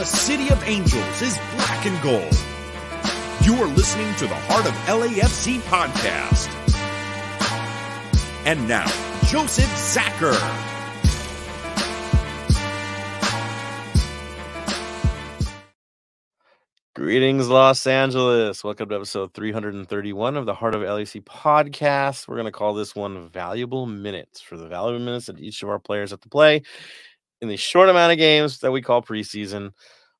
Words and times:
The 0.00 0.06
city 0.06 0.48
of 0.48 0.66
angels 0.66 1.20
is 1.20 1.36
black 1.56 1.84
and 1.84 2.02
gold. 2.02 2.34
You 3.42 3.62
are 3.62 3.66
listening 3.66 4.14
to 4.14 4.26
the 4.26 4.34
Heart 4.34 4.64
of 4.64 4.72
LAFC 4.88 5.58
podcast. 5.68 6.48
And 8.46 8.66
now, 8.66 8.86
Joseph 9.26 9.66
Zacher. 9.66 10.32
Greetings, 16.94 17.50
Los 17.50 17.86
Angeles. 17.86 18.64
Welcome 18.64 18.88
to 18.88 18.94
episode 18.94 19.34
331 19.34 20.38
of 20.38 20.46
the 20.46 20.54
Heart 20.54 20.76
of 20.76 20.80
LAC 20.80 21.22
podcast. 21.26 22.26
We're 22.26 22.36
going 22.36 22.46
to 22.46 22.52
call 22.52 22.72
this 22.72 22.96
one 22.96 23.28
Valuable 23.28 23.84
Minutes 23.84 24.40
for 24.40 24.56
the 24.56 24.66
valuable 24.66 25.04
minutes 25.04 25.26
that 25.26 25.38
each 25.38 25.62
of 25.62 25.68
our 25.68 25.78
players 25.78 26.10
have 26.12 26.22
to 26.22 26.30
play 26.30 26.62
in 27.40 27.48
the 27.48 27.56
short 27.56 27.88
amount 27.88 28.12
of 28.12 28.18
games 28.18 28.58
that 28.60 28.72
we 28.72 28.82
call 28.82 29.02
preseason. 29.02 29.72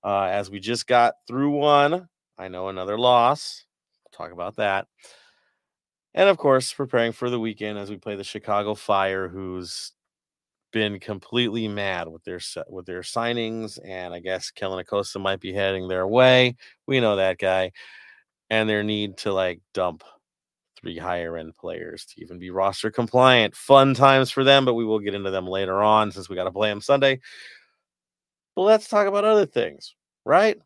Uh, 0.02 0.24
as 0.24 0.50
we 0.50 0.60
just 0.60 0.86
got 0.86 1.14
through 1.26 1.50
one, 1.50 2.08
I 2.38 2.48
know 2.48 2.68
another 2.68 2.98
loss. 2.98 3.64
We'll 4.04 4.26
talk 4.26 4.32
about 4.32 4.56
that. 4.56 4.86
And 6.14 6.28
of 6.28 6.38
course, 6.38 6.72
preparing 6.72 7.12
for 7.12 7.30
the 7.30 7.38
weekend 7.38 7.78
as 7.78 7.90
we 7.90 7.96
play 7.96 8.16
the 8.16 8.24
Chicago 8.24 8.74
Fire, 8.74 9.28
who's 9.28 9.92
been 10.72 10.98
completely 11.00 11.68
mad 11.68 12.08
with 12.08 12.24
their 12.24 12.40
with 12.68 12.86
their 12.86 13.02
signings, 13.02 13.78
and 13.84 14.14
I 14.14 14.20
guess 14.20 14.50
Kellyn 14.50 14.80
Acosta 14.80 15.18
might 15.18 15.40
be 15.40 15.52
heading 15.52 15.88
their 15.88 16.06
way. 16.06 16.56
We 16.86 17.00
know 17.00 17.16
that 17.16 17.38
guy, 17.38 17.72
and 18.48 18.68
their 18.68 18.82
need 18.82 19.18
to 19.18 19.32
like 19.32 19.60
dump 19.74 20.02
three 20.80 20.98
higher 20.98 21.36
end 21.36 21.56
players 21.56 22.04
to 22.06 22.20
even 22.22 22.38
be 22.38 22.50
roster 22.50 22.90
compliant. 22.90 23.54
Fun 23.54 23.94
times 23.94 24.30
for 24.30 24.44
them, 24.44 24.64
but 24.64 24.74
we 24.74 24.84
will 24.84 24.98
get 24.98 25.14
into 25.14 25.30
them 25.30 25.46
later 25.46 25.82
on 25.82 26.10
since 26.10 26.28
we 26.28 26.36
got 26.36 26.44
to 26.44 26.52
play 26.52 26.68
them 26.68 26.80
Sunday. 26.80 27.20
But 28.56 28.62
let's 28.62 28.88
talk 28.88 29.06
about 29.06 29.24
other 29.24 29.46
things, 29.46 29.94
right? 30.24 30.58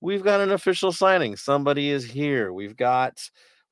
We've 0.00 0.24
got 0.24 0.40
an 0.40 0.50
official 0.52 0.92
signing. 0.92 1.36
Somebody 1.36 1.90
is 1.90 2.04
here. 2.04 2.52
We've 2.52 2.76
got 2.76 3.20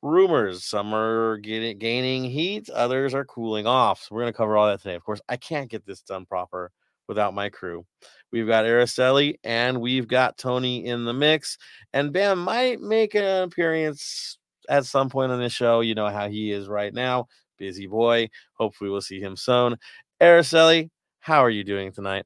rumors. 0.02 0.64
Some 0.64 0.94
are 0.94 1.38
getting 1.38 1.78
gaining 1.78 2.24
heat, 2.24 2.68
others 2.70 3.14
are 3.14 3.24
cooling 3.24 3.66
off. 3.66 4.02
So 4.02 4.14
we're 4.14 4.22
going 4.22 4.32
to 4.32 4.36
cover 4.36 4.56
all 4.56 4.68
that 4.68 4.80
today. 4.80 4.94
Of 4.94 5.04
course, 5.04 5.20
I 5.28 5.36
can't 5.36 5.70
get 5.70 5.86
this 5.86 6.02
done 6.02 6.26
proper 6.26 6.70
without 7.08 7.34
my 7.34 7.48
crew. 7.48 7.84
We've 8.30 8.46
got 8.46 8.66
Araceli 8.66 9.36
and 9.42 9.80
we've 9.80 10.06
got 10.06 10.36
Tony 10.36 10.84
in 10.86 11.04
the 11.04 11.14
mix. 11.14 11.56
And 11.92 12.12
Bam 12.12 12.38
might 12.44 12.80
make 12.80 13.14
an 13.14 13.44
appearance 13.44 14.38
at 14.68 14.86
some 14.86 15.08
point 15.08 15.32
on 15.32 15.40
this 15.40 15.52
show. 15.52 15.80
You 15.80 15.94
know 15.94 16.08
how 16.08 16.28
he 16.28 16.52
is 16.52 16.68
right 16.68 16.92
now. 16.92 17.26
Busy 17.58 17.86
boy. 17.86 18.28
Hopefully 18.54 18.90
we'll 18.90 19.00
see 19.00 19.20
him 19.20 19.36
soon. 19.36 19.76
Araceli, 20.20 20.90
how 21.20 21.44
are 21.44 21.50
you 21.50 21.64
doing 21.64 21.92
tonight? 21.92 22.24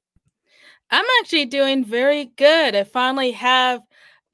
I'm 0.91 1.05
actually 1.21 1.47
doing 1.47 1.85
very 1.85 2.27
good. 2.37 2.75
I 2.75 2.85
finally 2.85 3.33
have 3.33 3.81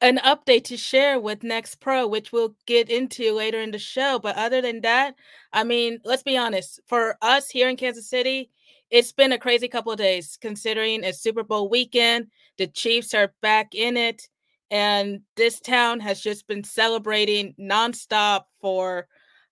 an 0.00 0.18
update 0.18 0.64
to 0.64 0.76
share 0.76 1.20
with 1.20 1.42
Next 1.42 1.76
Pro, 1.76 2.06
which 2.06 2.32
we'll 2.32 2.54
get 2.66 2.88
into 2.88 3.34
later 3.34 3.60
in 3.60 3.70
the 3.70 3.78
show. 3.78 4.18
But 4.18 4.36
other 4.36 4.60
than 4.60 4.80
that, 4.82 5.14
I 5.52 5.64
mean, 5.64 6.00
let's 6.04 6.22
be 6.22 6.36
honest. 6.36 6.80
For 6.86 7.16
us 7.22 7.48
here 7.48 7.68
in 7.68 7.76
Kansas 7.76 8.08
City, 8.08 8.50
it's 8.90 9.12
been 9.12 9.32
a 9.32 9.38
crazy 9.38 9.68
couple 9.68 9.92
of 9.92 9.98
days 9.98 10.38
considering 10.40 11.04
it's 11.04 11.20
Super 11.20 11.42
Bowl 11.42 11.68
weekend. 11.68 12.28
The 12.58 12.66
Chiefs 12.66 13.14
are 13.14 13.34
back 13.42 13.74
in 13.74 13.96
it, 13.96 14.28
and 14.70 15.20
this 15.36 15.60
town 15.60 16.00
has 16.00 16.20
just 16.20 16.46
been 16.46 16.64
celebrating 16.64 17.54
nonstop 17.58 18.44
for 18.60 19.08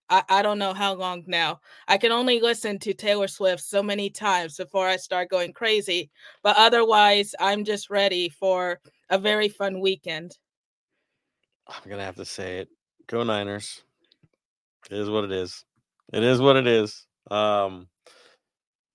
I, 0.08 0.22
I 0.28 0.42
don't 0.42 0.58
know 0.58 0.72
how 0.72 0.94
long 0.94 1.24
now. 1.26 1.60
I 1.88 1.98
can 1.98 2.12
only 2.12 2.40
listen 2.40 2.78
to 2.80 2.94
Taylor 2.94 3.28
Swift 3.28 3.62
so 3.62 3.82
many 3.82 4.08
times 4.10 4.56
before 4.56 4.86
I 4.86 4.96
start 4.96 5.30
going 5.30 5.52
crazy. 5.52 6.10
But 6.42 6.56
otherwise, 6.56 7.34
I'm 7.40 7.64
just 7.64 7.90
ready 7.90 8.28
for 8.28 8.80
a 9.10 9.18
very 9.18 9.48
fun 9.48 9.80
weekend. 9.80 10.36
I'm 11.66 11.90
gonna 11.90 12.04
have 12.04 12.16
to 12.16 12.24
say 12.24 12.58
it. 12.58 12.68
Go 13.08 13.24
Niners. 13.24 13.82
It 14.90 14.98
is 14.98 15.10
what 15.10 15.24
it 15.24 15.32
is. 15.32 15.64
It 16.12 16.22
is 16.22 16.40
what 16.40 16.56
it 16.56 16.66
is. 16.66 17.06
Um 17.30 17.88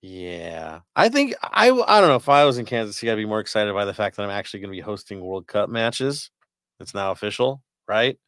yeah. 0.02 0.80
I 0.96 1.08
think 1.08 1.34
I 1.42 1.70
I 1.70 2.00
don't 2.00 2.08
know 2.08 2.16
if 2.16 2.28
I 2.28 2.44
was 2.44 2.58
in 2.58 2.66
Kansas 2.66 2.96
City, 2.96 3.10
I'd 3.10 3.16
be 3.16 3.24
more 3.24 3.40
excited 3.40 3.72
by 3.72 3.84
the 3.84 3.94
fact 3.94 4.16
that 4.16 4.24
I'm 4.24 4.30
actually 4.30 4.60
gonna 4.60 4.72
be 4.72 4.80
hosting 4.80 5.20
World 5.20 5.46
Cup 5.46 5.70
matches. 5.70 6.30
It's 6.80 6.94
now 6.94 7.12
official, 7.12 7.62
right? 7.88 8.18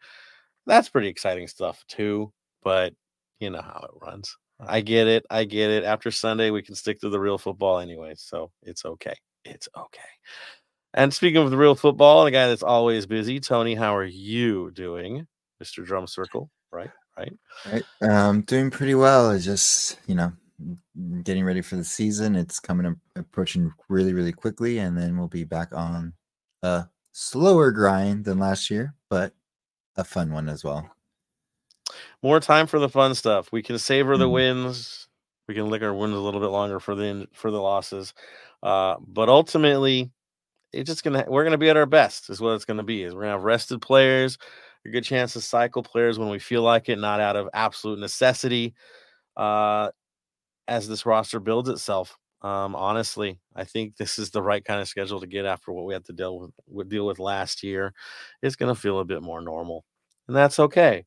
That's 0.67 0.89
pretty 0.89 1.09
exciting 1.09 1.49
stuff 1.49 1.85
too, 1.89 2.33
but 2.63 2.95
you 3.41 3.51
know 3.51 3.61
how 3.61 3.85
it 3.85 4.05
runs. 4.07 4.37
I 4.61 4.81
get 4.81 5.09
it. 5.09 5.27
I 5.31 5.45
get 5.45 5.71
it. 5.71 5.85
After 5.85 6.11
Sunday, 6.13 6.51
we 6.51 6.63
can 6.63 6.77
stick 6.77 7.01
to 7.01 7.09
the 7.09 7.19
real 7.19 7.39
football 7.39 7.81
anyway, 7.81 8.15
so 8.17 8.53
it's 8.63 8.85
okay. 8.85 9.17
It's 9.45 9.69
okay. 9.77 10.01
And 10.95 11.13
speaking 11.13 11.43
of 11.43 11.51
the 11.51 11.57
real 11.57 11.75
football, 11.75 12.25
the 12.25 12.31
guy 12.31 12.47
that's 12.47 12.63
always 12.63 13.05
busy, 13.05 13.41
Tony, 13.41 13.75
how 13.75 13.97
are 13.97 14.05
you 14.05 14.71
doing, 14.71 15.27
Mr. 15.63 15.85
Drum 15.85 16.07
Circle? 16.07 16.51
Right, 16.71 16.91
right, 17.19 17.33
right. 17.67 17.85
Um, 18.01 18.43
doing 18.43 18.71
pretty 18.71 18.95
well. 18.95 19.33
It's 19.33 19.45
just 19.45 19.99
you 20.07 20.15
know 20.15 20.33
getting 21.23 21.45
ready 21.45 21.61
for 21.61 21.77
the 21.77 21.85
season. 21.85 22.37
It's 22.37 22.61
coming 22.61 22.87
up, 22.87 22.95
approaching 23.17 23.73
really, 23.89 24.13
really 24.13 24.33
quickly, 24.33 24.79
and 24.79 24.97
then 24.97 25.17
we'll 25.17 25.29
be 25.29 25.45
back 25.45 25.69
on 25.73 26.13
a 26.63 26.87
slower 27.13 27.71
grind 27.71 28.25
than 28.25 28.39
last 28.39 28.71
year, 28.71 28.95
but 29.09 29.33
a 29.97 30.05
fun 30.05 30.33
one 30.33 30.49
as 30.49 30.65
well. 30.65 30.89
More 32.23 32.41
time 32.41 32.67
for 32.67 32.79
the 32.79 32.89
fun 32.89 33.15
stuff. 33.15 33.53
We 33.53 33.63
can 33.63 33.79
savor 33.79 34.17
the 34.17 34.25
mm-hmm. 34.25 34.33
wins. 34.33 35.09
We 35.47 35.55
can 35.55 35.69
lick 35.69 35.83
our 35.83 35.95
wounds 35.95 36.17
a 36.17 36.21
little 36.21 36.41
bit 36.41 36.49
longer 36.49 36.81
for 36.81 36.95
the 36.95 37.29
for 37.33 37.51
the 37.51 37.61
losses. 37.61 38.15
Uh, 38.63 38.97
but 39.07 39.29
ultimately, 39.29 40.11
it's 40.73 40.89
just 40.89 41.05
gonna 41.05 41.25
we're 41.29 41.45
gonna 41.45 41.59
be 41.59 41.69
at 41.69 41.77
our 41.77 41.87
best 41.87 42.31
is 42.31 42.41
what 42.41 42.55
it's 42.55 42.65
gonna 42.65 42.83
be. 42.83 43.03
Is 43.03 43.15
we're 43.15 43.23
gonna 43.23 43.33
have 43.33 43.45
rested 43.45 43.83
players, 43.83 44.39
a 44.87 44.89
good 44.89 45.05
chance 45.05 45.35
to 45.35 45.41
cycle 45.41 45.83
players 45.83 46.19
when 46.19 46.31
we 46.31 46.39
feel 46.39 46.63
like 46.63 46.89
it, 46.89 46.99
not 46.99 47.21
out 47.21 47.37
of 47.37 47.49
absolute 47.53 47.99
necessity. 47.99 48.75
Uh, 49.37 49.91
as 50.69 50.89
this 50.89 51.07
roster 51.07 51.41
builds 51.41 51.69
itself, 51.69 52.17
um, 52.43 52.75
honestly, 52.77 53.39
I 53.57 53.65
think 53.65 53.97
this 53.97 54.19
is 54.19 54.31
the 54.31 54.43
right 54.43 54.65
kind 54.65 54.81
of 54.81 54.89
schedule 54.89 55.21
to 55.21 55.27
get 55.27 55.47
after 55.47 55.73
what 55.73 55.87
we 55.87 55.95
had 55.95 56.05
to 56.07 56.13
deal 56.13 56.51
with, 56.69 56.89
deal 56.89 57.07
with 57.07 57.19
last 57.19 57.63
year. 57.63 57.95
It's 58.43 58.57
gonna 58.57 58.75
feel 58.75 59.01
a 59.01 59.05
bit 59.05 59.23
more 59.23 59.41
normal, 59.41 59.85
and 60.29 60.37
that's 60.37 60.59
okay. 60.61 61.07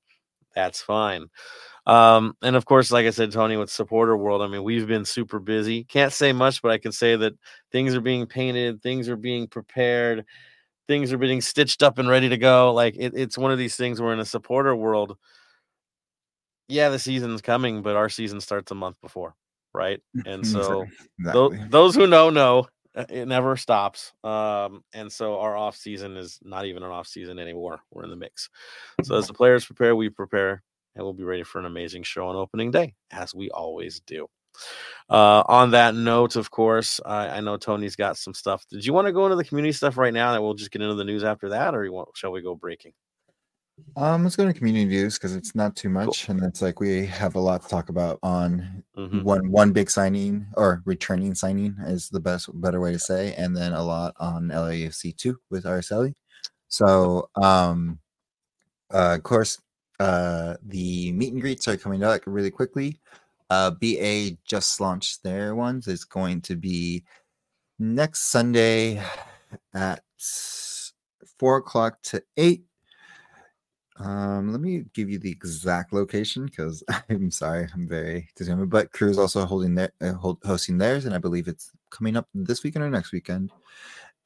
That's 0.55 0.81
fine. 0.81 1.27
Um, 1.85 2.35
and 2.41 2.55
of 2.55 2.65
course, 2.65 2.91
like 2.91 3.05
I 3.05 3.11
said, 3.11 3.31
Tony, 3.31 3.57
with 3.57 3.69
supporter 3.69 4.17
world, 4.17 4.41
I 4.41 4.47
mean, 4.47 4.63
we've 4.63 4.87
been 4.87 5.05
super 5.05 5.39
busy. 5.39 5.85
Can't 5.85 6.11
say 6.13 6.33
much, 6.33 6.61
but 6.61 6.71
I 6.71 6.77
can 6.79 6.91
say 6.91 7.15
that 7.15 7.33
things 7.71 7.95
are 7.95 8.01
being 8.01 8.25
painted, 8.27 8.81
things 8.83 9.07
are 9.09 9.15
being 9.15 9.47
prepared, 9.47 10.25
things 10.87 11.13
are 11.13 11.17
being 11.17 11.41
stitched 11.41 11.83
up 11.83 11.99
and 11.99 12.09
ready 12.09 12.29
to 12.29 12.37
go. 12.37 12.73
Like 12.73 12.95
it, 12.97 13.13
it's 13.15 13.37
one 13.37 13.51
of 13.51 13.57
these 13.59 13.75
things 13.77 14.01
where 14.01 14.13
in 14.13 14.19
a 14.19 14.25
supporter 14.25 14.75
world, 14.75 15.17
yeah, 16.67 16.89
the 16.89 16.99
season's 16.99 17.41
coming, 17.41 17.81
but 17.81 17.95
our 17.95 18.09
season 18.09 18.41
starts 18.41 18.71
a 18.71 18.75
month 18.75 18.99
before, 19.01 19.35
right? 19.73 20.01
And 20.25 20.45
so 20.45 20.85
exactly. 21.19 21.57
those, 21.57 21.69
those 21.69 21.95
who 21.95 22.07
know 22.07 22.29
know 22.29 22.67
uh, 22.95 23.05
it 23.09 23.27
never 23.27 23.55
stops. 23.55 24.13
Um, 24.23 24.83
and 24.93 25.11
so 25.11 25.39
our 25.39 25.55
off 25.55 25.75
season 25.75 26.17
is 26.17 26.39
not 26.43 26.65
even 26.65 26.83
an 26.83 26.91
off 26.91 27.07
season 27.07 27.37
anymore. 27.39 27.79
We're 27.91 28.03
in 28.03 28.09
the 28.09 28.15
mix. 28.15 28.49
So 29.03 29.15
as 29.15 29.27
the 29.27 29.33
players 29.33 29.65
prepare, 29.65 29.95
we 29.95 30.09
prepare 30.09 30.63
and 30.95 31.03
we'll 31.03 31.13
be 31.13 31.23
ready 31.23 31.43
for 31.43 31.59
an 31.59 31.65
amazing 31.65 32.03
show 32.03 32.27
on 32.27 32.35
opening 32.35 32.71
day, 32.71 32.95
as 33.11 33.35
we 33.35 33.51
always 33.51 33.99
do. 34.01 34.27
Uh, 35.09 35.43
on 35.47 35.71
that 35.71 35.93
note, 35.93 36.35
of 36.35 36.49
course, 36.49 36.99
I, 37.05 37.27
I, 37.27 37.39
know 37.41 37.57
Tony's 37.57 37.95
got 37.95 38.17
some 38.17 38.33
stuff. 38.33 38.65
Did 38.71 38.83
you 38.83 38.91
want 38.91 39.05
to 39.05 39.13
go 39.13 39.25
into 39.25 39.35
the 39.35 39.43
community 39.43 39.71
stuff 39.71 39.97
right 39.97 40.13
now, 40.13 40.33
and 40.33 40.41
we'll 40.41 40.55
just 40.55 40.71
get 40.71 40.81
into 40.81 40.95
the 40.95 41.03
news 41.03 41.23
after 41.23 41.49
that, 41.49 41.75
or 41.75 41.85
you 41.85 41.93
want, 41.93 42.09
shall 42.15 42.31
we 42.31 42.41
go 42.41 42.55
breaking? 42.55 42.93
Um, 43.95 44.23
let's 44.23 44.35
go 44.35 44.45
to 44.45 44.53
community 44.53 44.85
views 44.85 45.15
because 45.15 45.35
it's 45.35 45.55
not 45.55 45.75
too 45.75 45.89
much, 45.89 46.27
cool. 46.27 46.35
and 46.35 46.45
it's 46.45 46.61
like 46.61 46.79
we 46.79 47.05
have 47.05 47.35
a 47.35 47.39
lot 47.39 47.63
to 47.63 47.67
talk 47.67 47.89
about 47.89 48.19
on 48.21 48.83
mm-hmm. 48.95 49.23
one 49.23 49.51
one 49.51 49.71
big 49.71 49.89
signing 49.89 50.45
or 50.55 50.81
returning 50.85 51.33
signing 51.33 51.75
is 51.85 52.09
the 52.09 52.19
best 52.19 52.49
better 52.61 52.79
way 52.79 52.91
to 52.91 52.99
say, 52.99 53.33
and 53.35 53.55
then 53.55 53.73
a 53.73 53.83
lot 53.83 54.13
on 54.19 54.49
LAFC 54.49 55.15
two 55.15 55.39
with 55.49 55.63
Araceli. 55.63 56.13
So, 56.67 57.29
um, 57.35 57.99
uh, 58.93 59.15
of 59.15 59.23
course, 59.23 59.59
uh, 59.99 60.55
the 60.63 61.11
meet 61.13 61.33
and 61.33 61.41
greets 61.41 61.67
are 61.67 61.77
coming 61.77 62.03
up 62.03 62.21
really 62.25 62.51
quickly. 62.51 62.99
Uh, 63.49 63.71
BA 63.71 64.37
just 64.45 64.79
launched 64.81 65.23
their 65.23 65.55
ones. 65.55 65.87
It's 65.87 66.03
going 66.03 66.41
to 66.41 66.55
be 66.55 67.03
next 67.79 68.29
Sunday 68.29 69.01
at 69.73 70.03
four 71.39 71.57
o'clock 71.57 72.01
to 72.03 72.21
eight. 72.35 72.66
Um, 73.99 74.51
let 74.51 74.61
me 74.61 74.85
give 74.93 75.09
you 75.09 75.19
the 75.19 75.31
exact 75.31 75.93
location 75.93 76.45
because 76.45 76.83
I'm 77.09 77.31
sorry, 77.31 77.67
I'm 77.73 77.87
very 77.87 78.29
disappointed. 78.35 78.69
But 78.69 78.91
Crew's 78.91 79.17
also 79.17 79.45
holding 79.45 79.75
their 79.75 79.91
uh, 80.01 80.13
hold, 80.13 80.39
hosting 80.45 80.77
theirs, 80.77 81.05
and 81.05 81.15
I 81.15 81.17
believe 81.19 81.47
it's 81.47 81.71
coming 81.89 82.15
up 82.15 82.27
this 82.33 82.63
weekend 82.63 82.85
or 82.85 82.89
next 82.89 83.11
weekend. 83.11 83.51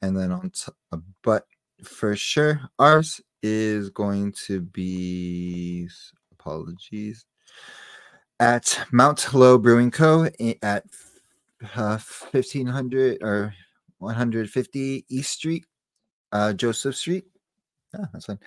And 0.02 0.16
then 0.16 0.32
on, 0.32 0.50
t- 0.50 0.72
uh, 0.92 0.98
but 1.22 1.46
for 1.84 2.16
sure, 2.16 2.60
ours 2.78 3.20
is 3.42 3.90
going 3.90 4.32
to 4.46 4.60
be 4.60 5.88
apologies 6.32 7.24
at 8.40 8.80
Mount 8.92 9.32
Lowe 9.34 9.58
Brewing 9.58 9.90
Co. 9.90 10.28
at 10.62 10.84
uh, 11.76 11.98
1500 12.32 13.22
or 13.22 13.54
150 13.98 15.04
East 15.08 15.30
Street 15.32 15.64
Uh, 16.32 16.52
Joseph 16.52 16.96
Street. 16.96 17.24
Oh, 17.94 18.06
that's 18.12 18.26
fine. 18.26 18.38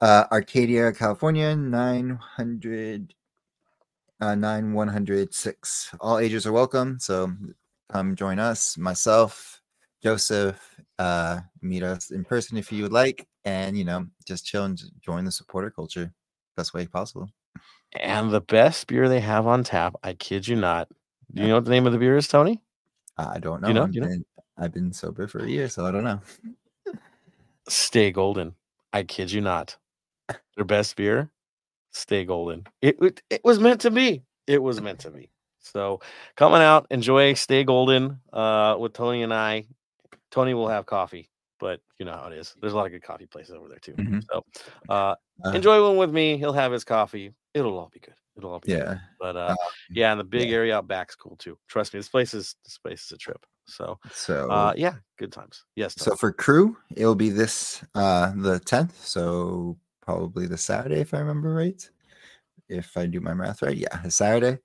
Uh, 0.00 0.24
Arcadia, 0.32 0.92
California, 0.92 1.54
900, 1.54 3.14
uh, 4.20 4.34
9106. 4.34 5.94
All 6.00 6.18
ages 6.18 6.46
are 6.46 6.52
welcome. 6.52 6.98
So 6.98 7.32
come 7.92 8.16
join 8.16 8.38
us, 8.38 8.76
myself, 8.76 9.60
Joseph, 10.02 10.80
uh, 10.98 11.40
meet 11.62 11.82
us 11.82 12.10
in 12.10 12.24
person 12.24 12.56
if 12.56 12.72
you 12.72 12.82
would 12.82 12.92
like, 12.92 13.26
and, 13.44 13.78
you 13.78 13.84
know, 13.84 14.06
just 14.26 14.44
chill 14.44 14.64
and 14.64 14.80
join 15.00 15.24
the 15.24 15.32
supporter 15.32 15.70
culture 15.70 16.12
best 16.56 16.74
way 16.74 16.86
possible. 16.86 17.30
And 18.00 18.30
the 18.30 18.40
best 18.40 18.86
beer 18.88 19.08
they 19.08 19.20
have 19.20 19.46
on 19.46 19.62
tap, 19.64 19.94
I 20.02 20.12
kid 20.14 20.46
you 20.46 20.56
not. 20.56 20.88
Do 21.32 21.42
you 21.42 21.48
know 21.48 21.54
what 21.54 21.64
the 21.64 21.70
name 21.70 21.86
of 21.86 21.92
the 21.92 21.98
beer 21.98 22.16
is, 22.16 22.26
Tony? 22.26 22.62
I 23.16 23.38
don't 23.38 23.62
know. 23.62 23.68
You 23.68 23.74
know? 23.74 23.86
You 23.86 24.00
know? 24.00 24.06
been, 24.08 24.24
I've 24.56 24.72
been 24.72 24.92
sober 24.92 25.28
for 25.28 25.40
a 25.40 25.48
year, 25.48 25.68
so 25.68 25.86
I 25.86 25.92
don't 25.92 26.04
know. 26.04 26.20
Stay 27.68 28.10
Golden. 28.10 28.54
I 28.92 29.02
kid 29.02 29.30
you 29.30 29.40
not. 29.40 29.76
Their 30.56 30.64
best 30.64 30.96
beer, 30.96 31.30
Stay 31.92 32.24
Golden. 32.24 32.66
It, 32.82 32.96
it 33.00 33.22
it 33.30 33.40
was 33.44 33.58
meant 33.58 33.80
to 33.82 33.90
be. 33.90 34.22
It 34.46 34.62
was 34.62 34.80
meant 34.80 34.98
to 35.00 35.10
be. 35.10 35.30
So 35.60 36.00
coming 36.36 36.60
out, 36.62 36.86
enjoy 36.90 37.34
Stay 37.34 37.64
Golden 37.64 38.20
uh, 38.32 38.76
with 38.78 38.92
Tony 38.92 39.22
and 39.22 39.32
I. 39.32 39.66
Tony 40.30 40.54
will 40.54 40.68
have 40.68 40.84
coffee, 40.86 41.30
but 41.58 41.80
you 41.98 42.04
know 42.06 42.12
how 42.12 42.26
it 42.28 42.34
is. 42.34 42.54
There's 42.60 42.72
a 42.72 42.76
lot 42.76 42.86
of 42.86 42.92
good 42.92 43.02
coffee 43.02 43.26
places 43.26 43.54
over 43.54 43.68
there 43.68 43.78
too. 43.78 43.94
Mhm. 43.94 44.22
So 44.30 44.44
uh, 44.88 45.14
Uh, 45.44 45.50
enjoy 45.50 45.82
one 45.82 45.96
with 45.96 46.10
me. 46.10 46.36
He'll 46.36 46.52
have 46.52 46.72
his 46.72 46.84
coffee. 46.84 47.32
It'll 47.54 47.78
all 47.78 47.90
be 47.92 48.00
good. 48.00 48.14
It'll 48.36 48.52
all 48.52 48.60
be 48.60 48.68
good. 48.72 48.78
Yeah. 48.78 48.98
But 49.18 49.36
uh, 49.36 49.48
Um, 49.50 49.56
yeah, 49.90 50.10
and 50.12 50.20
the 50.20 50.24
big 50.24 50.48
yeah. 50.50 50.56
area 50.56 50.76
out 50.76 50.86
back's 50.88 51.14
cool 51.14 51.36
too. 51.36 51.58
Trust 51.68 51.94
me, 51.94 52.00
this 52.00 52.08
place 52.08 52.34
is 52.34 52.56
this 52.64 52.78
place 52.78 53.04
is 53.04 53.12
a 53.12 53.16
trip. 53.18 53.44
So 53.68 53.98
So 54.12 54.50
uh, 54.50 54.72
yeah, 54.76 54.94
good 55.18 55.32
times. 55.32 55.64
Yes. 55.76 55.94
So 55.96 56.16
for 56.16 56.32
crew, 56.32 56.76
it'll 56.96 57.14
be 57.14 57.30
this 57.30 57.84
uh 57.94 58.32
the 58.34 58.60
10th, 58.60 58.94
so 58.94 59.78
probably 60.00 60.46
the 60.46 60.56
Saturday 60.56 61.00
if 61.00 61.14
I 61.14 61.18
remember 61.18 61.54
right. 61.54 61.88
If 62.68 62.96
I 62.96 63.06
do 63.06 63.20
my 63.20 63.34
math 63.34 63.62
right. 63.62 63.76
Yeah, 63.76 64.08
Saturday. 64.08 64.58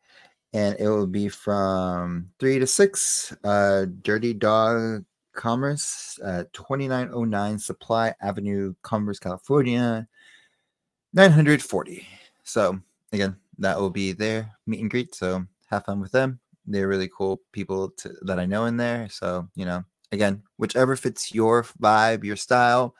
And 0.53 0.75
it 0.79 0.87
will 0.87 1.07
be 1.07 1.29
from 1.29 2.29
3 2.39 2.59
to 2.59 2.67
6 2.67 3.35
uh 3.43 3.85
Dirty 4.01 4.33
Dog 4.33 5.05
Commerce 5.33 6.19
at 6.23 6.53
2909 6.53 7.59
Supply 7.59 8.13
Avenue, 8.21 8.73
Commerce, 8.83 9.19
California 9.19 10.07
940. 11.13 12.07
So 12.43 12.79
again, 13.11 13.35
that 13.59 13.79
will 13.79 13.89
be 13.89 14.13
their 14.13 14.51
meet 14.65 14.81
and 14.81 14.89
greet, 14.89 15.13
so 15.13 15.45
have 15.69 15.85
fun 15.85 15.99
with 15.99 16.11
them. 16.11 16.39
They're 16.65 16.87
really 16.87 17.09
cool 17.09 17.41
people 17.51 17.89
to, 17.97 18.13
that 18.23 18.39
I 18.39 18.45
know 18.45 18.65
in 18.65 18.77
there, 18.77 19.09
so 19.09 19.49
you 19.55 19.65
know, 19.65 19.83
again, 20.11 20.43
whichever 20.57 20.95
fits 20.95 21.33
your 21.33 21.63
vibe, 21.81 22.23
your 22.23 22.35
style, 22.35 22.95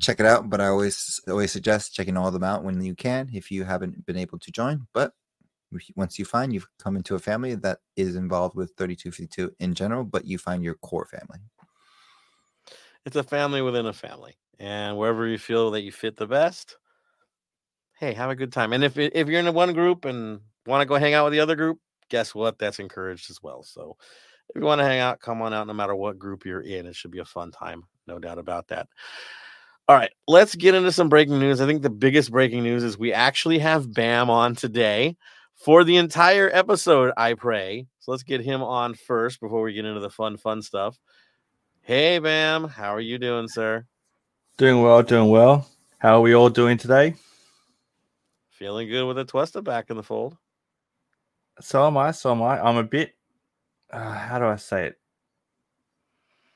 check 0.00 0.20
it 0.20 0.26
out. 0.26 0.48
But 0.48 0.60
I 0.60 0.68
always 0.68 1.20
always 1.28 1.52
suggest 1.52 1.94
checking 1.94 2.16
all 2.16 2.26
of 2.26 2.32
them 2.32 2.44
out 2.44 2.64
when 2.64 2.82
you 2.82 2.94
can 2.94 3.30
if 3.32 3.50
you 3.50 3.64
haven't 3.64 4.06
been 4.06 4.16
able 4.16 4.38
to 4.38 4.50
join. 4.50 4.86
But 4.92 5.12
once 5.96 6.18
you 6.18 6.24
find 6.24 6.52
you've 6.52 6.68
come 6.78 6.96
into 6.96 7.14
a 7.16 7.18
family 7.18 7.54
that 7.56 7.80
is 7.96 8.16
involved 8.16 8.54
with 8.54 8.72
3252 8.78 9.54
in 9.58 9.74
general, 9.74 10.04
but 10.04 10.24
you 10.24 10.38
find 10.38 10.62
your 10.62 10.74
core 10.74 11.06
family. 11.06 11.40
it's 13.06 13.16
a 13.16 13.22
family 13.22 13.62
within 13.62 13.86
a 13.86 13.92
family, 13.92 14.36
and 14.58 14.98
wherever 14.98 15.26
you 15.26 15.38
feel 15.38 15.70
that 15.70 15.82
you 15.82 15.92
fit 15.92 16.16
the 16.16 16.26
best, 16.26 16.76
hey, 17.98 18.12
have 18.12 18.30
a 18.30 18.36
good 18.36 18.52
time. 18.52 18.72
And 18.72 18.84
if 18.84 18.98
if 18.98 19.28
you're 19.28 19.40
in 19.40 19.54
one 19.54 19.72
group 19.72 20.04
and 20.04 20.40
want 20.66 20.82
to 20.82 20.86
go 20.86 20.96
hang 20.96 21.14
out 21.14 21.24
with 21.24 21.32
the 21.32 21.40
other 21.40 21.56
group, 21.56 21.78
guess 22.08 22.34
what? 22.34 22.58
That's 22.58 22.78
encouraged 22.78 23.30
as 23.30 23.42
well. 23.42 23.62
So 23.62 23.96
if 24.48 24.60
you 24.60 24.66
want 24.66 24.80
to 24.80 24.84
hang 24.84 25.00
out, 25.00 25.20
come 25.20 25.42
on 25.42 25.52
out. 25.52 25.66
No 25.66 25.72
matter 25.72 25.94
what 25.94 26.18
group 26.18 26.44
you're 26.44 26.60
in, 26.60 26.86
it 26.86 26.96
should 26.96 27.10
be 27.10 27.18
a 27.18 27.24
fun 27.24 27.50
time, 27.50 27.82
no 28.06 28.18
doubt 28.18 28.38
about 28.38 28.68
that. 28.68 28.88
All 29.88 29.96
right, 29.96 30.10
let's 30.26 30.56
get 30.56 30.74
into 30.74 30.90
some 30.90 31.08
breaking 31.08 31.38
news. 31.38 31.60
I 31.60 31.66
think 31.66 31.82
the 31.82 31.90
biggest 31.90 32.32
breaking 32.32 32.64
news 32.64 32.82
is 32.82 32.98
we 32.98 33.12
actually 33.12 33.60
have 33.60 33.92
Bam 33.92 34.30
on 34.30 34.56
today 34.56 35.16
for 35.54 35.84
the 35.84 35.96
entire 35.96 36.50
episode. 36.52 37.12
I 37.16 37.34
pray. 37.34 37.86
So 38.00 38.10
let's 38.10 38.24
get 38.24 38.40
him 38.40 38.62
on 38.62 38.94
first 38.94 39.40
before 39.40 39.62
we 39.62 39.74
get 39.74 39.84
into 39.84 40.00
the 40.00 40.10
fun, 40.10 40.36
fun 40.36 40.62
stuff. 40.62 40.98
Hey, 41.82 42.18
Bam, 42.18 42.64
how 42.64 42.94
are 42.94 43.00
you 43.00 43.18
doing, 43.18 43.46
sir? 43.46 43.86
Doing 44.56 44.82
well, 44.82 45.02
doing 45.04 45.28
well. 45.28 45.68
How 45.98 46.16
are 46.16 46.20
we 46.20 46.34
all 46.34 46.50
doing 46.50 46.78
today? 46.78 47.14
Feeling 48.50 48.88
good 48.88 49.06
with 49.06 49.18
Atuesta 49.18 49.62
back 49.62 49.90
in 49.90 49.96
the 49.96 50.02
fold. 50.02 50.36
So 51.60 51.86
am 51.86 51.96
I. 51.96 52.10
So 52.10 52.32
am 52.32 52.42
I. 52.42 52.60
I'm 52.60 52.76
a 52.76 52.84
bit. 52.84 53.14
Uh, 53.90 54.12
how 54.12 54.38
do 54.38 54.46
I 54.46 54.56
say 54.56 54.86
it? 54.86 55.00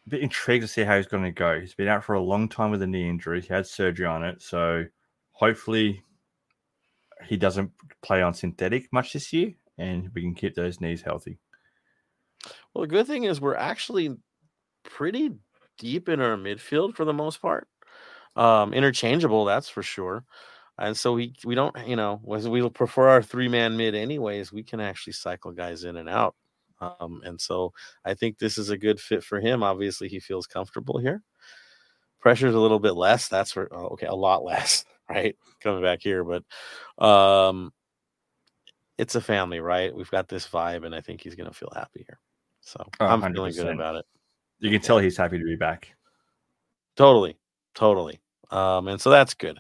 A 0.07 0.11
bit 0.11 0.23
intrigued 0.23 0.63
to 0.63 0.69
see 0.69 0.83
how 0.83 0.97
he's 0.97 1.07
going 1.07 1.25
to 1.25 1.31
go. 1.31 1.61
He's 1.61 1.75
been 1.75 1.89
out 1.89 2.05
for 2.05 2.15
a 2.15 2.21
long 2.21 2.49
time 2.49 2.71
with 2.71 2.83
a 2.83 2.87
knee 2.87 3.09
injury. 3.09 3.41
He 3.41 3.49
had 3.49 3.67
surgery 3.67 4.07
on 4.07 4.25
it, 4.25 4.43
so 4.43 4.85
hopefully 5.33 6.03
he 7.27 7.37
doesn't 7.37 7.71
play 8.03 8.23
on 8.23 8.35
synthetic 8.35 8.93
much 8.93 9.13
this 9.13 9.33
year, 9.33 9.53
and 9.79 10.11
we 10.15 10.23
can 10.23 10.35
keep 10.35 10.55
those 10.55 10.81
knees 10.81 11.03
healthy. 11.03 11.39
Well, 12.73 12.83
the 12.83 12.89
good 12.89 13.07
thing 13.07 13.25
is 13.25 13.41
we're 13.41 13.57
actually 13.57 14.17
pretty 14.85 15.33
deep 15.79 16.09
in 16.09 16.21
our 16.21 16.37
midfield 16.37 16.95
for 16.95 17.05
the 17.05 17.13
most 17.13 17.41
part. 17.41 17.69
Um, 18.37 18.73
interchangeable, 18.73 19.45
that's 19.45 19.69
for 19.69 19.83
sure. 19.83 20.25
And 20.81 20.97
so 20.97 21.13
we 21.13 21.35
we 21.45 21.55
don't, 21.55 21.77
you 21.87 21.95
know, 21.95 22.21
we 22.25 22.69
prefer 22.71 23.09
our 23.09 23.23
three 23.23 23.49
man 23.49 23.77
mid 23.77 23.95
anyways, 23.95 24.51
we 24.53 24.63
can 24.63 24.81
actually 24.81 25.13
cycle 25.13 25.53
guys 25.53 25.85
in 25.85 25.97
and 25.97 26.09
out. 26.09 26.35
Um, 26.81 27.21
and 27.25 27.39
so 27.39 27.75
I 28.05 28.15
think 28.15 28.39
this 28.39 28.57
is 28.57 28.71
a 28.71 28.79
good 28.79 28.99
fit 28.99 29.23
for 29.23 29.39
him. 29.39 29.63
Obviously, 29.63 30.09
he 30.09 30.19
feels 30.19 30.47
comfortable 30.47 30.99
here. 30.99 31.23
Pressure's 32.19 32.55
a 32.55 32.59
little 32.59 32.79
bit 32.79 32.95
less. 32.97 33.29
That's 33.29 33.53
for 33.53 33.69
oh, 33.73 33.89
okay, 33.89 34.07
a 34.07 34.15
lot 34.15 34.43
less, 34.45 34.85
right? 35.09 35.37
Coming 35.61 35.83
back 35.83 36.01
here, 36.03 36.25
but 36.25 36.45
um 37.05 37.73
it's 38.97 39.15
a 39.15 39.21
family, 39.21 39.61
right? 39.61 39.95
We've 39.95 40.11
got 40.11 40.29
this 40.29 40.47
vibe, 40.47 40.85
and 40.85 40.95
I 40.95 41.01
think 41.01 41.23
he's 41.23 41.35
gonna 41.35 41.53
feel 41.53 41.73
happy 41.75 42.05
here. 42.09 42.19
So 42.63 42.83
Oh, 43.01 43.07
I'm 43.07 43.21
feeling 43.35 43.53
good 43.53 43.69
about 43.69 43.97
it. 43.97 44.07
You 44.61 44.71
can 44.71 44.81
tell 44.81 44.99
he's 44.99 45.17
happy 45.17 45.39
to 45.39 45.45
be 45.45 45.57
back. 45.57 45.95
Totally, 46.97 47.37
totally. 47.75 48.21
Um, 48.51 48.89
and 48.89 49.01
so 49.01 49.11
that's 49.11 49.35
good. 49.35 49.59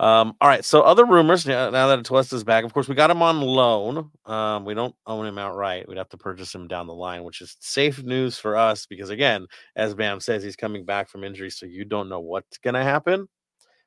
Um, 0.00 0.34
all 0.40 0.48
right. 0.48 0.64
So 0.64 0.82
other 0.82 1.04
rumors 1.04 1.44
now, 1.44 1.70
that 1.70 2.04
Twist 2.04 2.32
is 2.32 2.44
back, 2.44 2.64
of 2.64 2.72
course, 2.72 2.88
we 2.88 2.94
got 2.94 3.10
him 3.10 3.22
on 3.22 3.40
loan. 3.40 4.10
Um, 4.26 4.64
we 4.64 4.74
don't 4.74 4.94
own 5.06 5.26
him 5.26 5.38
outright. 5.38 5.88
We'd 5.88 5.98
have 5.98 6.08
to 6.10 6.16
purchase 6.16 6.54
him 6.54 6.68
down 6.68 6.86
the 6.86 6.94
line, 6.94 7.24
which 7.24 7.40
is 7.40 7.56
safe 7.60 8.02
news 8.04 8.38
for 8.38 8.56
us 8.56 8.86
because 8.86 9.10
again, 9.10 9.46
as 9.74 9.94
Bam 9.94 10.20
says, 10.20 10.42
he's 10.44 10.54
coming 10.56 10.84
back 10.84 11.08
from 11.08 11.24
injury, 11.24 11.50
so 11.50 11.66
you 11.66 11.84
don't 11.84 12.08
know 12.08 12.20
what's 12.20 12.58
gonna 12.58 12.84
happen. 12.84 13.28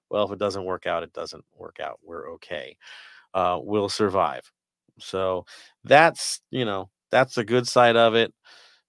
Well, 0.09 0.25
if 0.25 0.31
it 0.33 0.39
doesn't 0.39 0.65
work 0.65 0.85
out, 0.87 1.03
it 1.03 1.13
doesn't 1.13 1.45
work 1.55 1.77
out. 1.81 1.99
We're 2.03 2.33
okay. 2.33 2.75
Uh, 3.33 3.59
we'll 3.61 3.89
survive. 3.89 4.51
So 4.99 5.45
that's 5.85 6.41
you 6.51 6.65
know 6.65 6.89
that's 7.11 7.35
the 7.35 7.45
good 7.45 7.67
side 7.67 7.95
of 7.95 8.15
it. 8.15 8.33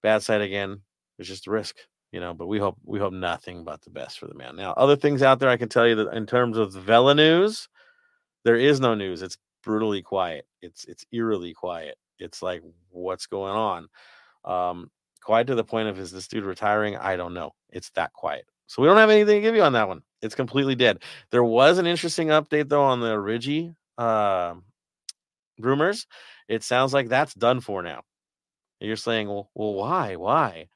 Bad 0.03 0.23
side 0.25 0.41
again 0.41 0.83
is 1.19 1.29
just 1.29 1.47
risk 1.47 1.77
you 2.13 2.21
know 2.21 2.33
but 2.33 2.47
we 2.47 2.59
hope 2.59 2.77
we 2.85 2.99
hope 2.99 3.13
nothing 3.13 3.65
but 3.65 3.81
the 3.83 3.91
best 3.91 4.19
for 4.19 4.27
the 4.27 4.35
man. 4.35 4.55
Now 4.55 4.73
other 4.73 4.97
things 4.97 5.23
out 5.23 5.41
there 5.41 5.49
i 5.49 5.57
can 5.57 5.69
tell 5.69 5.89
you 5.89 5.97
that 5.97 6.15
in 6.15 6.27
terms 6.27 6.57
of 6.57 6.73
Vela 6.73 7.15
news 7.15 7.69
there 8.45 8.57
is 8.57 8.81
no 8.81 8.95
news. 8.95 9.23
It's 9.23 9.39
brutally 9.63 10.03
quiet. 10.03 10.47
It's 10.61 10.85
it's 10.85 11.05
eerily 11.13 11.55
quiet. 11.55 11.97
It's 12.19 12.43
like 12.43 12.63
what's 12.91 13.27
going 13.27 13.55
on? 13.55 13.89
Um 14.45 14.91
quiet 15.23 15.47
to 15.47 15.55
the 15.55 15.65
point 15.65 15.89
of 15.89 15.99
is 15.99 16.11
this 16.11 16.29
dude 16.29 16.45
retiring? 16.45 16.97
I 16.97 17.17
don't 17.17 17.35
know. 17.35 17.53
It's 17.71 17.91
that 17.91 18.13
quiet. 18.13 18.47
So 18.67 18.83
we 18.83 18.89
don't 18.89 18.97
have 18.97 19.11
anything 19.11 19.37
to 19.37 19.41
give 19.41 19.55
you 19.55 19.63
on 19.63 19.75
that 19.75 19.89
one. 19.89 20.03
It's 20.23 20.35
completely 20.35 20.75
dead. 20.75 21.03
There 21.31 21.45
was 21.45 21.79
an 21.79 21.87
interesting 21.87 22.29
update 22.29 22.69
though 22.69 22.83
on 22.83 23.01
the 23.01 23.15
Origi 23.15 23.75
uh, 23.99 24.55
rumors. 25.59 26.07
It 26.49 26.63
sounds 26.63 26.93
like 26.93 27.09
that's 27.09 27.35
done 27.35 27.61
for 27.61 27.83
now. 27.83 28.03
You're 28.81 28.97
saying 28.97 29.29
well, 29.29 29.51
well 29.55 29.75
why? 29.75 30.17
Why 30.17 30.69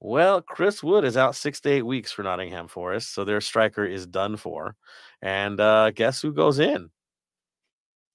well, 0.00 0.40
Chris 0.42 0.82
Wood 0.82 1.04
is 1.04 1.16
out 1.16 1.36
six 1.36 1.60
to 1.62 1.70
eight 1.70 1.82
weeks 1.82 2.10
for 2.10 2.22
Nottingham 2.22 2.68
Forest, 2.68 3.14
so 3.14 3.24
their 3.24 3.40
striker 3.40 3.84
is 3.84 4.06
done 4.06 4.36
for. 4.36 4.74
And 5.22 5.60
uh, 5.60 5.90
guess 5.90 6.22
who 6.22 6.32
goes 6.32 6.58
in? 6.58 6.90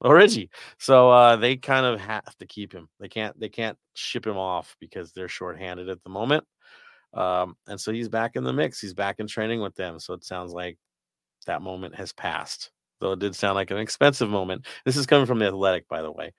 Origi. 0.04 0.50
So 0.80 1.10
uh, 1.10 1.36
they 1.38 1.58
kind 1.58 1.86
of 1.86 2.00
have 2.02 2.36
to 2.38 2.46
keep 2.46 2.74
him. 2.74 2.90
They 3.00 3.08
can't. 3.08 3.40
They 3.40 3.50
can't 3.50 3.78
ship 3.94 4.26
him 4.26 4.38
off 4.38 4.76
because 4.80 5.12
they're 5.12 5.28
shorthanded 5.28 5.90
at 5.90 6.04
the 6.04 6.10
moment. 6.10 6.44
Um, 7.14 7.56
and 7.68 7.80
so 7.80 7.94
he's 7.94 8.10
back 8.10 8.36
in 8.36 8.44
the 8.44 8.54
mix. 8.54 8.80
He's 8.82 8.94
back 8.94 9.20
in 9.20 9.28
training 9.28 9.62
with 9.62 9.76
them. 9.76 10.00
So 10.00 10.14
it 10.14 10.24
sounds 10.24 10.52
like 10.54 10.78
that 11.46 11.62
moment 11.62 11.96
has 11.96 12.12
passed. 12.14 12.72
Though 13.00 13.14
it 13.14 13.20
did 13.20 13.36
sound 13.36 13.56
like 13.56 13.72
an 13.72 13.78
expensive 13.78 14.30
moment. 14.30 14.66
This 14.86 14.98
is 14.98 15.06
coming 15.06 15.26
from 15.26 15.40
the 15.40 15.48
Athletic, 15.48 15.88
by 15.88 16.02
the 16.02 16.12
way. 16.12 16.34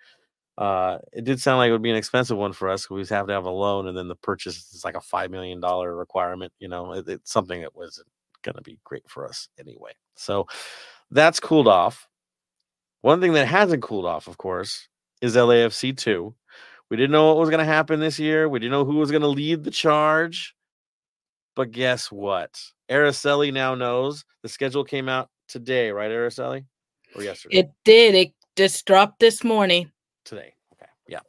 Uh, 0.59 0.99
it 1.13 1.25
did 1.25 1.41
sound 1.41 1.59
like 1.59 1.69
it 1.69 1.73
would 1.73 1.83
be 1.83 1.91
an 1.91 1.97
expensive 1.97 2.39
one 2.39 2.53
for 2.53 2.69
us. 2.71 2.89
We 2.89 2.97
would 2.97 3.09
have 3.11 3.27
to 3.27 3.33
have 3.33 3.45
a 3.45 3.51
loan, 3.51 3.89
and 3.89 3.97
then 3.97 4.09
the 4.09 4.17
purchase 4.17 4.73
is 4.73 4.85
like 4.85 4.97
a 4.97 5.01
five 5.01 5.31
million 5.31 5.61
dollar 5.61 5.95
requirement. 5.95 6.53
You 6.59 6.69
know, 6.69 6.93
it, 6.93 7.09
it's 7.09 7.31
something 7.31 7.61
that 7.61 7.77
wasn't 7.77 8.09
going 8.43 8.57
to 8.57 8.63
be 8.63 8.79
great 8.85 9.09
for 9.09 9.27
us 9.27 9.49
anyway. 9.59 9.93
So 10.15 10.47
that's 11.11 11.41
cooled 11.41 11.69
off. 11.69 12.09
One 13.03 13.21
thing 13.21 13.35
that 13.35 13.47
hasn't 13.47 13.83
cooled 13.83 14.07
off, 14.07 14.29
of 14.29 14.39
course, 14.39 14.89
is 15.21 15.37
LAFC 15.37 15.97
two. 15.97 16.35
We 16.91 16.97
didn't 16.97 17.13
know 17.13 17.29
what 17.29 17.39
was 17.39 17.51
going 17.51 17.59
to 17.59 17.65
happen 17.65 18.01
this 18.01 18.19
year. 18.19 18.49
We 18.49 18.59
didn't 18.59 18.73
know 18.73 18.85
who 18.85 18.97
was 18.97 19.11
going 19.11 19.23
to 19.23 19.29
lead 19.29 19.65
the 19.65 19.71
charge. 19.71 20.55
But 21.55 21.73
guess 21.73 22.13
what? 22.13 22.61
Araceli 22.91 23.53
now 23.53 23.75
knows 23.75 24.25
the 24.43 24.49
schedule 24.49 24.85
came 24.85 25.09
out 25.09 25.29
today, 25.49 25.91
right, 25.91 26.11
Araceli? 26.11 26.65
Or 27.15 27.23
yesterday? 27.23 27.59
It 27.59 27.71
did. 27.85 28.15
It 28.15 28.33
just 28.57 28.85
dropped 28.87 29.21
this 29.21 29.43
morning. 29.43 29.91
Today. 30.26 30.52
Okay. 30.75 30.90
Yeah. 31.09 31.21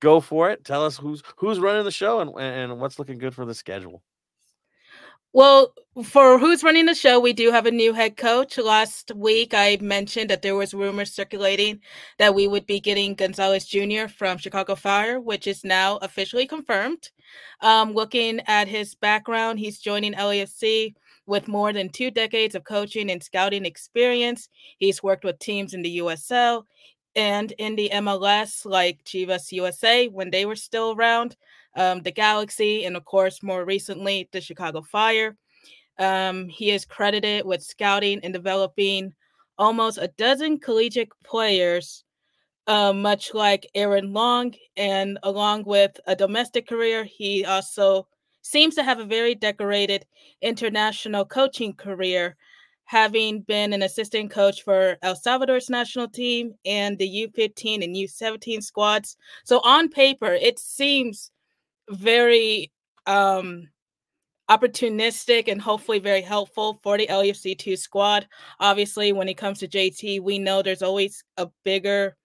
Go 0.00 0.20
for 0.20 0.50
it. 0.50 0.64
Tell 0.64 0.84
us 0.84 0.96
who's 0.96 1.22
who's 1.36 1.60
running 1.60 1.84
the 1.84 1.92
show 1.92 2.20
and, 2.20 2.30
and 2.36 2.80
what's 2.80 2.98
looking 2.98 3.18
good 3.18 3.34
for 3.34 3.44
the 3.44 3.54
schedule. 3.54 4.02
Well, 5.34 5.74
for 6.04 6.38
who's 6.38 6.64
running 6.64 6.86
the 6.86 6.94
show, 6.94 7.20
we 7.20 7.34
do 7.34 7.50
have 7.50 7.66
a 7.66 7.70
new 7.70 7.92
head 7.92 8.16
coach. 8.16 8.56
Last 8.56 9.12
week, 9.14 9.52
I 9.52 9.76
mentioned 9.80 10.30
that 10.30 10.40
there 10.40 10.56
was 10.56 10.72
rumors 10.72 11.12
circulating 11.12 11.80
that 12.18 12.34
we 12.34 12.48
would 12.48 12.66
be 12.66 12.80
getting 12.80 13.14
Gonzalez 13.14 13.66
Jr. 13.66 14.08
from 14.08 14.38
Chicago 14.38 14.74
Fire, 14.74 15.20
which 15.20 15.46
is 15.46 15.64
now 15.64 15.98
officially 15.98 16.46
confirmed. 16.46 17.10
Um, 17.60 17.92
looking 17.92 18.40
at 18.46 18.68
his 18.68 18.94
background, 18.94 19.58
he's 19.58 19.80
joining 19.80 20.14
LAFC 20.14 20.94
with 21.26 21.46
more 21.46 21.74
than 21.74 21.90
two 21.90 22.10
decades 22.10 22.54
of 22.54 22.64
coaching 22.64 23.10
and 23.10 23.22
scouting 23.22 23.66
experience. 23.66 24.48
He's 24.78 25.02
worked 25.02 25.24
with 25.24 25.38
teams 25.38 25.74
in 25.74 25.82
the 25.82 25.98
USL 25.98 26.62
and 27.16 27.52
in 27.52 27.76
the 27.76 27.90
MLS, 27.94 28.64
like 28.64 29.04
Chivas 29.04 29.52
USA 29.52 30.08
when 30.08 30.30
they 30.30 30.46
were 30.46 30.56
still 30.56 30.92
around 30.92 31.36
um, 31.76 32.02
the 32.02 32.12
Galaxy, 32.12 32.84
and 32.84 32.96
of 32.96 33.04
course, 33.04 33.42
more 33.42 33.64
recently, 33.64 34.28
the 34.32 34.40
Chicago 34.40 34.82
Fire. 34.82 35.36
Um, 35.98 36.48
he 36.48 36.70
is 36.70 36.84
credited 36.84 37.44
with 37.44 37.62
scouting 37.62 38.20
and 38.22 38.32
developing 38.32 39.12
almost 39.58 39.98
a 39.98 40.08
dozen 40.16 40.58
collegiate 40.58 41.10
players, 41.24 42.04
uh, 42.66 42.92
much 42.92 43.34
like 43.34 43.68
Aaron 43.74 44.12
Long. 44.12 44.54
And 44.76 45.18
along 45.22 45.64
with 45.64 45.98
a 46.06 46.14
domestic 46.14 46.68
career, 46.68 47.04
he 47.04 47.44
also 47.44 48.06
seems 48.42 48.74
to 48.76 48.82
have 48.82 49.00
a 49.00 49.04
very 49.04 49.34
decorated 49.34 50.06
international 50.40 51.24
coaching 51.24 51.74
career, 51.74 52.36
having 52.88 53.42
been 53.42 53.74
an 53.74 53.82
assistant 53.82 54.30
coach 54.30 54.62
for 54.62 54.96
El 55.02 55.14
Salvador's 55.14 55.68
national 55.68 56.08
team 56.08 56.54
and 56.64 56.96
the 56.96 57.28
U15 57.36 57.84
and 57.84 57.94
U17 57.94 58.62
squads. 58.62 59.14
So, 59.44 59.60
on 59.62 59.90
paper, 59.90 60.32
it 60.32 60.58
seems 60.58 61.30
very 61.90 62.72
um 63.06 63.68
opportunistic 64.50 65.48
and 65.48 65.60
hopefully 65.60 65.98
very 65.98 66.22
helpful 66.22 66.80
for 66.82 66.96
the 66.96 67.06
LAFC2 67.08 67.76
squad. 67.76 68.26
Obviously, 68.58 69.12
when 69.12 69.28
it 69.28 69.36
comes 69.36 69.58
to 69.58 69.68
JT, 69.68 70.22
we 70.22 70.38
know 70.38 70.62
there's 70.62 70.82
always 70.82 71.22
a 71.36 71.46
bigger 71.64 72.16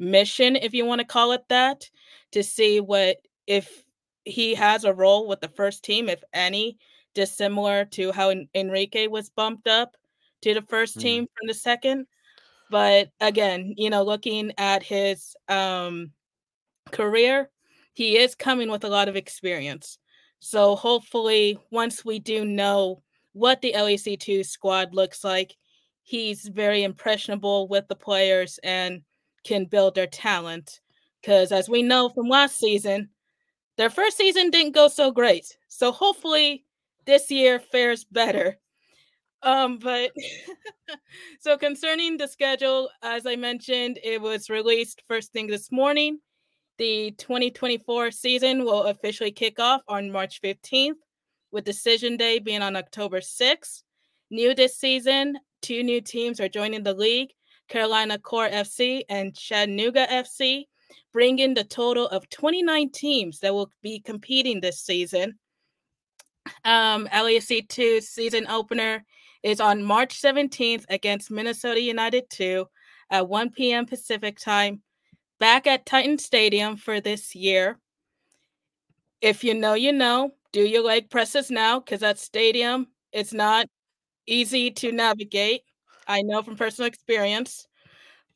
mission, 0.00 0.56
if 0.56 0.74
you 0.74 0.84
want 0.84 1.00
to 1.00 1.06
call 1.06 1.30
it 1.30 1.44
that, 1.48 1.88
to 2.32 2.42
see 2.42 2.80
what 2.80 3.18
if 3.46 3.84
he 4.24 4.52
has 4.56 4.82
a 4.82 4.92
role 4.92 5.28
with 5.28 5.40
the 5.40 5.48
first 5.48 5.84
team, 5.84 6.08
if 6.08 6.24
any, 6.32 6.76
dissimilar 7.14 7.84
to 7.84 8.10
how 8.10 8.34
Enrique 8.56 9.06
was 9.06 9.30
bumped 9.30 9.68
up 9.68 9.96
to 10.42 10.54
the 10.54 10.60
1st 10.60 10.90
mm-hmm. 10.90 11.00
team 11.00 11.26
from 11.26 11.46
the 11.46 11.54
second. 11.54 12.06
But 12.70 13.10
again, 13.20 13.74
you 13.76 13.90
know, 13.90 14.02
looking 14.02 14.52
at 14.58 14.82
his 14.82 15.34
um, 15.48 16.12
career, 16.90 17.50
he 17.94 18.18
is 18.18 18.34
coming 18.34 18.70
with 18.70 18.84
a 18.84 18.88
lot 18.88 19.08
of 19.08 19.16
experience. 19.16 19.98
So 20.40 20.76
hopefully, 20.76 21.58
once 21.70 22.04
we 22.04 22.18
do 22.18 22.44
know 22.44 23.02
what 23.32 23.60
the 23.60 23.72
LAC2 23.72 24.46
squad 24.46 24.94
looks 24.94 25.24
like, 25.24 25.56
he's 26.02 26.46
very 26.46 26.84
impressionable 26.84 27.68
with 27.68 27.88
the 27.88 27.96
players 27.96 28.58
and 28.62 29.02
can 29.44 29.64
build 29.64 29.94
their 29.94 30.06
talent. 30.06 30.80
Because 31.20 31.50
as 31.50 31.68
we 31.68 31.82
know 31.82 32.08
from 32.08 32.28
last 32.28 32.58
season, 32.58 33.10
their 33.76 33.90
first 33.90 34.16
season 34.16 34.50
didn't 34.50 34.74
go 34.74 34.88
so 34.88 35.10
great. 35.10 35.56
So 35.68 35.90
hopefully, 35.90 36.64
this 37.04 37.30
year 37.30 37.58
fares 37.58 38.04
better. 38.04 38.58
Um, 39.42 39.78
but 39.78 40.10
so 41.40 41.56
concerning 41.56 42.16
the 42.16 42.26
schedule, 42.26 42.90
as 43.02 43.26
I 43.26 43.36
mentioned, 43.36 43.98
it 44.02 44.20
was 44.20 44.50
released 44.50 45.02
first 45.08 45.32
thing 45.32 45.46
this 45.46 45.70
morning. 45.70 46.18
The 46.78 47.12
2024 47.18 48.10
season 48.12 48.64
will 48.64 48.84
officially 48.84 49.32
kick 49.32 49.58
off 49.58 49.82
on 49.88 50.10
March 50.10 50.40
15th, 50.42 50.94
with 51.50 51.64
decision 51.64 52.16
day 52.16 52.38
being 52.38 52.62
on 52.62 52.76
October 52.76 53.20
6th. 53.20 53.82
New 54.30 54.54
this 54.54 54.76
season, 54.76 55.38
two 55.62 55.82
new 55.82 56.00
teams 56.00 56.40
are 56.40 56.48
joining 56.48 56.82
the 56.82 56.94
league 56.94 57.30
Carolina 57.68 58.18
Core 58.18 58.48
FC 58.48 59.02
and 59.08 59.36
Chattanooga 59.36 60.06
FC, 60.06 60.64
bringing 61.12 61.54
the 61.54 61.64
total 61.64 62.06
of 62.08 62.28
29 62.30 62.90
teams 62.90 63.40
that 63.40 63.54
will 63.54 63.70
be 63.82 64.00
competing 64.00 64.60
this 64.60 64.80
season. 64.80 65.38
Um, 66.64 67.06
LAFC2 67.08 68.02
season 68.02 68.46
opener 68.48 69.04
is 69.48 69.60
on 69.60 69.82
March 69.82 70.20
17th 70.20 70.84
against 70.90 71.30
Minnesota 71.30 71.80
United 71.80 72.28
2 72.28 72.66
at 73.10 73.28
1 73.28 73.50
p.m. 73.50 73.86
Pacific 73.86 74.38
time 74.38 74.82
back 75.40 75.66
at 75.66 75.86
Titan 75.86 76.18
Stadium 76.18 76.76
for 76.76 77.00
this 77.00 77.34
year. 77.34 77.78
If 79.22 79.42
you 79.42 79.54
know, 79.54 79.72
you 79.72 79.92
know, 79.92 80.32
do 80.52 80.60
your 80.60 80.84
leg 80.84 81.08
presses 81.08 81.50
now 81.50 81.80
because 81.80 82.00
that 82.00 82.18
stadium 82.18 82.88
is 83.12 83.32
not 83.32 83.66
easy 84.26 84.70
to 84.70 84.92
navigate. 84.92 85.62
I 86.06 86.20
know 86.22 86.42
from 86.42 86.56
personal 86.56 86.88
experience. 86.88 87.66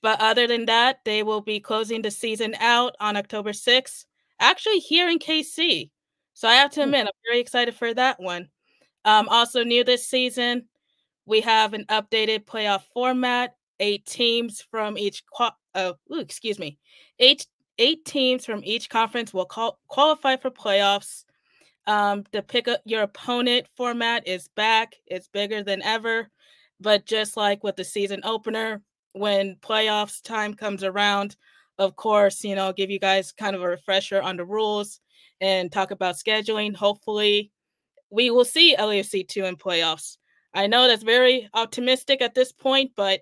But 0.00 0.20
other 0.20 0.46
than 0.46 0.64
that, 0.66 1.00
they 1.04 1.22
will 1.22 1.42
be 1.42 1.60
closing 1.60 2.02
the 2.02 2.10
season 2.10 2.56
out 2.58 2.96
on 2.98 3.16
October 3.16 3.52
6th, 3.52 4.04
actually 4.40 4.78
here 4.78 5.08
in 5.08 5.18
KC. 5.18 5.90
So 6.34 6.48
I 6.48 6.54
have 6.54 6.70
to 6.72 6.80
hmm. 6.80 6.84
admit, 6.84 7.06
I'm 7.06 7.12
very 7.28 7.40
excited 7.40 7.74
for 7.74 7.92
that 7.94 8.18
one. 8.18 8.48
Um, 9.04 9.28
also, 9.28 9.62
new 9.62 9.84
this 9.84 10.08
season, 10.08 10.68
we 11.26 11.40
have 11.40 11.74
an 11.74 11.84
updated 11.88 12.44
playoff 12.44 12.82
format 12.92 13.54
eight 13.80 14.06
teams 14.06 14.64
from 14.70 14.96
each 14.96 15.22
uh, 15.74 15.92
excuse 16.10 16.58
me, 16.58 16.78
eight 17.18 17.46
eight 17.78 18.04
teams 18.04 18.44
from 18.44 18.62
each 18.64 18.90
conference 18.90 19.32
will 19.32 19.46
call, 19.46 19.78
qualify 19.88 20.36
for 20.36 20.50
playoffs. 20.50 21.24
Um, 21.86 22.24
the 22.32 22.42
pick 22.42 22.68
up 22.68 22.80
your 22.84 23.02
opponent 23.02 23.66
format 23.76 24.26
is 24.28 24.48
back. 24.48 24.94
It's 25.06 25.28
bigger 25.28 25.62
than 25.62 25.82
ever, 25.82 26.28
but 26.80 27.06
just 27.06 27.36
like 27.36 27.64
with 27.64 27.76
the 27.76 27.84
season 27.84 28.20
opener, 28.24 28.82
when 29.14 29.56
playoffs 29.56 30.22
time 30.22 30.54
comes 30.54 30.84
around, 30.84 31.36
of 31.78 31.96
course, 31.96 32.44
you 32.44 32.54
know, 32.54 32.72
give 32.72 32.90
you 32.90 33.00
guys 33.00 33.32
kind 33.32 33.56
of 33.56 33.62
a 33.62 33.68
refresher 33.68 34.22
on 34.22 34.36
the 34.36 34.44
rules 34.44 35.00
and 35.40 35.72
talk 35.72 35.90
about 35.90 36.14
scheduling. 36.14 36.74
Hopefully, 36.76 37.50
we 38.10 38.30
will 38.30 38.44
see 38.44 38.76
LAFC 38.78 39.26
two 39.26 39.44
in 39.44 39.56
playoffs. 39.56 40.18
I 40.54 40.66
know 40.66 40.86
that's 40.86 41.02
very 41.02 41.48
optimistic 41.54 42.20
at 42.20 42.34
this 42.34 42.52
point, 42.52 42.92
but 42.96 43.20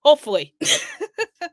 hopefully. 0.00 0.54
um, 1.42 1.50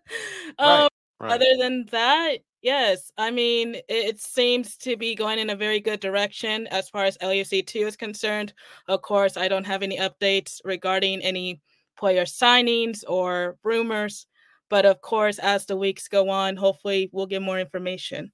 right, 0.60 0.90
right. 1.20 1.32
Other 1.34 1.58
than 1.60 1.86
that, 1.92 2.38
yes, 2.62 3.12
I 3.18 3.32
mean, 3.32 3.76
it, 3.76 3.84
it, 3.88 4.20
seems 4.20 4.78
to 4.78 4.98
be 4.98 5.16
going 5.16 5.40
in 5.40 5.50
a 5.50 5.56
very 5.56 5.80
good 5.80 6.00
direction 6.00 6.68
as 6.68 6.90
far 6.90 7.06
as 7.06 7.18
LAFC2 7.20 7.88
is 7.88 7.96
concerned. 7.96 8.54
Of 8.88 9.02
course, 9.02 9.38
I 9.38 9.48
don't 9.48 9.68
have 9.68 9.84
any 9.84 9.98
updates 9.98 10.60
regarding 10.66 11.22
any 11.22 11.62
player 11.98 12.26
signings 12.26 13.04
or 13.08 13.58
rumors. 13.64 14.28
But 14.70 14.86
of 14.86 15.02
course, 15.02 15.40
as 15.40 15.66
the 15.66 15.78
weeks 15.78 16.08
go 16.08 16.30
on, 16.30 16.56
hopefully 16.56 17.10
we'll 17.12 17.28
get 17.28 17.42
more 17.42 17.60
information. 17.60 18.32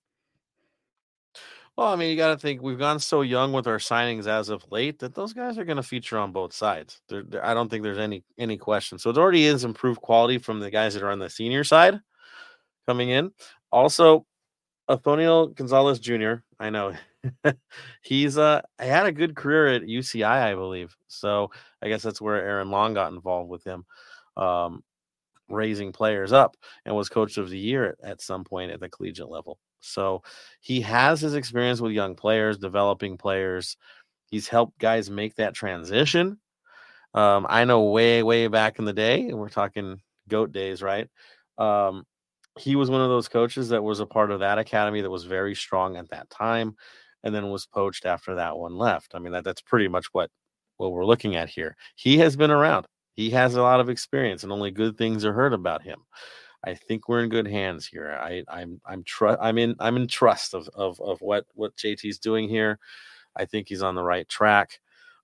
Well, 1.80 1.88
I 1.88 1.96
mean, 1.96 2.10
you 2.10 2.18
got 2.18 2.34
to 2.34 2.38
think 2.38 2.62
we've 2.62 2.78
gone 2.78 3.00
so 3.00 3.22
young 3.22 3.54
with 3.54 3.66
our 3.66 3.78
signings 3.78 4.28
as 4.28 4.50
of 4.50 4.70
late 4.70 5.00
that 5.00 5.16
those 5.16 5.32
guys 5.32 5.58
are 5.58 5.64
going 5.64 5.78
to 5.78 5.82
feature 5.82 6.18
on 6.18 6.34
both 6.34 6.52
sides. 6.52 7.00
They're, 7.08 7.24
they're, 7.24 7.46
I 7.46 7.54
don't 7.54 7.70
think 7.70 7.84
there's 7.84 7.98
any 7.98 8.26
any 8.38 8.58
question. 8.58 9.00
So 9.00 9.10
it 9.10 9.18
already 9.18 9.46
is 9.46 9.64
improved 9.64 10.02
quality 10.02 10.40
from 10.40 10.60
the 10.60 10.70
guys 10.70 10.94
that 10.94 11.04
are 11.04 11.10
on 11.10 11.20
the 11.20 11.30
senior 11.30 11.64
side 11.64 11.98
coming 12.86 13.12
in. 13.12 13.32
Also, 13.72 14.26
Antonio 14.90 15.48
Gonzalez 15.48 16.02
Jr. 16.02 16.34
I 16.60 16.70
know 16.70 16.96
he's 18.02 18.38
uh 18.38 18.60
had 18.78 19.06
a 19.06 19.14
good 19.14 19.38
career 19.38 19.68
at 19.68 19.84
UCI, 19.84 20.26
I 20.26 20.56
believe. 20.56 20.94
So 21.08 21.50
I 21.82 21.88
guess 21.88 22.04
that's 22.04 22.20
where 22.20 22.46
Aaron 22.46 22.72
Long 22.72 22.94
got 22.94 23.14
involved 23.14 23.50
with 23.50 23.64
him. 23.64 23.86
Um, 24.36 24.84
raising 25.48 25.94
players 25.94 26.34
up 26.34 26.58
and 26.84 26.94
was 26.94 27.08
coach 27.08 27.38
of 27.38 27.50
the 27.50 27.58
year 27.58 27.96
at, 28.04 28.10
at 28.10 28.22
some 28.22 28.44
point 28.44 28.70
at 28.70 28.82
the 28.82 28.90
collegiate 28.90 29.30
level. 29.30 29.60
So 29.80 30.24
he 30.62 30.82
has 30.82 31.22
his 31.22 31.36
experience 31.36 31.82
with 31.82 31.92
young 31.92 32.16
players, 32.16 32.58
developing 32.58 33.18
players. 33.18 33.78
He's 34.30 34.48
helped 34.48 34.78
guys 34.80 35.10
make 35.10 35.36
that 35.36 35.54
transition. 35.54 36.40
Um, 37.14 37.48
I 37.50 37.66
know 37.66 37.84
way, 37.86 38.22
way 38.22 38.48
back 38.48 38.80
in 38.80 38.86
the 38.86 38.94
day, 38.94 39.22
and 39.28 39.40
we're 39.40 39.50
talking 39.50 40.02
goat 40.28 40.52
days, 40.52 40.82
right? 40.82 41.08
Um, 41.58 42.06
he 42.58 42.76
was 42.76 42.90
one 42.90 43.02
of 43.02 43.10
those 43.10 43.28
coaches 43.28 43.70
that 43.70 43.84
was 43.84 44.00
a 44.00 44.06
part 44.06 44.32
of 44.32 44.42
that 44.42 44.60
academy 44.60 45.02
that 45.02 45.10
was 45.10 45.24
very 45.24 45.56
strong 45.56 45.96
at 45.98 46.10
that 46.10 46.30
time 46.30 46.76
and 47.24 47.34
then 47.34 47.50
was 47.50 47.66
poached 47.66 48.06
after 48.06 48.36
that 48.36 48.58
one 48.58 48.78
left. 48.78 49.16
I 49.16 49.20
mean, 49.20 49.34
that, 49.34 49.44
that's 49.44 49.62
pretty 49.62 49.88
much 49.88 50.08
what 50.12 50.30
what 50.78 50.94
we're 50.94 51.06
looking 51.06 51.36
at 51.36 51.50
here. 51.50 51.76
He 51.96 52.18
has 52.20 52.38
been 52.38 52.52
around. 52.52 52.86
He 53.16 53.30
has 53.32 53.56
a 53.56 53.62
lot 53.62 53.82
of 53.82 53.90
experience 53.90 54.44
and 54.44 54.52
only 54.52 54.72
good 54.72 54.98
things 54.98 55.26
are 55.26 55.34
heard 55.34 55.52
about 55.52 55.82
him. 55.82 56.00
I 56.64 56.74
think 56.76 57.08
we're 57.08 57.24
in 57.24 57.30
good 57.30 57.48
hands 57.48 57.88
here. 57.88 58.18
I, 58.22 58.44
I'm 58.50 58.82
I'm 58.86 59.04
I'm 59.42 59.58
in 59.58 59.76
I'm 59.80 59.98
in 59.98 60.08
trust 60.08 60.54
of 60.54 60.68
of 60.76 61.00
of 61.02 61.22
what 61.22 61.46
what 61.54 61.76
JT's 61.78 62.20
doing 62.20 62.50
here. 62.50 62.80
I 63.36 63.46
think 63.46 63.68
he's 63.70 63.84
on 63.84 63.96
the 63.96 64.04
right 64.04 64.28
track. 64.30 64.80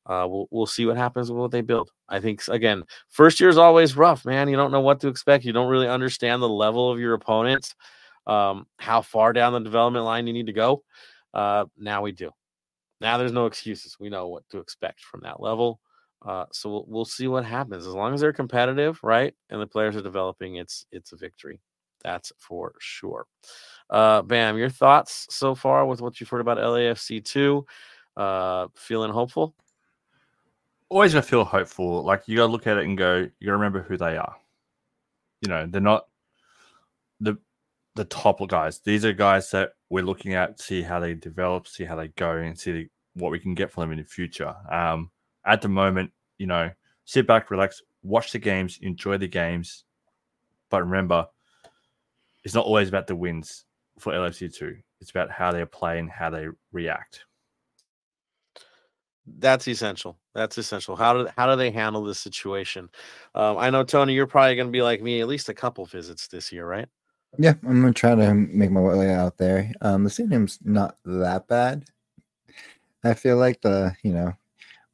uh, 0.07 0.27
we'll 0.29 0.47
we'll 0.51 0.65
see 0.67 0.85
what 0.85 0.97
happens 0.97 1.31
with 1.31 1.39
what 1.39 1.51
they 1.51 1.61
build. 1.61 1.91
I 2.09 2.19
think 2.19 2.47
again, 2.47 2.83
first 3.09 3.39
year 3.39 3.49
is 3.49 3.57
always 3.57 3.97
rough, 3.97 4.25
man. 4.25 4.47
You 4.49 4.55
don't 4.55 4.71
know 4.71 4.81
what 4.81 4.99
to 5.01 5.07
expect. 5.07 5.45
You 5.45 5.53
don't 5.53 5.69
really 5.69 5.87
understand 5.87 6.41
the 6.41 6.49
level 6.49 6.91
of 6.91 6.99
your 6.99 7.13
opponents, 7.15 7.75
um, 8.27 8.67
how 8.77 9.01
far 9.01 9.33
down 9.33 9.53
the 9.53 9.59
development 9.59 10.05
line 10.05 10.27
you 10.27 10.33
need 10.33 10.47
to 10.47 10.53
go. 10.53 10.83
Uh, 11.33 11.65
now 11.77 12.01
we 12.03 12.11
do. 12.11 12.31
Now 13.01 13.17
there's 13.17 13.31
no 13.31 13.45
excuses. 13.47 13.97
We 13.99 14.09
know 14.09 14.27
what 14.29 14.47
to 14.51 14.59
expect 14.59 15.01
from 15.01 15.21
that 15.23 15.41
level. 15.41 15.79
Uh, 16.21 16.45
so 16.51 16.69
we'll, 16.69 16.85
we'll 16.87 17.05
see 17.05 17.27
what 17.27 17.45
happens. 17.45 17.85
As 17.85 17.93
long 17.93 18.13
as 18.13 18.21
they're 18.21 18.33
competitive, 18.33 18.99
right, 19.03 19.33
and 19.49 19.61
the 19.61 19.67
players 19.67 19.95
are 19.95 20.01
developing, 20.01 20.55
it's 20.55 20.85
it's 20.91 21.11
a 21.11 21.17
victory. 21.17 21.59
That's 22.03 22.31
for 22.37 22.73
sure. 22.79 23.25
Uh, 23.89 24.21
Bam, 24.21 24.57
your 24.57 24.69
thoughts 24.69 25.27
so 25.29 25.55
far 25.55 25.85
with 25.85 26.01
what 26.01 26.19
you've 26.19 26.29
heard 26.29 26.41
about 26.41 26.57
LAFC 26.57 27.23
two? 27.23 27.65
Uh, 28.15 28.67
feeling 28.75 29.11
hopeful? 29.11 29.55
Always 30.89 31.13
gonna 31.13 31.23
feel 31.23 31.43
hopeful. 31.43 32.03
Like 32.03 32.23
you 32.27 32.37
gotta 32.37 32.51
look 32.51 32.67
at 32.67 32.77
it 32.77 32.85
and 32.85 32.97
go, 32.97 33.17
you 33.17 33.45
gotta 33.45 33.57
remember 33.57 33.81
who 33.81 33.97
they 33.97 34.17
are. 34.17 34.35
You 35.41 35.49
know, 35.49 35.67
they're 35.67 35.81
not 35.81 36.05
the 37.19 37.37
the 37.95 38.05
top 38.05 38.45
guys. 38.47 38.79
These 38.79 39.05
are 39.05 39.13
guys 39.13 39.49
that 39.51 39.71
we're 39.89 40.03
looking 40.03 40.33
at, 40.33 40.59
see 40.59 40.81
how 40.81 40.99
they 40.99 41.13
develop, 41.13 41.67
see 41.67 41.85
how 41.85 41.95
they 41.95 42.09
go, 42.09 42.31
and 42.37 42.57
see 42.57 42.87
what 43.13 43.31
we 43.31 43.39
can 43.39 43.55
get 43.55 43.71
from 43.71 43.81
them 43.81 43.91
in 43.93 43.97
the 43.99 44.03
future. 44.03 44.53
Um, 44.69 45.11
at 45.45 45.61
the 45.61 45.69
moment, 45.69 46.11
you 46.37 46.47
know, 46.47 46.69
sit 47.05 47.27
back, 47.27 47.51
relax, 47.51 47.81
watch 48.03 48.31
the 48.31 48.39
games, 48.39 48.79
enjoy 48.81 49.17
the 49.17 49.27
games. 49.27 49.83
But 50.69 50.81
remember, 50.81 51.27
it's 52.43 52.55
not 52.55 52.65
always 52.65 52.89
about 52.89 53.07
the 53.07 53.15
wins 53.15 53.65
for 53.99 54.13
LFC2. 54.13 54.77
It's 55.01 55.11
about 55.11 55.31
how 55.31 55.51
they 55.51 55.63
play 55.65 55.99
and 55.99 56.09
how 56.09 56.29
they 56.29 56.47
react. 56.71 57.25
That's 59.39 59.67
essential. 59.67 60.17
That's 60.33 60.57
essential. 60.57 60.95
How 60.95 61.13
do 61.13 61.29
how 61.35 61.49
do 61.49 61.55
they 61.55 61.71
handle 61.71 62.03
this 62.03 62.19
situation? 62.19 62.89
Um, 63.33 63.57
I 63.57 63.71
know 63.71 63.83
Tony, 63.83 64.13
you're 64.13 64.27
probably 64.27 64.55
going 64.55 64.67
to 64.67 64.71
be 64.71 64.83
like 64.83 65.01
me, 65.01 65.19
at 65.19 65.27
least 65.27 65.49
a 65.49 65.53
couple 65.53 65.83
visits 65.85 66.27
this 66.27 66.51
year, 66.51 66.67
right? 66.67 66.87
Yeah, 67.37 67.55
I'm 67.67 67.81
gonna 67.81 67.93
try 67.93 68.15
to 68.15 68.33
make 68.33 68.71
my 68.71 68.79
way 68.79 69.13
out 69.13 69.37
there. 69.37 69.71
Um, 69.81 70.03
the 70.03 70.09
stadium's 70.09 70.59
not 70.63 70.95
that 71.05 71.47
bad. 71.47 71.85
I 73.03 73.13
feel 73.13 73.37
like 73.37 73.61
the 73.61 73.95
you 74.03 74.13
know 74.13 74.33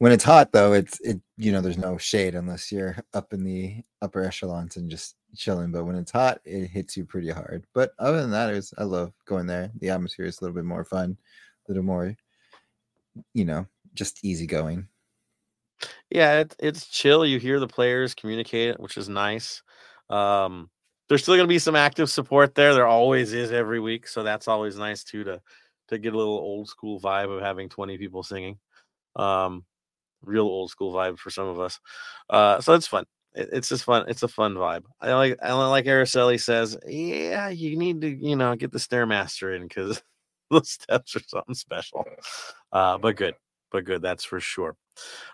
when 0.02 0.12
it's 0.12 0.24
hot 0.24 0.52
though, 0.52 0.74
it's 0.74 1.00
it 1.02 1.22
you 1.38 1.52
know 1.52 1.62
there's 1.62 1.78
no 1.78 1.96
shade 1.96 2.34
unless 2.34 2.72
you're 2.72 2.98
up 3.14 3.34
in 3.34 3.44
the 3.44 3.84
upper 4.02 4.24
echelons 4.24 4.76
and 4.76 4.90
just 4.90 5.16
chilling. 5.36 5.72
But 5.72 5.84
when 5.84 5.96
it's 5.96 6.10
hot, 6.10 6.42
it 6.44 6.72
hits 6.72 6.98
you 6.98 7.06
pretty 7.06 7.30
hard. 7.30 7.68
But 7.76 7.92
other 8.00 8.20
than 8.20 8.32
that, 8.32 8.52
was 8.52 8.74
I 8.80 8.84
love 8.84 9.14
going 9.28 9.46
there. 9.46 9.70
The 9.80 9.92
atmosphere 9.92 10.26
is 10.26 10.42
a 10.42 10.44
little 10.44 10.56
bit 10.56 10.66
more 10.66 10.84
fun, 10.84 11.16
a 11.68 11.72
little 11.72 11.84
more, 11.84 12.16
you 13.36 13.46
know, 13.46 13.68
just 13.94 14.26
easy 14.26 14.48
going. 14.48 14.88
Yeah, 16.10 16.40
it, 16.40 16.56
it's 16.58 16.88
chill. 16.88 17.24
You 17.24 17.38
hear 17.38 17.60
the 17.60 17.68
players 17.68 18.16
communicate, 18.16 18.80
which 18.80 18.98
is 18.98 19.08
nice. 19.08 19.62
Um, 20.10 20.72
there's 21.10 21.22
still 21.22 21.36
going 21.36 21.46
to 21.46 21.48
be 21.48 21.60
some 21.60 21.76
active 21.76 22.10
support 22.10 22.56
there. 22.56 22.74
There 22.74 22.88
always 22.88 23.34
is 23.34 23.52
every 23.52 23.80
week, 23.80 24.08
so 24.08 24.24
that's 24.24 24.48
always 24.48 24.80
nice 24.80 25.04
too 25.04 25.24
to 25.26 25.42
to 25.90 26.00
get 26.00 26.16
a 26.16 26.18
little 26.18 26.40
old 26.40 26.70
school 26.70 27.00
vibe 27.00 27.30
of 27.30 27.44
having 27.44 27.70
20 27.70 28.00
people 28.00 28.24
singing. 28.24 28.58
Um, 29.16 29.64
real 30.24 30.46
old 30.46 30.70
school 30.70 30.94
vibe 30.94 31.18
for 31.18 31.30
some 31.30 31.48
of 31.48 31.60
us. 31.60 31.80
Uh, 32.30 32.62
so 32.62 32.74
it's 32.74 32.88
fun. 32.88 33.06
It, 33.34 33.50
it's 33.54 33.70
just 33.70 33.84
fun. 33.84 34.06
It's 34.08 34.24
a 34.24 34.28
fun 34.28 34.56
vibe. 34.56 34.84
I 35.00 35.14
like. 35.14 35.38
I 35.42 35.54
like 35.54 35.86
Araceli 35.86 36.40
says. 36.40 36.78
Yeah, 36.88 37.50
you 37.50 37.78
need 37.78 38.02
to 38.02 38.10
you 38.10 38.36
know 38.36 38.56
get 38.56 38.72
the 38.72 38.80
stairmaster 38.80 39.56
in 39.56 39.64
because 39.64 40.02
those 40.52 40.70
steps 40.70 41.16
are 41.16 41.24
something 41.28 41.56
special. 41.56 42.06
Uh, 42.72 42.98
but 42.98 43.16
good, 43.16 43.36
but 43.72 43.86
good. 43.86 44.02
That's 44.02 44.24
for 44.24 44.40
sure. 44.40 44.76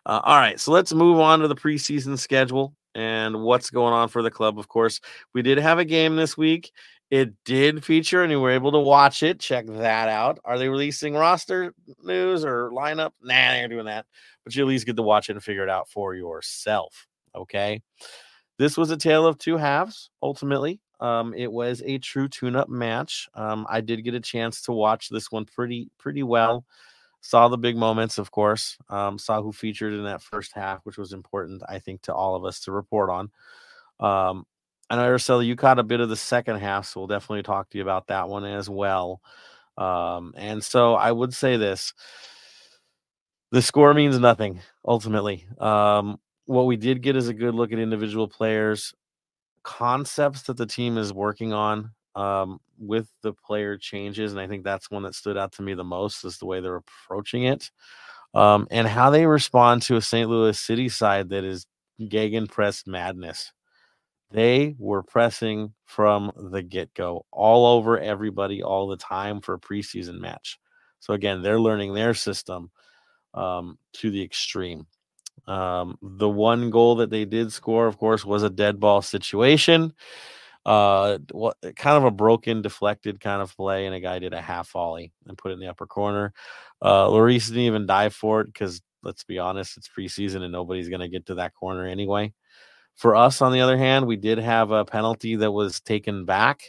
Uh, 0.06 0.22
all 0.24 0.38
right, 0.38 0.60
so 0.60 0.72
let's 0.72 0.94
move 0.94 1.20
on 1.20 1.40
to 1.40 1.48
the 1.48 1.56
preseason 1.56 2.18
schedule 2.18 2.74
and 2.96 3.44
what's 3.44 3.70
going 3.70 3.94
on 3.94 4.08
for 4.10 4.22
the 4.22 4.32
club. 4.32 4.58
Of 4.58 4.68
course, 4.68 5.00
we 5.34 5.42
did 5.42 5.58
have 5.60 5.80
a 5.80 5.86
game 5.86 6.16
this 6.16 6.38
week. 6.38 6.72
It 7.10 7.34
did 7.46 7.86
feature, 7.86 8.24
and 8.24 8.32
you 8.32 8.42
were 8.42 8.52
able 8.52 8.74
to 8.74 8.80
watch 8.80 9.24
it. 9.24 9.40
Check 9.40 9.66
that 9.68 10.10
out. 10.10 10.40
Are 10.44 10.58
they 10.58 10.68
releasing 10.68 11.14
roster 11.14 11.74
news 12.04 12.44
or 12.44 12.70
lineup? 12.72 13.12
Nah, 13.22 13.52
they're 13.52 13.68
doing 13.70 13.86
that 13.86 14.06
but 14.48 14.56
you 14.56 14.64
at 14.64 14.70
least 14.70 14.86
get 14.86 14.96
to 14.96 15.02
watch 15.04 15.30
it 15.30 15.34
and 15.34 15.44
figure 15.44 15.64
it 15.64 15.70
out 15.70 15.90
for 15.90 16.16
yourself. 16.16 17.06
Okay. 17.36 17.82
This 18.58 18.78
was 18.78 18.92
a 18.92 18.96
tale 18.98 19.28
of 19.28 19.38
two 19.38 19.58
halves, 19.58 20.10
ultimately. 20.24 20.80
Um, 21.02 21.34
it 21.34 21.52
was 21.52 21.84
a 21.86 21.98
true 21.98 22.30
tune-up 22.30 22.70
match. 22.70 23.28
Um, 23.34 23.68
I 23.70 23.82
did 23.82 24.06
get 24.06 24.14
a 24.14 24.22
chance 24.22 24.62
to 24.62 24.72
watch 24.72 25.10
this 25.10 25.34
one 25.34 25.44
pretty 25.44 25.90
pretty 26.00 26.24
well. 26.24 26.64
Saw 27.20 27.50
the 27.50 27.58
big 27.58 27.76
moments, 27.76 28.18
of 28.18 28.32
course. 28.32 28.78
Um, 28.88 29.18
saw 29.20 29.42
who 29.42 29.52
featured 29.52 29.92
in 29.92 30.06
that 30.06 30.22
first 30.22 30.54
half, 30.54 30.80
which 30.86 30.98
was 30.98 31.12
important, 31.12 31.62
I 31.68 31.80
think, 31.80 32.04
to 32.04 32.14
all 32.14 32.36
of 32.36 32.46
us 32.46 32.62
to 32.62 32.72
report 32.72 33.10
on. 33.10 33.30
Um, 34.00 34.46
I 34.90 34.96
know 34.96 35.02
Araceli, 35.04 35.46
you 35.46 35.56
caught 35.56 35.80
a 35.80 35.84
bit 35.84 36.00
of 36.00 36.10
the 36.10 36.16
second 36.16 36.60
half, 36.60 36.86
so 36.86 37.02
we'll 37.02 37.08
definitely 37.08 37.44
talk 37.44 37.70
to 37.70 37.78
you 37.78 37.84
about 37.84 38.08
that 38.08 38.30
one 38.30 38.46
as 38.46 38.70
well. 38.70 39.22
Um, 39.78 40.34
and 40.38 40.64
so 40.64 40.96
I 40.96 41.12
would 41.12 41.34
say 41.34 41.58
this 41.58 41.94
the 43.52 43.62
score 43.62 43.94
means 43.94 44.20
nothing 44.20 44.60
ultimately. 44.86 45.46
Um, 45.60 46.20
what 46.46 46.66
we 46.66 46.78
did 46.78 47.02
get 47.02 47.16
is 47.16 47.28
a 47.28 47.34
good 47.34 47.56
look 47.56 47.72
at 47.72 47.80
individual 47.80 48.28
players, 48.28 48.94
concepts 49.64 50.44
that 50.44 50.58
the 50.58 50.66
team 50.66 50.98
is 50.98 51.14
working 51.14 51.54
on 51.54 51.92
um, 52.16 52.60
with 52.80 53.10
the 53.22 53.34
player 53.34 53.78
changes, 53.78 54.32
and 54.32 54.42
I 54.42 54.48
think 54.48 54.64
that's 54.64 54.90
one 54.90 55.04
that 55.04 55.16
stood 55.16 55.38
out 55.38 55.52
to 55.54 55.62
me 55.62 55.74
the 55.74 55.84
most 55.84 56.24
is 56.26 56.38
the 56.38 56.46
way 56.46 56.62
they're 56.62 56.78
approaching 56.78 57.44
it, 57.44 57.70
um, 58.34 58.68
and 58.72 58.88
how 58.88 59.10
they 59.10 59.26
respond 59.26 59.82
to 59.84 59.98
a 59.98 60.02
St. 60.02 60.30
Louis 60.30 60.60
City 60.60 60.90
side 60.90 61.30
that 61.30 61.44
is 61.44 61.68
gegenpress 62.02 62.88
madness. 62.88 63.52
They 64.32 64.76
were 64.78 65.04
pressing 65.04 65.74
from 65.86 66.32
the 66.36 66.62
get 66.62 66.94
go, 66.94 67.26
all 67.32 67.66
over 67.66 67.98
everybody, 68.00 68.62
all 68.62 68.88
the 68.88 68.98
time 68.98 69.40
for 69.42 69.54
a 69.54 69.60
preseason 69.60 70.20
match. 70.20 70.60
So 71.00 71.14
again, 71.14 71.42
they're 71.42 71.60
learning 71.60 71.94
their 71.94 72.14
system 72.14 72.70
um, 73.34 73.78
to 73.94 74.12
the 74.12 74.22
extreme. 74.22 74.86
Um, 75.48 75.98
the 76.02 76.28
one 76.28 76.70
goal 76.72 76.96
that 76.96 77.10
they 77.10 77.24
did 77.24 77.54
score, 77.54 77.88
of 77.88 77.98
course, 77.98 78.26
was 78.26 78.44
a 78.44 78.50
dead 78.50 78.80
ball 78.80 79.02
situation. 79.02 79.94
Uh, 80.66 81.20
what 81.32 81.56
kind 81.78 81.96
of 81.96 82.04
a 82.04 82.12
broken, 82.12 82.62
deflected 82.62 83.22
kind 83.22 83.42
of 83.42 83.56
play, 83.56 83.86
and 83.86 83.96
a 83.96 84.02
guy 84.02 84.20
did 84.20 84.34
a 84.34 84.42
half 84.42 84.70
volley 84.72 85.14
and 85.26 85.38
put 85.38 85.52
it 85.52 85.54
in 85.54 85.62
the 85.62 85.70
upper 85.70 85.88
corner. 85.88 86.34
Uh, 86.82 87.10
didn't 87.10 87.58
even 87.58 87.86
dive 87.86 88.14
for 88.14 88.42
it 88.42 88.48
because 88.48 88.82
let's 89.02 89.24
be 89.24 89.40
honest, 89.40 89.78
it's 89.78 89.88
preseason 89.88 90.42
and 90.42 90.52
nobody's 90.52 90.90
going 90.90 91.00
to 91.00 91.08
get 91.08 91.26
to 91.28 91.36
that 91.36 91.54
corner 91.54 91.88
anyway. 91.88 92.34
For 92.98 93.16
us, 93.16 93.42
on 93.42 93.54
the 93.54 93.62
other 93.62 93.78
hand, 93.78 94.08
we 94.08 94.18
did 94.18 94.40
have 94.40 94.72
a 94.72 94.84
penalty 94.84 95.36
that 95.38 95.52
was 95.52 95.80
taken 95.80 96.26
back. 96.26 96.62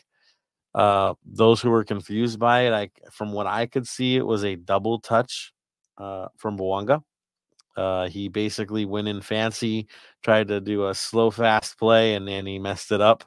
Uh, 0.75 1.14
those 1.25 1.61
who 1.61 1.71
were 1.71 1.85
confused 1.85 2.38
by 2.38 2.61
it, 2.67 2.73
I, 2.73 2.91
from 3.11 3.33
what 3.33 3.47
I 3.47 3.67
could 3.67 3.88
see, 3.88 4.17
it 4.17 4.27
was 4.27 4.45
a 4.45 4.55
double 4.55 5.01
touch 5.01 5.53
uh, 5.97 6.29
from 6.37 6.59
Bouanga. 6.59 7.03
Uh, 7.77 8.09
he 8.09 8.29
basically 8.29 8.85
went 8.85 9.09
in 9.09 9.21
fancy, 9.21 9.87
tried 10.23 10.49
to 10.49 10.61
do 10.61 10.88
a 10.88 10.95
slow 10.95 11.31
fast 11.31 11.79
play, 11.79 12.14
and 12.14 12.27
then 12.27 12.45
he 12.45 12.59
messed 12.59 12.93
it 12.93 13.01
up, 13.01 13.25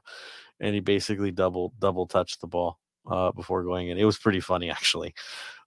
and 0.59 0.75
he 0.75 0.81
basically 0.81 1.31
double 1.31 1.73
double 1.79 2.05
touched 2.05 2.41
the 2.41 2.47
ball 2.47 2.77
uh, 3.09 3.31
before 3.31 3.63
going 3.63 3.87
in. 3.87 3.97
It 3.97 4.03
was 4.03 4.17
pretty 4.17 4.41
funny 4.41 4.69
actually, 4.69 5.13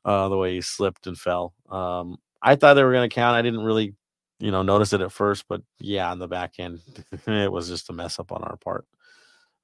uh, 0.04 0.28
the 0.28 0.36
way 0.36 0.54
he 0.54 0.60
slipped 0.60 1.06
and 1.06 1.18
fell. 1.18 1.54
Um, 1.70 2.18
I 2.42 2.56
thought 2.56 2.74
they 2.74 2.84
were 2.84 2.92
going 2.92 3.08
to 3.08 3.14
count. 3.14 3.36
I 3.36 3.42
didn't 3.42 3.64
really, 3.64 3.94
you 4.38 4.50
know, 4.50 4.62
notice 4.62 4.92
it 4.92 5.00
at 5.00 5.12
first, 5.12 5.44
but 5.48 5.62
yeah, 5.78 6.10
on 6.10 6.18
the 6.18 6.28
back 6.28 6.54
end, 6.58 6.80
it 7.26 7.50
was 7.50 7.68
just 7.68 7.90
a 7.90 7.92
mess 7.92 8.18
up 8.18 8.32
on 8.32 8.42
our 8.42 8.56
part. 8.56 8.86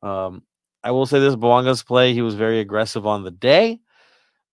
Um, 0.03 0.43
I 0.83 0.93
will 0.93 1.07
say 1.07 1.21
this: 1.21 1.37
Bouanga's 1.37 1.83
play, 1.83 2.15
he 2.15 2.23
was 2.23 2.35
very 2.35 2.61
aggressive 2.61 3.07
on 3.07 3.25
the 3.25 3.31
day. 3.31 3.81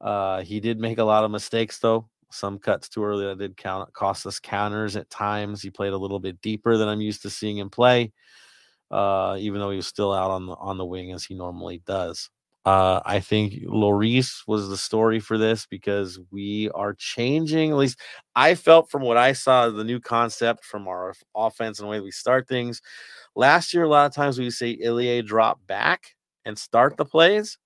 Uh, 0.01 0.41
he 0.41 0.59
did 0.59 0.79
make 0.79 0.97
a 0.99 1.03
lot 1.03 1.23
of 1.23 1.31
mistakes 1.31 1.79
though 1.79 2.07
some 2.31 2.59
cuts 2.59 2.89
too 2.89 3.03
early 3.03 3.25
that 3.25 3.39
did 3.39 3.57
count 3.57 3.91
cost 3.93 4.25
us 4.25 4.39
counters 4.39 4.95
at 4.95 5.09
times. 5.09 5.61
He 5.61 5.69
played 5.69 5.93
a 5.93 5.97
little 5.97 6.19
bit 6.19 6.41
deeper 6.41 6.77
than 6.77 6.87
I'm 6.87 7.01
used 7.01 7.21
to 7.23 7.29
seeing 7.29 7.57
him 7.57 7.69
play, 7.69 8.11
uh, 8.91 9.37
even 9.39 9.59
though 9.59 9.69
he 9.71 9.77
was 9.77 9.87
still 9.87 10.13
out 10.13 10.31
on 10.31 10.45
the 10.47 10.53
on 10.53 10.77
the 10.77 10.85
wing 10.85 11.11
as 11.11 11.25
he 11.25 11.35
normally 11.35 11.81
does. 11.85 12.29
Uh, 12.67 13.01
I 13.05 13.21
think 13.21 13.53
Lloris 13.63 14.43
was 14.45 14.67
the 14.67 14.75
story 14.75 15.21
for 15.21 15.37
this 15.37 15.65
because 15.65 16.19
we 16.31 16.69
are 16.75 16.93
changing. 16.95 17.71
At 17.71 17.77
least 17.77 18.01
I 18.35 18.55
felt 18.55 18.91
from 18.91 19.03
what 19.03 19.15
I 19.15 19.31
saw, 19.31 19.69
the 19.69 19.85
new 19.85 20.01
concept 20.01 20.65
from 20.65 20.85
our 20.85 21.13
offense 21.33 21.79
and 21.79 21.87
the 21.87 21.89
way 21.91 22.01
we 22.01 22.11
start 22.11 22.49
things. 22.49 22.81
Last 23.35 23.73
year, 23.73 23.83
a 23.83 23.87
lot 23.89 24.07
of 24.07 24.13
times 24.13 24.37
we 24.37 24.49
say 24.49 24.77
Ilie 24.85 25.21
drop 25.21 25.65
back 25.65 26.15
and 26.43 26.59
start 26.59 26.97
the 26.97 27.05
plays. 27.05 27.57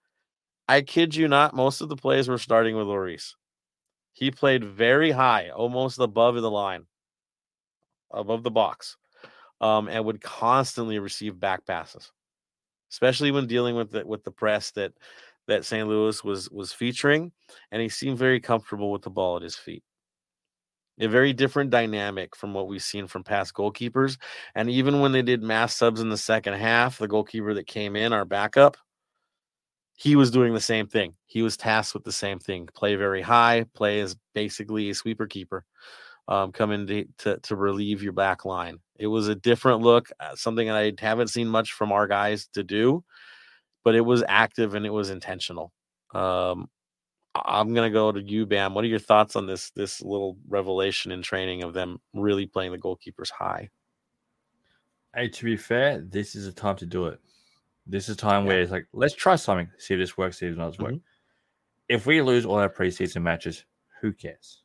I 0.67 0.81
kid 0.81 1.15
you 1.15 1.27
not, 1.27 1.55
most 1.55 1.81
of 1.81 1.89
the 1.89 1.95
plays 1.97 2.27
were 2.29 2.37
starting 2.37 2.75
with 2.75 2.85
Lloris. 2.85 3.33
He 4.13 4.29
played 4.29 4.63
very 4.63 5.11
high, 5.11 5.49
almost 5.49 5.99
above 5.99 6.35
the 6.35 6.51
line, 6.51 6.85
above 8.11 8.43
the 8.43 8.51
box, 8.51 8.97
um, 9.61 9.87
and 9.87 10.05
would 10.05 10.21
constantly 10.21 10.99
receive 10.99 11.39
back 11.39 11.65
passes, 11.65 12.11
especially 12.91 13.31
when 13.31 13.47
dealing 13.47 13.75
with 13.75 13.91
the, 13.91 14.05
with 14.05 14.23
the 14.23 14.31
press 14.31 14.71
that 14.71 14.93
that 15.47 15.65
St. 15.65 15.87
Louis 15.87 16.23
was 16.23 16.49
was 16.51 16.73
featuring, 16.73 17.31
and 17.71 17.81
he 17.81 17.89
seemed 17.89 18.17
very 18.17 18.39
comfortable 18.39 18.91
with 18.91 19.01
the 19.03 19.09
ball 19.09 19.37
at 19.37 19.43
his 19.43 19.55
feet. 19.55 19.83
a 20.99 21.07
very 21.07 21.33
different 21.33 21.69
dynamic 21.71 22.35
from 22.35 22.53
what 22.53 22.67
we've 22.67 22.83
seen 22.83 23.07
from 23.07 23.23
past 23.23 23.53
goalkeepers. 23.53 24.17
And 24.55 24.69
even 24.69 24.99
when 24.99 25.11
they 25.11 25.21
did 25.23 25.41
mass 25.41 25.75
subs 25.75 25.99
in 26.01 26.09
the 26.09 26.17
second 26.17 26.53
half, 26.55 26.97
the 26.97 27.07
goalkeeper 27.07 27.53
that 27.55 27.67
came 27.67 27.95
in, 27.95 28.13
our 28.13 28.25
backup, 28.25 28.77
he 29.95 30.15
was 30.15 30.31
doing 30.31 30.53
the 30.53 30.59
same 30.61 30.87
thing. 30.87 31.15
He 31.27 31.41
was 31.41 31.57
tasked 31.57 31.93
with 31.93 32.03
the 32.03 32.11
same 32.11 32.39
thing: 32.39 32.67
play 32.73 32.95
very 32.95 33.21
high, 33.21 33.65
play 33.73 33.99
as 33.99 34.15
basically 34.33 34.89
a 34.89 34.95
sweeper 34.95 35.27
keeper, 35.27 35.65
um, 36.27 36.51
come 36.51 36.71
in 36.71 36.87
to, 36.87 37.05
to, 37.19 37.37
to 37.39 37.55
relieve 37.55 38.03
your 38.03 38.13
back 38.13 38.45
line. 38.45 38.79
It 38.97 39.07
was 39.07 39.27
a 39.27 39.35
different 39.35 39.81
look, 39.81 40.09
uh, 40.19 40.35
something 40.35 40.69
I 40.69 40.93
haven't 40.99 41.29
seen 41.29 41.47
much 41.47 41.73
from 41.73 41.91
our 41.91 42.07
guys 42.07 42.47
to 42.53 42.63
do, 42.63 43.03
but 43.83 43.95
it 43.95 44.01
was 44.01 44.23
active 44.27 44.75
and 44.75 44.85
it 44.85 44.91
was 44.93 45.09
intentional. 45.09 45.71
Um, 46.13 46.69
I'm 47.33 47.73
gonna 47.73 47.89
go 47.89 48.11
to 48.11 48.21
you, 48.21 48.45
Bam. 48.45 48.73
What 48.73 48.83
are 48.83 48.89
your 48.89 48.99
thoughts 48.99 49.35
on 49.35 49.47
this 49.47 49.71
this 49.71 50.01
little 50.01 50.37
revelation 50.49 51.11
in 51.11 51.21
training 51.21 51.63
of 51.63 51.73
them 51.73 51.99
really 52.13 52.45
playing 52.45 52.73
the 52.73 52.77
goalkeepers 52.77 53.31
high? 53.31 53.69
Hey, 55.15 55.29
to 55.29 55.45
be 55.45 55.57
fair, 55.57 56.01
this 56.01 56.35
is 56.35 56.47
a 56.47 56.51
time 56.51 56.75
to 56.77 56.85
do 56.85 57.07
it. 57.07 57.19
This 57.87 58.09
is 58.09 58.15
a 58.15 58.17
time 58.17 58.43
yeah. 58.43 58.49
where 58.49 58.61
it's 58.61 58.71
like, 58.71 58.87
let's 58.93 59.13
try 59.13 59.35
something, 59.35 59.69
see 59.77 59.93
if 59.93 59.99
this 59.99 60.17
works, 60.17 60.39
see 60.39 60.47
if 60.47 60.53
it 60.53 60.55
does 60.55 60.75
mm-hmm. 60.75 60.83
work. 60.83 60.95
If 61.89 62.05
we 62.05 62.21
lose 62.21 62.45
all 62.45 62.59
our 62.59 62.69
preseason 62.69 63.21
matches, 63.21 63.65
who 64.01 64.13
cares? 64.13 64.60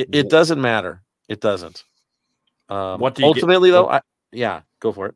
It, 0.00 0.08
it 0.14 0.28
doesn't 0.30 0.60
matter. 0.60 1.02
It 1.28 1.40
doesn't. 1.40 1.84
Um, 2.68 3.00
what 3.00 3.14
do 3.14 3.22
you 3.22 3.28
ultimately 3.28 3.70
get? 3.70 3.74
though? 3.74 3.88
I, 3.88 4.00
yeah, 4.32 4.62
go 4.80 4.92
for 4.92 5.06
it. 5.06 5.14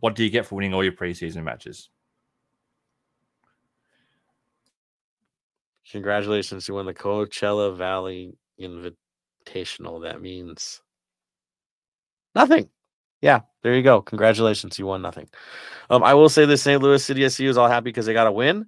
What 0.00 0.14
do 0.14 0.24
you 0.24 0.30
get 0.30 0.46
for 0.46 0.56
winning 0.56 0.74
all 0.74 0.82
your 0.82 0.92
preseason 0.92 1.42
matches? 1.44 1.88
Congratulations, 5.90 6.68
you 6.68 6.74
won 6.74 6.86
the 6.86 6.94
Coachella 6.94 7.74
Valley 7.76 8.36
Invitational. 8.60 10.02
That 10.02 10.20
means 10.20 10.82
nothing. 12.34 12.68
Yeah, 13.22 13.40
there 13.62 13.74
you 13.74 13.82
go. 13.82 14.02
Congratulations, 14.02 14.78
you 14.78 14.86
won 14.86 15.00
nothing. 15.02 15.28
Um, 15.88 16.04
I 16.04 16.14
will 16.14 16.28
say 16.28 16.44
the 16.44 16.56
St. 16.56 16.82
Louis 16.82 17.02
City 17.02 17.28
SC 17.28 17.40
is 17.40 17.56
all 17.56 17.68
happy 17.68 17.84
because 17.84 18.06
they 18.06 18.12
got 18.12 18.26
a 18.26 18.32
win, 18.32 18.66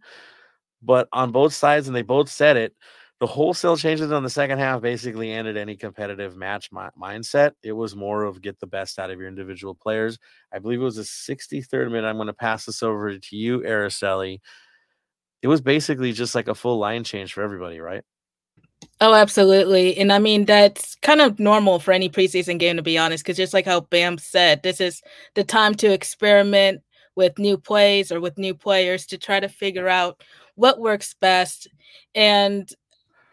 but 0.82 1.08
on 1.12 1.30
both 1.30 1.52
sides, 1.52 1.86
and 1.86 1.94
they 1.94 2.02
both 2.02 2.30
said 2.30 2.56
it. 2.56 2.74
The 3.20 3.26
wholesale 3.26 3.76
changes 3.76 4.10
on 4.10 4.22
the 4.22 4.30
second 4.30 4.58
half 4.58 4.80
basically 4.80 5.30
ended 5.30 5.58
any 5.58 5.76
competitive 5.76 6.36
match 6.36 6.70
mi- 6.72 6.88
mindset. 6.98 7.52
It 7.62 7.72
was 7.72 7.94
more 7.94 8.24
of 8.24 8.40
get 8.40 8.58
the 8.58 8.66
best 8.66 8.98
out 8.98 9.10
of 9.10 9.18
your 9.18 9.28
individual 9.28 9.74
players. 9.74 10.18
I 10.52 10.58
believe 10.58 10.80
it 10.80 10.84
was 10.84 10.96
the 10.96 11.02
63rd 11.02 11.92
minute. 11.92 12.08
I'm 12.08 12.16
going 12.16 12.28
to 12.28 12.32
pass 12.32 12.64
this 12.64 12.82
over 12.82 13.18
to 13.18 13.36
you, 13.36 13.60
Araceli 13.60 14.40
it 15.42 15.48
was 15.48 15.60
basically 15.60 16.12
just 16.12 16.34
like 16.34 16.48
a 16.48 16.54
full 16.54 16.78
line 16.78 17.04
change 17.04 17.32
for 17.32 17.42
everybody, 17.42 17.80
right? 17.80 18.02
Oh, 19.00 19.14
absolutely. 19.14 19.96
And 19.96 20.12
I 20.12 20.18
mean, 20.18 20.44
that's 20.44 20.96
kind 20.96 21.20
of 21.20 21.38
normal 21.38 21.78
for 21.78 21.92
any 21.92 22.08
preseason 22.08 22.58
game, 22.58 22.76
to 22.76 22.82
be 22.82 22.98
honest, 22.98 23.24
because 23.24 23.36
just 23.36 23.54
like 23.54 23.66
how 23.66 23.80
Bam 23.80 24.18
said, 24.18 24.62
this 24.62 24.80
is 24.80 25.02
the 25.34 25.44
time 25.44 25.74
to 25.76 25.92
experiment 25.92 26.82
with 27.16 27.38
new 27.38 27.58
plays 27.58 28.12
or 28.12 28.20
with 28.20 28.38
new 28.38 28.54
players 28.54 29.06
to 29.06 29.18
try 29.18 29.40
to 29.40 29.48
figure 29.48 29.88
out 29.88 30.22
what 30.54 30.80
works 30.80 31.14
best. 31.20 31.68
And 32.14 32.70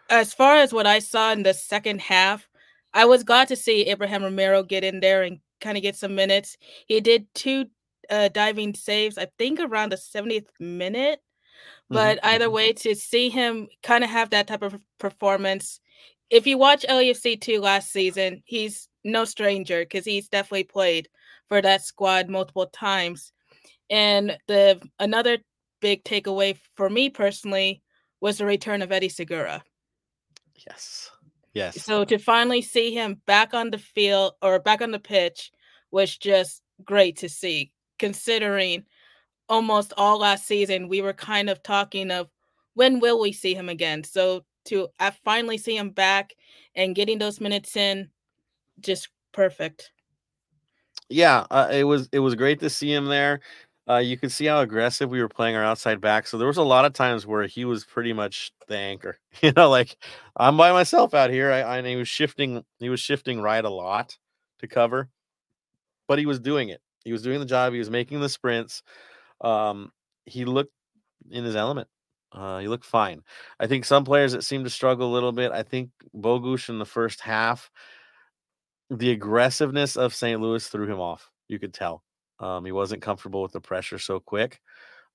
as 0.09 0.33
far 0.33 0.57
as 0.57 0.73
what 0.73 0.87
I 0.87 0.99
saw 0.99 1.31
in 1.31 1.43
the 1.43 1.53
second 1.53 2.01
half, 2.01 2.47
I 2.93 3.05
was 3.05 3.23
glad 3.23 3.47
to 3.49 3.55
see 3.55 3.83
Abraham 3.83 4.23
Romero 4.23 4.63
get 4.63 4.83
in 4.83 4.99
there 4.99 5.23
and 5.23 5.39
kind 5.61 5.77
of 5.77 5.83
get 5.83 5.95
some 5.95 6.15
minutes. 6.15 6.57
He 6.87 7.01
did 7.01 7.27
two 7.33 7.65
uh, 8.09 8.29
diving 8.29 8.73
saves, 8.73 9.17
I 9.17 9.27
think 9.37 9.59
around 9.59 9.91
the 9.91 9.97
70th 9.97 10.47
minute. 10.59 11.19
But 11.89 12.17
mm-hmm. 12.17 12.27
either 12.27 12.45
mm-hmm. 12.45 12.53
way, 12.53 12.73
to 12.73 12.95
see 12.95 13.29
him 13.29 13.67
kind 13.83 14.03
of 14.03 14.09
have 14.09 14.29
that 14.31 14.47
type 14.47 14.61
of 14.61 14.77
performance, 14.99 15.79
if 16.29 16.45
you 16.45 16.57
watch 16.57 16.85
LAFC 16.87 17.39
two 17.39 17.61
last 17.61 17.91
season, 17.91 18.43
he's 18.45 18.89
no 19.03 19.25
stranger 19.25 19.81
because 19.81 20.05
he's 20.05 20.27
definitely 20.27 20.65
played 20.65 21.07
for 21.47 21.61
that 21.61 21.83
squad 21.83 22.29
multiple 22.29 22.67
times. 22.67 23.31
And 23.89 24.37
the 24.47 24.81
another 24.99 25.37
big 25.79 26.03
takeaway 26.03 26.57
for 26.75 26.89
me 26.89 27.09
personally 27.09 27.81
was 28.19 28.37
the 28.37 28.45
return 28.45 28.81
of 28.81 28.91
Eddie 28.91 29.09
Segura. 29.09 29.63
Yes. 30.65 31.11
Yes. 31.53 31.83
So 31.83 32.05
to 32.05 32.17
finally 32.17 32.61
see 32.61 32.93
him 32.93 33.21
back 33.25 33.53
on 33.53 33.71
the 33.71 33.77
field 33.77 34.33
or 34.41 34.59
back 34.59 34.81
on 34.81 34.91
the 34.91 34.99
pitch 34.99 35.51
was 35.91 36.17
just 36.17 36.61
great 36.83 37.17
to 37.17 37.29
see, 37.29 37.71
considering 37.97 38.85
almost 39.49 39.93
all 39.97 40.19
last 40.19 40.45
season, 40.45 40.87
we 40.87 41.01
were 41.01 41.13
kind 41.13 41.49
of 41.49 41.63
talking 41.63 42.11
of 42.11 42.29
when 42.73 42.99
will 42.99 43.19
we 43.19 43.31
see 43.31 43.55
him 43.55 43.69
again. 43.69 44.03
So 44.03 44.45
to 44.65 44.89
I 44.99 45.11
finally 45.23 45.57
see 45.57 45.75
him 45.75 45.89
back 45.89 46.33
and 46.75 46.95
getting 46.95 47.17
those 47.17 47.41
minutes 47.41 47.75
in, 47.75 48.09
just 48.79 49.09
perfect. 49.31 49.91
Yeah, 51.09 51.47
uh, 51.49 51.69
it 51.71 51.85
was 51.85 52.09
it 52.11 52.19
was 52.19 52.35
great 52.35 52.59
to 52.59 52.69
see 52.69 52.93
him 52.93 53.05
there. 53.05 53.39
Uh, 53.89 53.97
you 53.97 54.17
could 54.17 54.31
see 54.31 54.45
how 54.45 54.59
aggressive 54.61 55.09
we 55.09 55.21
were 55.21 55.29
playing 55.29 55.55
our 55.55 55.63
outside 55.63 56.01
back. 56.01 56.27
So 56.27 56.37
there 56.37 56.47
was 56.47 56.57
a 56.57 56.63
lot 56.63 56.83
of 56.83 56.93
times 56.93 57.25
where 57.25 57.47
he 57.47 57.63
was 57.63 57.85
pretty 57.85 58.11
much 58.13 58.51
the 58.67 58.77
anchor. 58.77 59.17
You 59.41 59.51
know, 59.55 59.69
like 59.69 59.97
I'm 60.35 60.57
by 60.57 60.71
myself 60.71 61.13
out 61.13 61.29
here. 61.29 61.51
I, 61.51 61.61
I 61.61 61.77
and 61.77 61.87
he 61.87 61.95
was 61.95 62.07
shifting. 62.07 62.63
He 62.79 62.89
was 62.89 62.99
shifting 62.99 63.39
right 63.39 63.63
a 63.63 63.69
lot 63.69 64.17
to 64.59 64.67
cover, 64.67 65.09
but 66.07 66.19
he 66.19 66.25
was 66.25 66.39
doing 66.39 66.69
it. 66.69 66.81
He 67.05 67.11
was 67.11 67.21
doing 67.21 67.39
the 67.39 67.45
job. 67.45 67.73
He 67.73 67.79
was 67.79 67.89
making 67.89 68.19
the 68.19 68.29
sprints. 68.29 68.81
Um, 69.41 69.91
he 70.25 70.45
looked 70.45 70.73
in 71.29 71.43
his 71.43 71.55
element. 71.55 71.87
Uh, 72.31 72.59
he 72.59 72.67
looked 72.67 72.85
fine. 72.85 73.21
I 73.59 73.67
think 73.67 73.85
some 73.85 74.03
players 74.03 74.33
that 74.33 74.43
seem 74.43 74.63
to 74.63 74.69
struggle 74.69 75.09
a 75.11 75.13
little 75.13 75.31
bit. 75.31 75.51
I 75.51 75.63
think 75.63 75.91
Bogusz 76.15 76.69
in 76.69 76.79
the 76.79 76.85
first 76.85 77.21
half, 77.21 77.69
the 78.89 79.11
aggressiveness 79.11 79.95
of 79.95 80.13
St. 80.13 80.41
Louis 80.41 80.67
threw 80.67 80.87
him 80.87 80.99
off. 80.99 81.29
You 81.47 81.59
could 81.59 81.73
tell. 81.73 82.03
Um, 82.39 82.65
he 82.65 82.71
wasn't 82.71 83.01
comfortable 83.01 83.41
with 83.41 83.51
the 83.51 83.61
pressure 83.61 83.99
so 83.99 84.19
quick. 84.19 84.59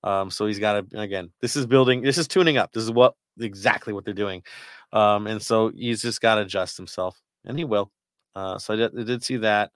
Um, 0.03 0.29
so 0.29 0.45
he's 0.45 0.59
got 0.59 0.89
to 0.89 0.99
again. 0.99 1.31
This 1.41 1.55
is 1.55 1.65
building. 1.65 2.01
This 2.01 2.17
is 2.17 2.27
tuning 2.27 2.57
up. 2.57 2.71
This 2.73 2.83
is 2.83 2.91
what 2.91 3.13
exactly 3.39 3.93
what 3.93 4.05
they're 4.05 4.13
doing. 4.13 4.43
Um, 4.91 5.27
and 5.27 5.41
so 5.41 5.71
he's 5.73 6.01
just 6.01 6.21
got 6.21 6.35
to 6.35 6.41
adjust 6.41 6.77
himself, 6.77 7.19
and 7.45 7.57
he 7.57 7.63
will. 7.63 7.91
Uh, 8.35 8.57
so 8.57 8.73
I 8.73 8.77
did, 8.77 8.99
I 8.99 9.03
did 9.03 9.23
see 9.23 9.37
that. 9.37 9.71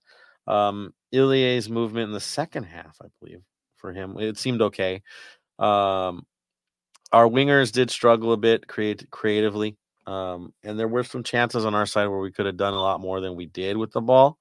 Um, 0.47 0.93
Ilie's 1.13 1.69
movement 1.69 2.07
in 2.07 2.13
the 2.13 2.19
second 2.19 2.63
half, 2.63 2.97
I 3.01 3.07
believe, 3.19 3.41
for 3.77 3.93
him. 3.93 4.17
It 4.19 4.37
seemed 4.37 4.61
okay. 4.61 5.01
Um, 5.59 6.25
our 7.11 7.27
wingers 7.27 7.71
did 7.71 7.89
struggle 7.89 8.33
a 8.33 8.37
bit 8.37 8.67
create 8.67 9.09
creatively. 9.09 9.77
Um, 10.05 10.53
and 10.63 10.79
there 10.79 10.87
were 10.87 11.03
some 11.03 11.23
chances 11.23 11.65
on 11.65 11.75
our 11.75 11.85
side 11.85 12.07
where 12.07 12.19
we 12.19 12.31
could 12.31 12.45
have 12.45 12.57
done 12.57 12.73
a 12.73 12.81
lot 12.81 13.01
more 13.01 13.19
than 13.19 13.35
we 13.35 13.45
did 13.45 13.75
with 13.75 13.91
the 13.91 14.01
ball. 14.01 14.37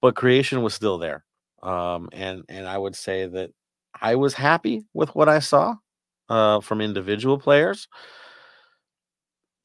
But 0.00 0.14
creation 0.14 0.62
was 0.62 0.74
still 0.74 0.98
there. 0.98 1.24
Um, 1.62 2.08
and 2.12 2.44
and 2.48 2.66
I 2.66 2.78
would 2.78 2.94
say 2.94 3.26
that 3.26 3.50
I 4.00 4.14
was 4.14 4.34
happy 4.34 4.84
with 4.94 5.14
what 5.14 5.28
I 5.28 5.40
saw 5.40 5.76
uh, 6.28 6.60
from 6.60 6.80
individual 6.80 7.38
players. 7.38 7.88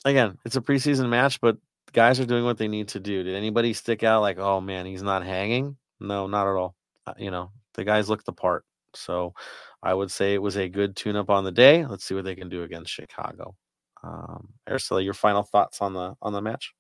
Again, 0.06 0.38
it's 0.46 0.56
a 0.56 0.62
preseason 0.62 1.10
match, 1.10 1.40
but 1.40 1.58
guys 1.94 2.20
are 2.20 2.26
doing 2.26 2.44
what 2.44 2.58
they 2.58 2.68
need 2.68 2.90
to 2.90 3.00
do. 3.00 3.24
Did 3.24 3.36
anybody 3.36 3.74
stick 3.74 4.04
out 4.04 4.22
like, 4.22 4.38
oh 4.38 4.60
man, 4.60 4.86
he's 4.86 5.04
not 5.04 5.24
hanging? 5.24 5.78
No, 6.00 6.28
not 6.28 6.48
at 6.48 6.56
all. 6.56 6.76
Uh, 7.06 7.14
you 7.18 7.32
know, 7.32 7.52
the 7.76 7.84
guys 7.84 8.10
looked 8.10 8.26
the 8.26 8.34
part. 8.34 8.66
So 8.96 9.34
I 9.82 9.94
would 9.94 10.12
say 10.12 10.34
it 10.34 10.42
was 10.42 10.58
a 10.58 10.70
good 10.70 10.96
tune 10.96 11.16
up 11.16 11.30
on 11.30 11.44
the 11.44 11.52
day. 11.52 11.86
Let's 11.86 12.06
see 12.06 12.16
what 12.16 12.26
they 12.26 12.36
can 12.36 12.50
do 12.50 12.64
against 12.64 12.92
Chicago. 12.92 13.56
Um, 14.04 14.50
Ursula, 14.70 15.02
your 15.02 15.14
final 15.14 15.44
thoughts 15.44 15.82
on 15.82 15.94
the 15.94 16.16
on 16.22 16.34
the 16.34 16.42
match? 16.42 16.74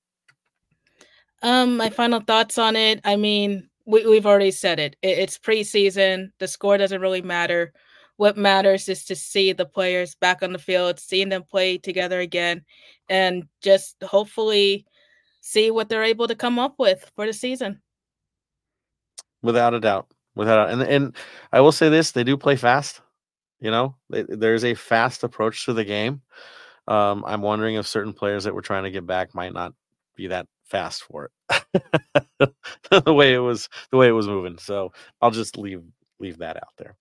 Um, 1.41 1.77
my 1.77 1.89
final 1.89 2.19
thoughts 2.19 2.57
on 2.57 2.75
it. 2.75 3.01
I 3.03 3.15
mean, 3.15 3.69
we, 3.85 4.05
we've 4.05 4.25
already 4.25 4.51
said 4.51 4.79
it. 4.79 4.95
it. 5.01 5.19
It's 5.19 5.37
preseason. 5.37 6.31
The 6.39 6.47
score 6.47 6.77
doesn't 6.77 7.01
really 7.01 7.21
matter. 7.21 7.73
What 8.17 8.37
matters 8.37 8.87
is 8.89 9.05
to 9.05 9.15
see 9.15 9.53
the 9.53 9.65
players 9.65 10.15
back 10.15 10.43
on 10.43 10.53
the 10.53 10.59
field, 10.59 10.99
seeing 10.99 11.29
them 11.29 11.43
play 11.43 11.77
together 11.77 12.19
again, 12.19 12.63
and 13.09 13.43
just 13.61 13.95
hopefully 14.03 14.85
see 15.41 15.71
what 15.71 15.89
they're 15.89 16.03
able 16.03 16.27
to 16.27 16.35
come 16.35 16.59
up 16.59 16.75
with 16.77 17.11
for 17.15 17.25
the 17.25 17.33
season. 17.33 17.81
Without 19.41 19.73
a 19.73 19.79
doubt 19.79 20.07
without 20.35 20.67
a, 20.67 20.71
and 20.71 20.81
and 20.81 21.15
I 21.51 21.61
will 21.61 21.71
say 21.71 21.89
this: 21.89 22.11
they 22.11 22.23
do 22.23 22.37
play 22.37 22.55
fast. 22.55 23.01
You 23.59 23.71
know, 23.71 23.95
there's 24.09 24.65
a 24.65 24.73
fast 24.73 25.23
approach 25.23 25.65
to 25.65 25.73
the 25.73 25.85
game. 25.85 26.21
Um, 26.87 27.23
I'm 27.25 27.41
wondering 27.41 27.75
if 27.75 27.87
certain 27.87 28.11
players 28.11 28.43
that 28.43 28.53
we're 28.53 28.61
trying 28.61 28.83
to 28.83 28.91
get 28.91 29.07
back 29.07 29.33
might 29.33 29.53
not 29.53 29.73
be 30.15 30.27
that 30.27 30.47
fast 30.65 31.03
for 31.03 31.29
it. 31.49 31.73
the 33.05 33.13
way 33.13 33.33
it 33.33 33.39
was, 33.39 33.69
the 33.91 33.97
way 33.97 34.07
it 34.07 34.11
was 34.11 34.27
moving. 34.27 34.57
So 34.57 34.91
I'll 35.21 35.31
just 35.31 35.57
leave 35.57 35.83
leave 36.19 36.39
that 36.39 36.57
out 36.57 36.73
there. 36.77 36.95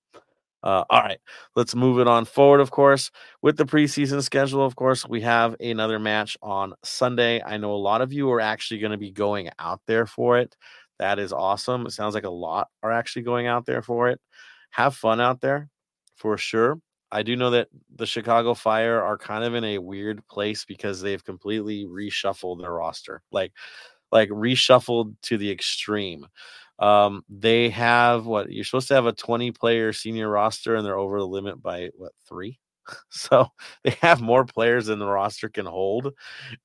Uh, 0.63 0.85
all 0.91 1.01
right, 1.01 1.19
let's 1.57 1.75
move 1.75 1.99
it 1.99 2.07
on 2.07 2.25
forward. 2.25 2.61
Of 2.61 2.71
course, 2.71 3.11
with 3.43 3.57
the 3.57 3.65
preseason 3.65 4.23
schedule, 4.23 4.65
of 4.65 4.77
course, 4.77 5.07
we 5.09 5.21
have 5.23 5.57
another 5.61 5.99
match 5.99 6.37
on 6.41 6.75
Sunday. 6.85 7.43
I 7.45 7.57
know 7.57 7.73
a 7.73 7.77
lot 7.77 8.01
of 8.01 8.13
you 8.13 8.31
are 8.31 8.41
actually 8.41 8.79
going 8.79 8.93
to 8.93 8.99
be 8.99 9.11
going 9.11 9.51
out 9.59 9.81
there 9.89 10.07
for 10.07 10.39
it. 10.39 10.57
That 11.01 11.19
is 11.19 11.33
awesome. 11.33 11.85
It 11.87 11.91
sounds 11.93 12.15
like 12.15 12.25
a 12.25 12.31
lot 12.31 12.69
are 12.83 12.93
actually 12.93 13.23
going 13.23 13.49
out 13.49 13.67
there 13.67 13.83
for 13.83 14.09
it. 14.09 14.21
Have 14.71 14.95
fun 14.95 15.21
out 15.21 15.41
there 15.41 15.69
for 16.17 16.39
sure. 16.39 16.79
I 17.13 17.23
do 17.23 17.37
know 17.37 17.51
that 17.51 17.69
the 17.97 18.07
Chicago 18.07 18.55
Fire 18.55 19.03
are 19.03 19.19
kind 19.19 19.45
of 19.45 19.55
in 19.55 19.65
a 19.65 19.79
weird 19.79 20.27
place 20.29 20.65
because 20.65 21.03
they've 21.03 21.25
completely 21.25 21.87
reshuffled 21.87 22.61
their 22.63 22.73
roster, 22.73 23.23
like 23.33 23.53
like 24.13 24.29
reshuffled 24.31 25.15
to 25.23 25.39
the 25.39 25.51
extreme. 25.51 26.27
Um, 26.79 27.25
they 27.29 27.71
have 27.71 28.27
what 28.27 28.51
you're 28.53 28.65
supposed 28.65 28.89
to 28.89 28.95
have 28.95 29.07
a 29.07 29.13
20 29.13 29.53
player 29.53 29.93
senior 29.93 30.29
roster, 30.29 30.77
and 30.77 30.87
they're 30.87 30.99
over 30.99 31.19
the 31.19 31.27
limit 31.27 31.63
by 31.63 31.91
what 31.97 32.13
three. 32.29 32.59
So 33.11 33.47
they 33.85 33.97
have 34.03 34.21
more 34.21 34.45
players 34.45 34.87
than 34.87 34.99
the 34.99 35.07
roster 35.07 35.49
can 35.49 35.67
hold, 35.67 36.13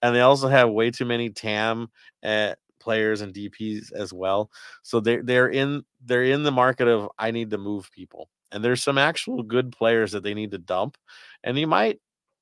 and 0.01 0.15
they 0.15 0.21
also 0.21 0.47
have 0.47 0.69
way 0.69 0.91
too 0.91 1.05
many 1.05 1.29
TAM 1.29 1.89
uh, 2.23 2.55
players 2.79 3.21
and 3.21 3.33
DPS 3.33 3.91
as 3.93 4.13
well. 4.13 4.49
So 4.83 4.99
they're 4.99 5.23
they're 5.23 5.49
in 5.49 5.83
they're 6.05 6.23
in 6.23 6.43
the 6.43 6.51
market 6.51 6.87
of 6.87 7.09
I 7.19 7.31
need 7.31 7.51
to 7.51 7.57
move 7.57 7.91
people, 7.91 8.29
and 8.51 8.63
there's 8.63 8.83
some 8.83 8.97
actual 8.97 9.43
good 9.43 9.71
players 9.71 10.11
that 10.13 10.23
they 10.23 10.33
need 10.33 10.51
to 10.51 10.57
dump, 10.57 10.97
and 11.43 11.57
you 11.57 11.67
might 11.67 11.99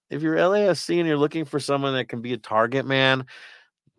if 0.10 0.22
you're 0.22 0.36
LAFC 0.36 1.00
and 1.00 1.08
you're 1.08 1.18
looking 1.18 1.46
for 1.46 1.60
someone 1.60 1.94
that 1.96 2.10
can 2.10 2.22
be 2.22 2.34
a 2.34 2.38
target 2.38 2.86
man. 2.86 3.26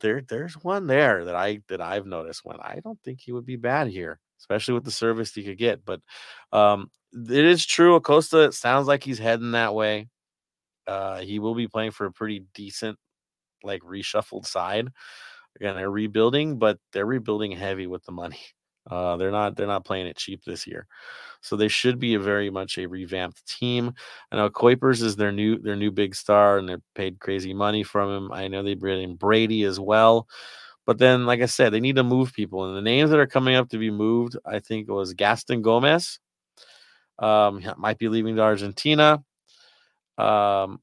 There, 0.00 0.20
there's 0.28 0.54
one 0.54 0.86
there 0.86 1.24
that 1.24 1.34
I 1.34 1.60
that 1.68 1.80
I've 1.80 2.06
noticed 2.06 2.44
when 2.44 2.58
I 2.60 2.80
don't 2.84 3.00
think 3.02 3.20
he 3.20 3.32
would 3.32 3.46
be 3.46 3.56
bad 3.56 3.88
here 3.88 4.20
especially 4.38 4.74
with 4.74 4.84
the 4.84 4.90
service 4.90 5.34
he 5.34 5.44
could 5.44 5.58
get. 5.58 5.84
But 5.84 6.00
um, 6.52 6.90
it 7.12 7.44
is 7.44 7.64
true. 7.64 7.94
Acosta, 7.94 8.44
it 8.44 8.54
sounds 8.54 8.86
like 8.86 9.02
he's 9.02 9.18
heading 9.18 9.52
that 9.52 9.74
way. 9.74 10.08
Uh, 10.86 11.20
he 11.20 11.38
will 11.38 11.54
be 11.54 11.68
playing 11.68 11.90
for 11.90 12.06
a 12.06 12.12
pretty 12.12 12.44
decent, 12.54 12.98
like 13.62 13.82
reshuffled 13.82 14.46
side. 14.46 14.88
Again, 15.56 15.74
they're 15.74 15.90
rebuilding, 15.90 16.58
but 16.58 16.78
they're 16.92 17.06
rebuilding 17.06 17.52
heavy 17.52 17.86
with 17.86 18.04
the 18.04 18.12
money. 18.12 18.40
Uh, 18.88 19.16
they're 19.16 19.30
not 19.30 19.56
they're 19.56 19.66
not 19.66 19.84
playing 19.84 20.06
it 20.06 20.16
cheap 20.16 20.44
this 20.44 20.66
year, 20.66 20.86
so 21.40 21.56
they 21.56 21.68
should 21.68 21.98
be 21.98 22.14
a 22.14 22.20
very 22.20 22.50
much 22.50 22.78
a 22.78 22.86
revamped 22.86 23.46
team. 23.46 23.92
I 24.30 24.36
know 24.36 24.50
Cuypers 24.50 25.02
is 25.02 25.16
their 25.16 25.32
new 25.32 25.58
their 25.58 25.76
new 25.76 25.90
big 25.90 26.14
star, 26.14 26.58
and 26.58 26.68
they're 26.68 26.82
paid 26.94 27.18
crazy 27.18 27.52
money 27.52 27.82
from 27.82 28.10
him. 28.10 28.32
I 28.32 28.48
know 28.48 28.62
they 28.62 28.74
brought 28.74 28.98
in 28.98 29.16
Brady 29.16 29.64
as 29.64 29.80
well. 29.80 30.28
But 30.86 30.98
then, 30.98 31.26
like 31.26 31.42
I 31.42 31.46
said, 31.46 31.72
they 31.72 31.80
need 31.80 31.96
to 31.96 32.04
move 32.04 32.32
people. 32.32 32.64
And 32.64 32.76
the 32.76 32.80
names 32.80 33.10
that 33.10 33.18
are 33.18 33.26
coming 33.26 33.56
up 33.56 33.68
to 33.70 33.78
be 33.78 33.90
moved, 33.90 34.36
I 34.46 34.60
think, 34.60 34.88
was 34.88 35.14
Gaston 35.14 35.60
Gomez. 35.60 36.20
Um, 37.18 37.60
might 37.76 37.98
be 37.98 38.08
leaving 38.08 38.36
to 38.36 38.42
Argentina. 38.42 39.24
Um, 40.16 40.80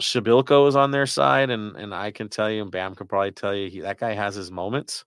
Przybylko 0.00 0.68
is 0.68 0.76
on 0.76 0.90
their 0.90 1.06
side, 1.06 1.50
and 1.50 1.76
and 1.76 1.94
I 1.94 2.10
can 2.10 2.28
tell 2.28 2.50
you, 2.50 2.62
and 2.62 2.70
Bam 2.70 2.94
can 2.94 3.06
probably 3.06 3.32
tell 3.32 3.54
you, 3.54 3.70
he, 3.70 3.80
that 3.80 3.98
guy 3.98 4.12
has 4.14 4.34
his 4.34 4.50
moments. 4.50 5.04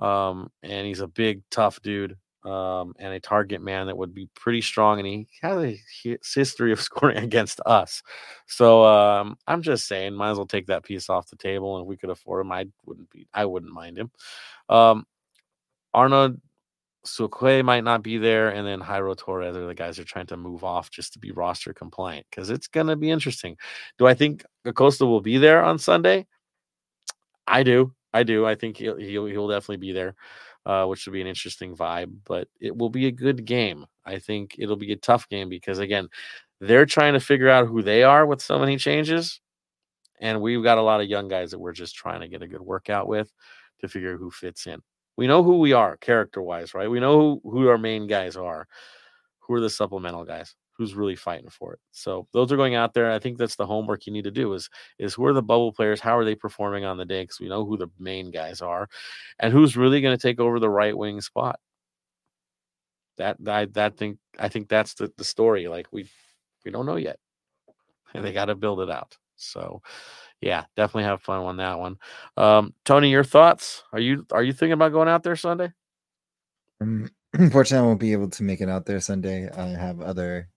Um, 0.00 0.50
and 0.62 0.86
he's 0.86 1.00
a 1.00 1.06
big, 1.06 1.42
tough 1.50 1.80
dude 1.82 2.16
um, 2.44 2.94
and 2.98 3.12
a 3.12 3.20
target 3.20 3.60
man 3.60 3.86
that 3.86 3.96
would 3.96 4.14
be 4.14 4.28
pretty 4.34 4.62
strong. 4.62 4.98
And 4.98 5.06
he 5.06 5.26
has 5.42 5.62
a 5.62 6.18
history 6.34 6.72
of 6.72 6.80
scoring 6.80 7.18
against 7.18 7.60
us. 7.66 8.02
So 8.46 8.84
um, 8.84 9.36
I'm 9.46 9.62
just 9.62 9.86
saying, 9.86 10.14
might 10.14 10.30
as 10.30 10.36
well 10.38 10.46
take 10.46 10.66
that 10.66 10.84
piece 10.84 11.10
off 11.10 11.28
the 11.28 11.36
table. 11.36 11.76
And 11.76 11.84
if 11.84 11.88
we 11.88 11.96
could 11.96 12.10
afford 12.10 12.44
him, 12.44 12.52
I 12.52 12.66
wouldn't 12.86 13.10
be, 13.10 13.28
I 13.34 13.44
wouldn't 13.44 13.72
mind 13.72 13.98
him. 13.98 14.10
Um, 14.68 15.04
Arnaud 15.92 16.38
Souquet 17.04 17.64
might 17.64 17.84
not 17.84 18.02
be 18.02 18.18
there, 18.18 18.50
and 18.50 18.66
then 18.66 18.80
Jairo 18.80 19.16
Torres 19.16 19.56
are 19.56 19.66
the 19.66 19.74
guys 19.74 19.98
are 19.98 20.04
trying 20.04 20.26
to 20.26 20.36
move 20.36 20.64
off 20.64 20.90
just 20.90 21.14
to 21.14 21.18
be 21.18 21.32
roster 21.32 21.72
compliant 21.72 22.26
because 22.30 22.50
it's 22.50 22.68
to 22.68 22.96
be 22.96 23.10
interesting. 23.10 23.56
Do 23.98 24.06
I 24.06 24.14
think 24.14 24.44
Acosta 24.64 25.06
will 25.06 25.20
be 25.22 25.38
there 25.38 25.62
on 25.64 25.78
Sunday? 25.78 26.26
I 27.46 27.62
do. 27.62 27.94
I 28.12 28.22
do. 28.22 28.46
I 28.46 28.54
think 28.54 28.76
he'll 28.76 28.96
he'll, 28.96 29.26
he'll 29.26 29.48
definitely 29.48 29.78
be 29.78 29.92
there 29.92 30.14
uh, 30.66 30.86
which 30.86 31.06
will 31.06 31.12
be 31.12 31.20
an 31.20 31.26
interesting 31.26 31.76
vibe. 31.76 32.12
But 32.24 32.48
it 32.60 32.76
will 32.76 32.90
be 32.90 33.06
a 33.06 33.12
good 33.12 33.44
game. 33.44 33.86
I 34.04 34.18
think 34.18 34.56
it'll 34.58 34.76
be 34.76 34.92
a 34.92 34.96
tough 34.96 35.28
game 35.28 35.48
because 35.48 35.78
again, 35.78 36.08
they're 36.60 36.86
trying 36.86 37.14
to 37.14 37.20
figure 37.20 37.48
out 37.48 37.66
who 37.66 37.82
they 37.82 38.02
are 38.02 38.26
with 38.26 38.42
so 38.42 38.58
many 38.58 38.76
changes, 38.76 39.40
and 40.20 40.40
we've 40.40 40.62
got 40.62 40.78
a 40.78 40.82
lot 40.82 41.00
of 41.00 41.08
young 41.08 41.28
guys 41.28 41.50
that 41.52 41.58
we're 41.58 41.72
just 41.72 41.94
trying 41.94 42.20
to 42.20 42.28
get 42.28 42.42
a 42.42 42.48
good 42.48 42.60
workout 42.60 43.08
with 43.08 43.32
to 43.80 43.88
figure 43.88 44.16
who 44.16 44.30
fits 44.30 44.66
in. 44.66 44.80
We 45.16 45.26
know 45.26 45.42
who 45.42 45.58
we 45.58 45.72
are 45.72 45.96
character 45.96 46.42
wise, 46.42 46.74
right? 46.74 46.90
We 46.90 47.00
know 47.00 47.40
who, 47.42 47.50
who 47.50 47.68
our 47.68 47.78
main 47.78 48.06
guys 48.06 48.36
are. 48.36 48.66
Who 49.40 49.54
are 49.54 49.60
the 49.60 49.70
supplemental 49.70 50.24
guys? 50.24 50.54
Who's 50.80 50.94
really 50.94 51.14
fighting 51.14 51.50
for 51.50 51.74
it. 51.74 51.78
So 51.92 52.26
those 52.32 52.50
are 52.50 52.56
going 52.56 52.74
out 52.74 52.94
there. 52.94 53.12
I 53.12 53.18
think 53.18 53.36
that's 53.36 53.56
the 53.56 53.66
homework 53.66 54.06
you 54.06 54.14
need 54.14 54.24
to 54.24 54.30
do 54.30 54.54
is 54.54 54.70
is 54.98 55.12
who 55.12 55.26
are 55.26 55.34
the 55.34 55.42
bubble 55.42 55.74
players? 55.74 56.00
How 56.00 56.16
are 56.16 56.24
they 56.24 56.34
performing 56.34 56.86
on 56.86 56.96
the 56.96 57.04
day? 57.04 57.22
Because 57.22 57.38
we 57.38 57.50
know 57.50 57.66
who 57.66 57.76
the 57.76 57.88
main 57.98 58.30
guys 58.30 58.62
are, 58.62 58.88
and 59.38 59.52
who's 59.52 59.76
really 59.76 60.00
going 60.00 60.16
to 60.16 60.22
take 60.22 60.40
over 60.40 60.58
the 60.58 60.70
right 60.70 60.96
wing 60.96 61.20
spot. 61.20 61.60
That 63.18 63.36
I 63.46 63.66
that 63.66 63.98
think 63.98 64.16
I 64.38 64.48
think 64.48 64.70
that's 64.70 64.94
the, 64.94 65.12
the 65.18 65.24
story. 65.24 65.68
Like 65.68 65.86
we 65.92 66.08
we 66.64 66.70
don't 66.70 66.86
know 66.86 66.96
yet, 66.96 67.18
and 68.14 68.24
they 68.24 68.32
got 68.32 68.46
to 68.46 68.54
build 68.54 68.80
it 68.80 68.90
out. 68.90 69.18
So 69.36 69.82
yeah, 70.40 70.64
definitely 70.76 71.04
have 71.04 71.20
fun 71.20 71.40
on 71.40 71.58
that 71.58 71.78
one. 71.78 71.98
Um, 72.38 72.72
Tony, 72.86 73.10
your 73.10 73.24
thoughts? 73.24 73.84
Are 73.92 74.00
you 74.00 74.24
are 74.32 74.42
you 74.42 74.54
thinking 74.54 74.72
about 74.72 74.92
going 74.92 75.08
out 75.08 75.24
there 75.24 75.36
Sunday? 75.36 75.72
Um, 76.80 77.10
unfortunately, 77.34 77.84
I 77.84 77.86
won't 77.86 78.00
be 78.00 78.12
able 78.12 78.30
to 78.30 78.42
make 78.42 78.62
it 78.62 78.70
out 78.70 78.86
there 78.86 79.00
Sunday. 79.00 79.50
I 79.50 79.66
have 79.66 80.00
other 80.00 80.48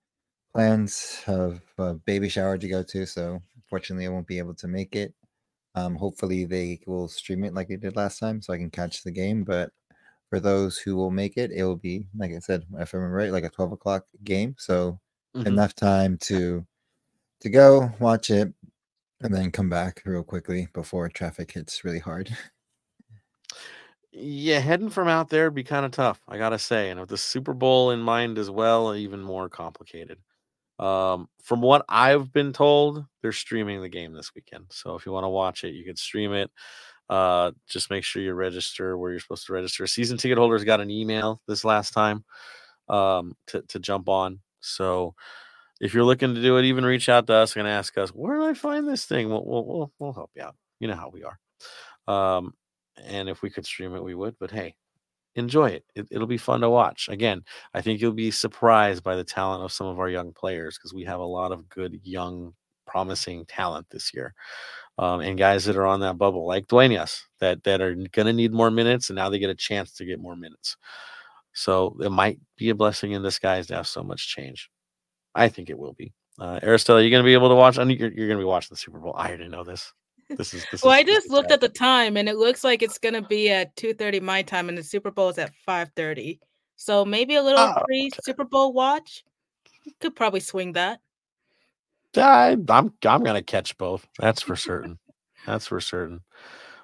plans 0.53 1.23
of 1.27 1.61
a 1.77 1.93
baby 1.93 2.29
shower 2.29 2.57
to 2.57 2.67
go 2.67 2.83
to, 2.83 3.05
so 3.05 3.41
fortunately 3.69 4.05
I 4.05 4.09
won't 4.09 4.27
be 4.27 4.37
able 4.37 4.53
to 4.55 4.67
make 4.67 4.95
it. 4.95 5.13
Um, 5.75 5.95
hopefully 5.95 6.45
they 6.45 6.79
will 6.85 7.07
stream 7.07 7.43
it 7.43 7.53
like 7.53 7.67
they 7.67 7.77
did 7.77 7.95
last 7.95 8.19
time, 8.19 8.41
so 8.41 8.53
I 8.53 8.57
can 8.57 8.69
catch 8.69 9.03
the 9.03 9.11
game. 9.11 9.43
But 9.43 9.71
for 10.29 10.39
those 10.39 10.77
who 10.77 10.95
will 10.95 11.11
make 11.11 11.37
it, 11.37 11.51
it 11.51 11.63
will 11.63 11.75
be 11.75 12.05
like 12.15 12.31
I 12.31 12.39
said, 12.39 12.63
if 12.77 12.93
I 12.93 12.97
remember 12.97 13.17
right, 13.17 13.31
like 13.31 13.43
a 13.43 13.49
twelve 13.49 13.71
o'clock 13.71 14.05
game. 14.23 14.55
So 14.59 14.99
mm-hmm. 15.35 15.47
enough 15.47 15.73
time 15.75 16.17
to 16.23 16.65
to 17.41 17.49
go 17.49 17.91
watch 17.99 18.29
it 18.29 18.53
and 19.21 19.33
then 19.33 19.51
come 19.51 19.69
back 19.69 20.01
real 20.05 20.23
quickly 20.23 20.67
before 20.73 21.09
traffic 21.09 21.51
hits 21.51 21.83
really 21.83 21.99
hard. 21.99 22.35
Yeah, 24.15 24.59
heading 24.59 24.91
from 24.91 25.07
out 25.07 25.29
there 25.29 25.45
would 25.45 25.55
be 25.55 25.63
kind 25.63 25.87
of 25.87 25.91
tough, 25.91 26.21
I 26.27 26.37
gotta 26.37 26.59
say. 26.59 26.91
And 26.91 26.99
with 26.99 27.09
the 27.09 27.17
Super 27.17 27.53
Bowl 27.53 27.89
in 27.89 27.99
mind 27.99 28.37
as 28.37 28.47
well, 28.47 28.93
even 28.93 29.19
more 29.23 29.49
complicated. 29.49 30.19
Um, 30.79 31.27
from 31.43 31.61
what 31.61 31.85
I've 31.87 32.33
been 32.33 32.53
told, 32.53 33.05
they're 33.21 33.31
streaming 33.31 33.81
the 33.81 33.89
game 33.89 34.13
this 34.13 34.31
weekend. 34.35 34.65
So 34.71 34.95
if 34.95 35.05
you 35.05 35.11
want 35.11 35.23
to 35.25 35.29
watch 35.29 35.63
it, 35.63 35.73
you 35.73 35.85
can 35.85 35.95
stream 35.95 36.33
it. 36.33 36.51
Uh, 37.09 37.51
just 37.69 37.91
make 37.91 38.03
sure 38.03 38.21
you 38.21 38.33
register 38.33 38.97
where 38.97 39.11
you're 39.11 39.19
supposed 39.19 39.45
to 39.45 39.53
register. 39.53 39.85
Season 39.85 40.17
ticket 40.17 40.37
holders 40.37 40.63
got 40.63 40.81
an 40.81 40.89
email 40.89 41.41
this 41.47 41.63
last 41.63 41.91
time 41.91 42.23
um, 42.89 43.35
to, 43.47 43.61
to 43.69 43.79
jump 43.79 44.09
on. 44.09 44.39
So 44.61 45.13
if 45.79 45.93
you're 45.93 46.03
looking 46.05 46.33
to 46.33 46.41
do 46.41 46.57
it, 46.57 46.65
even 46.65 46.85
reach 46.85 47.09
out 47.09 47.27
to 47.27 47.33
us 47.33 47.55
and 47.55 47.67
ask 47.67 47.97
us, 47.97 48.09
where 48.09 48.37
do 48.37 48.45
I 48.45 48.53
find 48.53 48.87
this 48.87 49.05
thing? 49.05 49.29
We'll, 49.29 49.45
we'll, 49.45 49.65
we'll, 49.65 49.91
we'll 49.99 50.13
help 50.13 50.31
you 50.35 50.43
out. 50.43 50.55
You 50.79 50.87
know 50.87 50.95
how 50.95 51.09
we 51.09 51.23
are. 51.23 51.39
Um, 52.07 52.53
and 53.05 53.29
if 53.29 53.41
we 53.41 53.49
could 53.49 53.65
stream 53.65 53.95
it, 53.95 54.03
we 54.03 54.15
would. 54.15 54.35
But 54.39 54.51
hey, 54.51 54.75
enjoy 55.35 55.69
it. 55.69 55.85
it. 55.95 56.07
It'll 56.11 56.27
be 56.27 56.37
fun 56.37 56.61
to 56.61 56.69
watch. 56.69 57.09
Again, 57.09 57.43
I 57.73 57.81
think 57.81 58.01
you'll 58.01 58.13
be 58.13 58.31
surprised 58.31 59.03
by 59.03 59.15
the 59.15 59.23
talent 59.23 59.63
of 59.63 59.71
some 59.71 59.87
of 59.87 59.99
our 59.99 60.09
young 60.09 60.33
players 60.33 60.77
because 60.77 60.93
we 60.93 61.03
have 61.05 61.19
a 61.19 61.25
lot 61.25 61.51
of 61.51 61.69
good, 61.69 61.99
young, 62.03 62.53
promising 62.85 63.45
talent 63.45 63.87
this 63.89 64.13
year. 64.13 64.33
Um, 64.99 65.21
and 65.21 65.37
guys 65.37 65.65
that 65.65 65.75
are 65.75 65.87
on 65.87 66.01
that 66.01 66.19
bubble, 66.19 66.45
like 66.45 66.67
Duenas, 66.67 67.25
that 67.39 67.63
that 67.63 67.81
are 67.81 67.95
going 67.95 68.27
to 68.27 68.33
need 68.33 68.53
more 68.53 68.69
minutes, 68.69 69.09
and 69.09 69.15
now 69.15 69.29
they 69.29 69.39
get 69.39 69.49
a 69.49 69.55
chance 69.55 69.93
to 69.93 70.05
get 70.05 70.19
more 70.19 70.35
minutes. 70.35 70.77
So 71.53 71.97
it 72.01 72.11
might 72.11 72.39
be 72.57 72.69
a 72.69 72.75
blessing 72.75 73.13
in 73.13 73.23
disguise 73.23 73.67
to 73.67 73.75
have 73.75 73.87
so 73.87 74.03
much 74.03 74.27
change. 74.27 74.69
I 75.33 75.49
think 75.49 75.69
it 75.69 75.77
will 75.77 75.93
be. 75.93 76.13
Uh, 76.39 76.59
Aristella, 76.61 77.03
you 77.03 77.09
going 77.09 77.23
to 77.23 77.27
be 77.27 77.33
able 77.33 77.49
to 77.49 77.55
watch? 77.55 77.77
You're, 77.77 77.87
you're 77.87 78.27
going 78.27 78.37
to 78.37 78.37
be 78.37 78.43
watching 78.43 78.69
the 78.71 78.77
Super 78.77 78.99
Bowl. 78.99 79.13
I 79.15 79.29
already 79.29 79.47
know 79.47 79.63
this. 79.63 79.93
This 80.37 80.53
is 80.53 80.65
this 80.71 80.83
well, 80.83 80.93
is, 80.93 80.99
I 80.99 81.03
just 81.03 81.29
looked 81.29 81.51
at 81.51 81.61
the 81.61 81.69
time 81.69 82.17
and 82.17 82.27
it 82.27 82.37
looks 82.37 82.63
like 82.63 82.81
it's 82.81 82.97
gonna 82.97 83.21
be 83.21 83.49
at 83.49 83.75
2:30 83.75 84.21
my 84.21 84.41
time 84.41 84.69
and 84.69 84.77
the 84.77 84.83
Super 84.83 85.11
Bowl 85.11 85.29
is 85.29 85.37
at 85.37 85.51
5:30. 85.67 86.39
So 86.75 87.05
maybe 87.05 87.35
a 87.35 87.43
little 87.43 87.59
oh, 87.59 87.81
pre 87.85 88.09
Super 88.23 88.43
Bowl 88.43 88.73
watch. 88.73 89.23
Could 89.99 90.15
probably 90.15 90.39
swing 90.39 90.73
that. 90.73 90.99
I, 92.15 92.57
I'm 92.69 92.93
I'm 93.05 93.23
gonna 93.23 93.41
catch 93.41 93.77
both. 93.77 94.07
That's 94.19 94.41
for 94.41 94.55
certain. 94.57 94.99
That's 95.45 95.67
for 95.67 95.81
certain. 95.81 96.21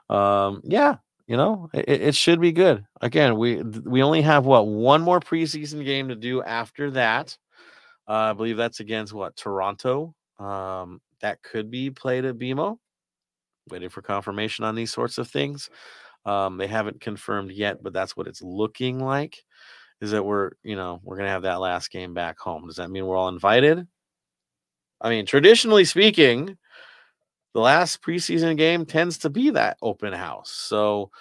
Um, 0.09 0.61
yeah, 0.63 0.97
you 1.27 1.37
know, 1.37 1.69
it, 1.73 1.87
it 1.89 2.15
should 2.15 2.41
be 2.41 2.51
good. 2.51 2.85
Again, 3.01 3.37
we 3.37 3.61
we 3.61 4.03
only 4.03 4.21
have 4.21 4.45
what 4.45 4.67
one 4.67 5.01
more 5.01 5.19
preseason 5.19 5.85
game 5.85 6.09
to 6.09 6.15
do 6.15 6.41
after 6.43 6.91
that. 6.91 7.37
Uh, 8.07 8.31
I 8.31 8.33
believe 8.33 8.57
that's 8.57 8.79
against 8.79 9.13
what 9.13 9.35
Toronto. 9.35 10.15
Um, 10.39 11.01
that 11.21 11.43
could 11.43 11.69
be 11.69 11.89
played 11.89 12.25
at 12.25 12.37
BMO 12.37 12.77
waiting 13.69 13.89
for 13.89 14.01
confirmation 14.01 14.65
on 14.65 14.75
these 14.75 14.91
sorts 14.91 15.17
of 15.17 15.27
things. 15.27 15.69
Um, 16.25 16.57
they 16.57 16.67
haven't 16.67 17.01
confirmed 17.01 17.51
yet, 17.51 17.81
but 17.81 17.93
that's 17.93 18.15
what 18.15 18.27
it's 18.27 18.41
looking 18.41 18.99
like. 18.99 19.37
Is 20.01 20.11
that 20.11 20.23
we're 20.23 20.51
you 20.63 20.75
know 20.75 21.01
we're 21.03 21.17
gonna 21.17 21.29
have 21.29 21.43
that 21.43 21.59
last 21.59 21.91
game 21.91 22.13
back 22.13 22.39
home? 22.39 22.67
Does 22.67 22.77
that 22.77 22.89
mean 22.89 23.05
we're 23.05 23.17
all 23.17 23.29
invited? 23.29 23.87
I 25.01 25.09
mean, 25.09 25.25
traditionally 25.25 25.85
speaking, 25.85 26.57
the 27.53 27.61
last 27.61 28.01
preseason 28.01 28.57
game 28.57 28.85
tends 28.85 29.17
to 29.19 29.29
be 29.29 29.49
that 29.51 29.77
open 29.81 30.13
house. 30.13 30.51
So, 30.51 31.11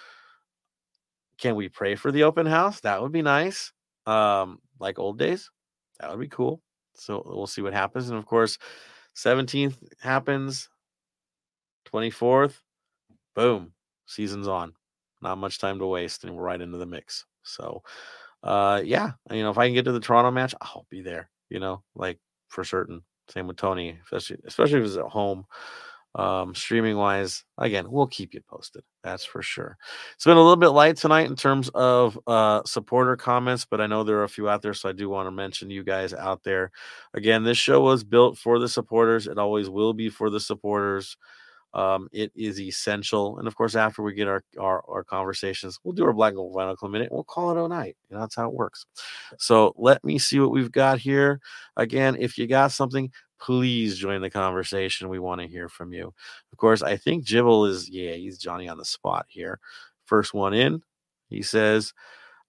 can 1.39 1.55
we 1.55 1.69
pray 1.69 1.95
for 1.95 2.13
the 2.13 2.25
open 2.25 2.47
house? 2.47 2.81
That 2.81 3.01
would 3.01 3.13
be 3.13 3.23
nice. 3.23 3.73
Um, 4.07 4.61
like 4.81 4.99
old 4.99 5.19
days, 5.19 5.51
that 6.01 6.11
would 6.11 6.21
be 6.21 6.29
cool. 6.29 6.61
So 6.95 7.23
we'll 7.25 7.47
see 7.47 7.63
what 7.63 7.73
happens. 7.73 8.11
And 8.11 8.19
of 8.19 8.27
course, 8.27 8.59
17th 9.15 9.77
happens, 10.01 10.69
24th, 11.91 12.61
boom, 13.35 13.73
season's 14.07 14.49
on. 14.49 14.73
Not 15.21 15.39
much 15.39 15.59
time 15.59 15.79
to 15.81 15.87
waste, 15.87 16.25
and 16.25 16.35
we're 16.35 16.43
right 16.43 16.61
into 16.61 16.79
the 16.79 16.87
mix. 16.87 17.25
So, 17.43 17.83
uh, 18.43 18.83
yeah, 18.85 19.13
you 19.31 19.43
know, 19.43 19.51
if 19.51 19.59
I 19.59 19.67
can 19.67 19.75
get 19.75 19.85
to 19.87 19.93
the 19.93 20.01
Toronto 20.01 20.31
match, 20.31 20.55
I'll 20.61 20.87
be 20.91 21.03
there. 21.03 21.31
You 21.51 21.61
know, 21.61 21.83
like 21.95 22.19
for 22.49 22.65
certain. 22.65 23.03
Same 23.29 23.47
with 23.47 23.57
Tony, 23.57 23.99
especially 24.05 24.39
especially 24.47 24.81
if 24.81 24.87
it's 24.87 24.97
at 24.97 25.05
home. 25.05 25.45
Um, 26.15 26.55
streaming 26.55 26.97
wise, 26.97 27.45
again, 27.59 27.91
we'll 27.91 28.07
keep 28.07 28.33
you 28.33 28.41
posted. 28.49 28.83
That's 29.05 29.25
for 29.25 29.43
sure. 29.43 29.77
It's 30.15 30.25
been 30.25 30.39
a 30.39 30.41
little 30.41 30.57
bit 30.57 30.69
light 30.69 30.97
tonight 30.97 31.27
in 31.27 31.37
terms 31.37 31.69
of 31.75 32.19
uh, 32.27 32.63
supporter 32.65 33.15
comments, 33.15 33.67
but 33.71 33.81
I 33.81 33.87
know 33.87 34.03
there 34.03 34.19
are 34.19 34.25
a 34.25 34.29
few 34.29 34.49
out 34.49 34.63
there, 34.63 34.75
so 34.75 34.89
I 34.89 34.93
do 34.93 35.09
want 35.11 35.27
to 35.27 35.31
mention 35.31 35.71
you 35.71 35.85
guys 35.85 36.15
out 36.15 36.43
there. 36.43 36.73
Again, 37.15 37.45
this 37.45 37.59
show 37.59 37.83
was 37.83 38.03
built 38.05 38.39
for 38.39 38.59
the 38.59 38.69
supporters. 38.69 39.27
It 39.27 39.39
always 39.39 39.69
will 39.69 39.93
be 39.93 40.09
for 40.09 40.31
the 40.31 40.41
supporters. 40.41 41.17
Um, 41.75 42.09
it 42.13 42.33
is 42.35 42.61
essential. 42.61 43.39
And 43.39 43.47
of 43.47 43.55
course, 43.55 43.75
after 43.75 44.03
we 44.03 44.15
get 44.15 44.27
our, 44.27 44.43
our, 44.59 44.83
our 44.89 45.05
conversations, 45.05 45.79
we'll 45.85 45.95
do 45.95 46.05
our 46.05 46.13
Black 46.13 46.35
Gold 46.35 46.55
Vinyl 46.55 46.77
Club 46.77 46.93
minute. 46.93 47.13
We'll 47.13 47.25
call 47.25 47.51
it 47.51 47.63
a 47.63 47.69
night. 47.69 47.97
You 48.09 48.17
know, 48.17 48.21
that's 48.21 48.37
how 48.37 48.49
it 48.49 48.55
works. 48.55 48.87
So 49.39 49.75
let 49.77 50.03
me 50.03 50.19
see 50.19 50.41
what 50.41 50.51
we've 50.51 50.73
got 50.73 50.99
here. 50.99 51.41
Again, 51.77 52.17
if 52.19 52.39
you 52.39 52.47
got 52.47 52.73
something, 52.73 53.11
please 53.39 53.99
join 53.99 54.21
the 54.23 54.31
conversation. 54.31 55.09
We 55.09 55.19
want 55.19 55.41
to 55.43 55.47
hear 55.47 55.69
from 55.69 55.93
you. 55.93 56.13
Of 56.53 56.59
course, 56.59 56.83
I 56.83 56.97
think 56.97 57.25
Jibble 57.25 57.67
is, 57.67 57.89
yeah, 57.89 58.13
he's 58.13 58.39
Johnny 58.39 58.69
on 58.69 58.79
the 58.79 58.85
spot 58.85 59.27
here. 59.29 59.61
First 60.07 60.33
one 60.33 60.55
in, 60.55 60.83
he 61.29 61.43
says, 61.43 61.93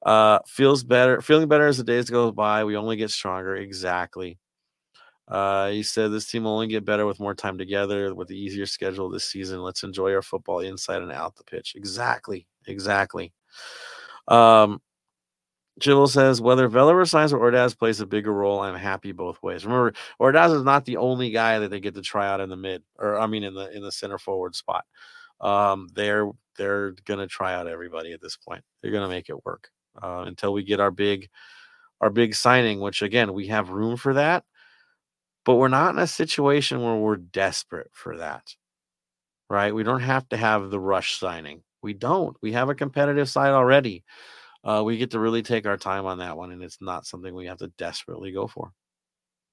uh, 0.06 0.40
feels 0.48 0.84
better, 0.84 1.22
feeling 1.22 1.50
better 1.50 1.68
as 1.68 1.78
the 1.78 1.84
days 1.84 2.10
go 2.10 2.32
by. 2.32 2.64
We 2.64 2.78
only 2.78 2.96
get 2.96 3.12
stronger. 3.12 3.56
Exactly. 3.56 4.40
Uh, 5.30 5.70
he 5.70 5.84
said 5.84 6.12
this 6.12 6.26
team 6.30 6.44
will 6.44 6.54
only 6.54 6.68
get 6.68 6.86
better 6.86 7.06
with 7.06 7.20
more 7.20 7.36
time 7.36 7.58
together, 7.58 8.14
with 8.16 8.28
the 8.28 8.38
easier 8.40 8.66
schedule 8.66 9.10
this 9.10 9.26
season. 9.26 9.62
Let's 9.62 9.84
enjoy 9.84 10.14
our 10.14 10.24
football 10.24 10.60
inside 10.60 11.02
and 11.04 11.12
out 11.12 11.36
the 11.36 11.44
pitch. 11.44 11.74
Exactly. 11.76 12.48
Exactly. 12.68 13.32
Um, 14.28 14.82
says 16.08 16.42
whether 16.42 16.68
Vela 16.68 16.96
resigns 16.96 17.32
or 17.32 17.40
Ordaz 17.40 17.78
plays 17.78 18.02
a 18.02 18.06
bigger 18.06 18.34
role, 18.34 18.60
I'm 18.60 18.76
happy 18.76 19.12
both 19.12 19.42
ways. 19.42 19.66
Remember, 19.66 19.94
Ordaz 20.20 20.56
is 20.56 20.64
not 20.64 20.86
the 20.86 20.98
only 20.98 21.32
guy 21.32 21.60
that 21.60 21.70
they 21.70 21.80
get 21.80 21.96
to 21.96 22.02
try 22.02 22.28
out 22.28 22.42
in 22.42 22.50
the 22.50 22.58
mid, 22.58 22.84
or 22.98 23.20
I 23.20 23.28
mean 23.28 23.44
in 23.44 23.54
the 23.54 23.72
in 23.76 23.84
the 23.84 23.92
center 23.92 24.18
forward 24.18 24.56
spot. 24.56 24.86
Um, 25.42 25.88
they're 25.94 26.30
they're 26.58 26.92
gonna 27.06 27.28
try 27.28 27.54
out 27.54 27.68
everybody 27.68 28.12
at 28.14 28.22
this 28.22 28.36
point. 28.36 28.64
They're 28.82 28.92
gonna 28.92 29.08
make 29.08 29.30
it 29.30 29.46
work 29.46 29.70
uh, 30.02 30.26
until 30.28 30.54
we 30.54 30.64
get 30.64 30.80
our 30.80 30.92
big 30.92 31.30
our 32.02 32.10
big 32.10 32.36
signing, 32.36 32.80
which 32.80 33.02
again 33.02 33.34
we 33.34 33.48
have 33.48 33.70
room 33.70 33.96
for 33.98 34.14
that, 34.16 34.44
but 35.50 35.56
we're 35.56 35.68
not 35.68 35.96
in 35.96 36.00
a 36.00 36.06
situation 36.06 36.84
where 36.84 36.96
we're 36.96 37.16
desperate 37.16 37.90
for 37.92 38.18
that. 38.18 38.56
Right? 39.50 39.74
We 39.74 39.82
don't 39.82 40.02
have 40.02 40.30
to 40.30 40.38
have 40.38 40.70
the 40.70 40.80
rush 40.80 41.18
signing. 41.18 41.64
We 41.82 41.94
don't. 41.94 42.38
We 42.44 42.52
have 42.52 42.70
a 42.70 42.76
competitive 42.76 43.28
side 43.28 43.50
already 43.54 44.04
uh, 44.64 44.84
we 44.86 44.98
get 44.98 45.12
to 45.12 45.20
really 45.20 45.42
take 45.42 45.66
our 45.66 45.78
time 45.78 46.06
on 46.06 46.18
that 46.18 46.38
one, 46.38 46.52
and 46.52 46.62
it's 46.62 46.82
not 46.82 47.06
something 47.06 47.34
we 47.34 47.46
have 47.46 47.60
to 47.60 47.72
desperately 47.78 48.32
go 48.32 48.48
for. 48.48 48.68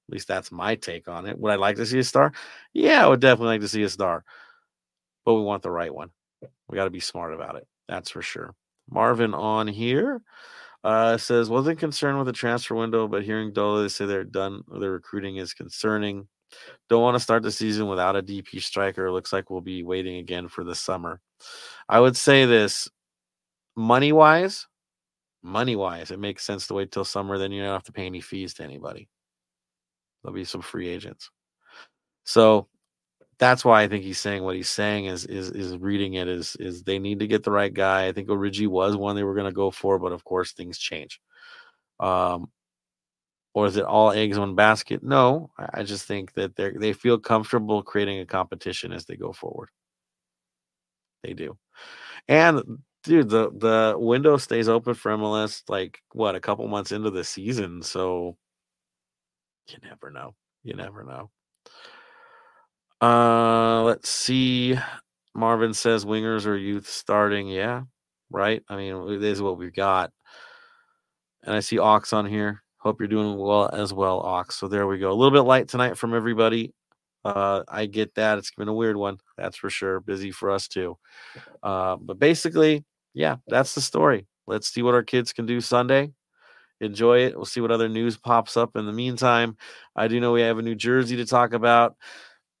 At 0.09 0.13
least 0.13 0.27
that's 0.27 0.51
my 0.51 0.75
take 0.75 1.07
on 1.07 1.25
it. 1.25 1.37
Would 1.37 1.51
I 1.51 1.55
like 1.55 1.77
to 1.77 1.85
see 1.85 1.99
a 1.99 2.03
star? 2.03 2.33
Yeah, 2.73 3.05
I 3.05 3.07
would 3.07 3.19
definitely 3.19 3.53
like 3.53 3.61
to 3.61 3.67
see 3.67 3.83
a 3.83 3.89
star, 3.89 4.23
but 5.25 5.35
we 5.35 5.41
want 5.41 5.63
the 5.63 5.71
right 5.71 5.93
one. 5.93 6.09
We 6.69 6.75
got 6.75 6.85
to 6.85 6.89
be 6.89 6.99
smart 6.99 7.33
about 7.33 7.55
it. 7.55 7.67
That's 7.87 8.11
for 8.11 8.21
sure. 8.21 8.53
Marvin 8.89 9.33
on 9.33 9.67
here 9.67 10.21
uh, 10.83 11.17
says 11.17 11.49
wasn't 11.49 11.79
concerned 11.79 12.17
with 12.17 12.27
the 12.27 12.33
transfer 12.33 12.75
window, 12.75 13.07
but 13.07 13.23
hearing 13.23 13.51
Dola 13.51 13.89
say 13.89 14.05
they're 14.05 14.23
done, 14.23 14.63
their 14.79 14.91
recruiting 14.91 15.37
is 15.37 15.53
concerning. 15.53 16.27
Don't 16.89 17.01
want 17.01 17.15
to 17.15 17.19
start 17.19 17.43
the 17.43 17.51
season 17.51 17.87
without 17.87 18.15
a 18.15 18.23
DP 18.23 18.61
striker. 18.61 19.11
Looks 19.11 19.33
like 19.33 19.49
we'll 19.49 19.61
be 19.61 19.83
waiting 19.83 20.17
again 20.17 20.47
for 20.47 20.63
the 20.63 20.75
summer. 20.75 21.19
I 21.89 21.99
would 21.99 22.15
say 22.15 22.45
this 22.45 22.87
money 23.75 24.11
wise, 24.11 24.65
money 25.43 25.75
wise, 25.75 26.11
it 26.11 26.19
makes 26.19 26.45
sense 26.45 26.67
to 26.67 26.73
wait 26.73 26.91
till 26.91 27.05
summer. 27.05 27.37
Then 27.37 27.51
you 27.51 27.63
don't 27.63 27.73
have 27.73 27.83
to 27.83 27.91
pay 27.91 28.05
any 28.05 28.21
fees 28.21 28.53
to 28.55 28.63
anybody. 28.63 29.09
There'll 30.23 30.35
be 30.35 30.45
some 30.45 30.61
free 30.61 30.87
agents. 30.87 31.29
So 32.23 32.67
that's 33.39 33.63
why 33.63 33.83
I 33.83 33.87
think 33.87 34.03
he's 34.03 34.19
saying 34.19 34.43
what 34.43 34.55
he's 34.55 34.69
saying 34.69 35.05
is 35.05 35.25
is 35.25 35.51
is 35.51 35.77
reading 35.77 36.15
it 36.15 36.27
is 36.27 36.55
is 36.59 36.83
they 36.83 36.99
need 36.99 37.19
to 37.19 37.27
get 37.27 37.43
the 37.43 37.51
right 37.51 37.73
guy. 37.73 38.07
I 38.07 38.11
think 38.11 38.29
Origi 38.29 38.67
was 38.67 38.95
one 38.95 39.15
they 39.15 39.23
were 39.23 39.35
going 39.35 39.45
to 39.45 39.51
go 39.51 39.71
for, 39.71 39.99
but 39.99 40.11
of 40.11 40.23
course 40.23 40.53
things 40.53 40.77
change. 40.79 41.21
Um, 41.99 42.51
or 43.53 43.65
is 43.67 43.77
it 43.77 43.85
all 43.85 44.11
eggs 44.11 44.37
in 44.37 44.41
one 44.41 44.55
basket? 44.55 45.03
No, 45.03 45.51
I 45.57 45.83
just 45.83 46.05
think 46.05 46.33
that 46.33 46.55
they 46.55 46.71
they 46.71 46.93
feel 46.93 47.17
comfortable 47.19 47.83
creating 47.83 48.19
a 48.19 48.25
competition 48.25 48.91
as 48.91 49.05
they 49.05 49.15
go 49.15 49.33
forward. 49.33 49.69
They 51.23 51.33
do, 51.33 51.57
and 52.27 52.61
dude, 53.03 53.29
the 53.29 53.51
the 53.51 53.95
window 53.97 54.37
stays 54.37 54.69
open 54.69 54.93
for 54.93 55.11
MLS 55.17 55.63
like 55.69 55.99
what 56.13 56.35
a 56.35 56.39
couple 56.39 56.67
months 56.67 56.91
into 56.91 57.11
the 57.11 57.23
season, 57.23 57.81
so 57.83 58.37
you 59.69 59.77
never 59.83 60.11
know. 60.11 60.35
You 60.63 60.75
never 60.75 61.03
know. 61.03 61.29
Uh, 63.01 63.83
let's 63.83 64.09
see. 64.09 64.77
Marvin 65.35 65.73
says 65.73 66.05
wingers 66.05 66.45
are 66.45 66.57
youth 66.57 66.89
starting. 66.89 67.47
Yeah, 67.47 67.83
right. 68.31 68.63
I 68.69 68.75
mean, 68.75 69.19
this 69.19 69.33
is 69.33 69.41
what 69.41 69.57
we've 69.57 69.73
got. 69.73 70.11
And 71.43 71.55
I 71.55 71.59
see 71.59 71.77
Ox 71.79 72.11
on 72.13 72.25
here. 72.25 72.63
Hope 72.77 72.99
you're 72.99 73.07
doing 73.07 73.37
well 73.37 73.69
as 73.71 73.93
well, 73.93 74.21
Ox. 74.21 74.55
So 74.55 74.67
there 74.67 74.87
we 74.87 74.97
go. 74.97 75.11
A 75.11 75.13
little 75.13 75.31
bit 75.31 75.47
light 75.47 75.67
tonight 75.67 75.97
from 75.97 76.13
everybody. 76.13 76.73
Uh, 77.23 77.63
I 77.67 77.85
get 77.85 78.15
that. 78.15 78.37
It's 78.37 78.51
been 78.51 78.67
a 78.67 78.73
weird 78.73 78.95
one. 78.95 79.17
That's 79.37 79.57
for 79.57 79.69
sure. 79.69 79.99
Busy 79.99 80.31
for 80.31 80.49
us 80.49 80.67
too. 80.67 80.97
Uh, 81.61 81.97
but 81.97 82.19
basically, 82.19 82.85
yeah, 83.13 83.37
that's 83.47 83.75
the 83.75 83.81
story. 83.81 84.27
Let's 84.47 84.73
see 84.73 84.81
what 84.81 84.93
our 84.93 85.03
kids 85.03 85.33
can 85.33 85.45
do 85.45 85.59
Sunday. 85.59 86.13
Enjoy 86.79 87.19
it. 87.19 87.35
We'll 87.35 87.45
see 87.45 87.59
what 87.59 87.71
other 87.71 87.89
news 87.89 88.17
pops 88.17 88.55
up 88.55 88.75
in 88.75 88.85
the 88.85 88.93
meantime. 88.93 89.57
I 89.95 90.07
do 90.07 90.19
know 90.19 90.31
we 90.31 90.41
have 90.41 90.59
a 90.59 90.61
new 90.61 90.75
jersey 90.75 91.17
to 91.17 91.25
talk 91.25 91.53
about. 91.53 91.95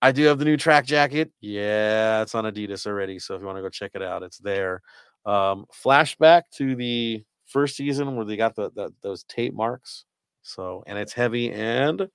I 0.01 0.11
do 0.11 0.23
have 0.25 0.39
the 0.39 0.45
new 0.45 0.57
track 0.57 0.85
jacket. 0.85 1.31
Yeah, 1.41 2.21
it's 2.21 2.35
on 2.35 2.45
Adidas 2.45 2.85
already. 2.85 3.19
So 3.19 3.35
if 3.35 3.41
you 3.41 3.47
want 3.47 3.57
to 3.57 3.63
go 3.63 3.69
check 3.69 3.91
it 3.95 4.01
out, 4.01 4.23
it's 4.23 4.37
there. 4.37 4.81
Um, 5.25 5.65
flashback 5.83 6.43
to 6.53 6.75
the 6.75 7.23
first 7.45 7.75
season 7.75 8.15
where 8.15 8.25
they 8.25 8.37
got 8.37 8.55
the, 8.55 8.71
the 8.71 8.93
those 9.01 9.23
tape 9.23 9.53
marks. 9.53 10.05
So 10.43 10.83
and 10.87 10.97
it's 10.97 11.13
heavy 11.13 11.51
and 11.51 12.07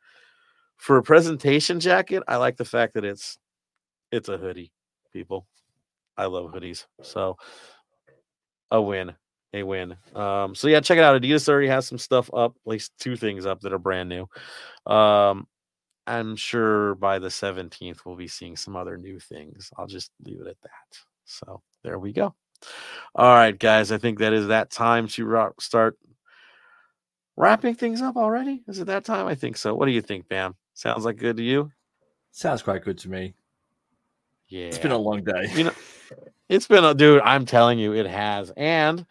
for 0.76 0.96
a 0.96 1.02
presentation 1.02 1.78
jacket, 1.78 2.22
I 2.26 2.36
like 2.36 2.56
the 2.56 2.64
fact 2.64 2.94
that 2.94 3.04
it's 3.04 3.38
it's 4.10 4.28
a 4.28 4.36
hoodie. 4.36 4.72
People, 5.12 5.46
I 6.16 6.26
love 6.26 6.52
hoodies. 6.52 6.86
So 7.02 7.36
a 8.70 8.80
win, 8.80 9.12
a 9.52 9.62
win. 9.62 9.96
Um, 10.14 10.54
so 10.54 10.68
yeah, 10.68 10.80
check 10.80 10.98
it 10.98 11.04
out. 11.04 11.20
Adidas 11.20 11.48
already 11.48 11.68
has 11.68 11.86
some 11.86 11.98
stuff 11.98 12.30
up, 12.32 12.56
at 12.64 12.70
least 12.70 12.92
two 12.98 13.16
things 13.16 13.46
up 13.46 13.60
that 13.60 13.72
are 13.72 13.78
brand 13.78 14.08
new. 14.08 14.26
Um, 14.92 15.46
I'm 16.06 16.36
sure 16.36 16.94
by 16.96 17.18
the 17.18 17.28
17th 17.28 18.04
we'll 18.04 18.16
be 18.16 18.28
seeing 18.28 18.56
some 18.56 18.76
other 18.76 18.96
new 18.96 19.18
things. 19.18 19.70
I'll 19.76 19.86
just 19.86 20.10
leave 20.24 20.40
it 20.40 20.46
at 20.46 20.60
that. 20.62 20.98
So 21.24 21.62
there 21.82 21.98
we 21.98 22.12
go. 22.12 22.34
All 23.14 23.34
right, 23.34 23.58
guys. 23.58 23.92
I 23.92 23.98
think 23.98 24.18
that 24.18 24.32
is 24.32 24.48
that 24.48 24.70
time 24.70 25.08
to 25.08 25.52
start 25.60 25.98
wrapping 27.36 27.74
things 27.74 28.02
up 28.02 28.16
already. 28.16 28.62
Is 28.68 28.78
it 28.78 28.86
that 28.86 29.04
time? 29.04 29.26
I 29.26 29.34
think 29.34 29.56
so. 29.56 29.74
What 29.74 29.86
do 29.86 29.92
you 29.92 30.02
think, 30.02 30.28
Bam? 30.28 30.54
Sounds 30.74 31.04
like 31.04 31.16
good 31.16 31.36
to 31.36 31.42
you? 31.42 31.70
Sounds 32.30 32.62
quite 32.62 32.82
good 32.82 32.98
to 32.98 33.08
me. 33.08 33.34
Yeah. 34.48 34.66
It's 34.66 34.78
been 34.78 34.92
a 34.92 34.98
long 34.98 35.24
day. 35.24 35.50
You 35.54 35.64
know, 35.64 35.74
it's 36.48 36.68
been 36.68 36.84
a 36.84 36.94
dude, 36.94 37.22
I'm 37.22 37.46
telling 37.46 37.78
you, 37.78 37.94
it 37.94 38.06
has. 38.06 38.52
And 38.56 39.06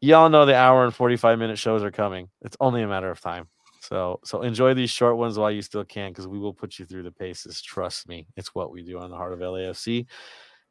y'all 0.00 0.28
know 0.28 0.46
the 0.46 0.56
hour 0.56 0.84
and 0.84 0.94
45 0.94 1.38
minute 1.38 1.58
shows 1.58 1.82
are 1.82 1.90
coming. 1.90 2.28
It's 2.42 2.56
only 2.60 2.82
a 2.82 2.88
matter 2.88 3.10
of 3.10 3.20
time. 3.20 3.48
So 3.80 4.20
so 4.24 4.42
enjoy 4.42 4.74
these 4.74 4.90
short 4.90 5.16
ones 5.16 5.38
while 5.38 5.50
you 5.50 5.62
still 5.62 5.84
can, 5.84 6.10
because 6.10 6.28
we 6.28 6.38
will 6.38 6.54
put 6.54 6.78
you 6.78 6.84
through 6.84 7.02
the 7.02 7.12
paces. 7.12 7.62
Trust 7.62 8.08
me. 8.08 8.26
It's 8.36 8.54
what 8.54 8.70
we 8.70 8.82
do 8.82 8.98
on 8.98 9.10
the 9.10 9.16
heart 9.16 9.32
of 9.32 9.40
LAFC. 9.40 10.06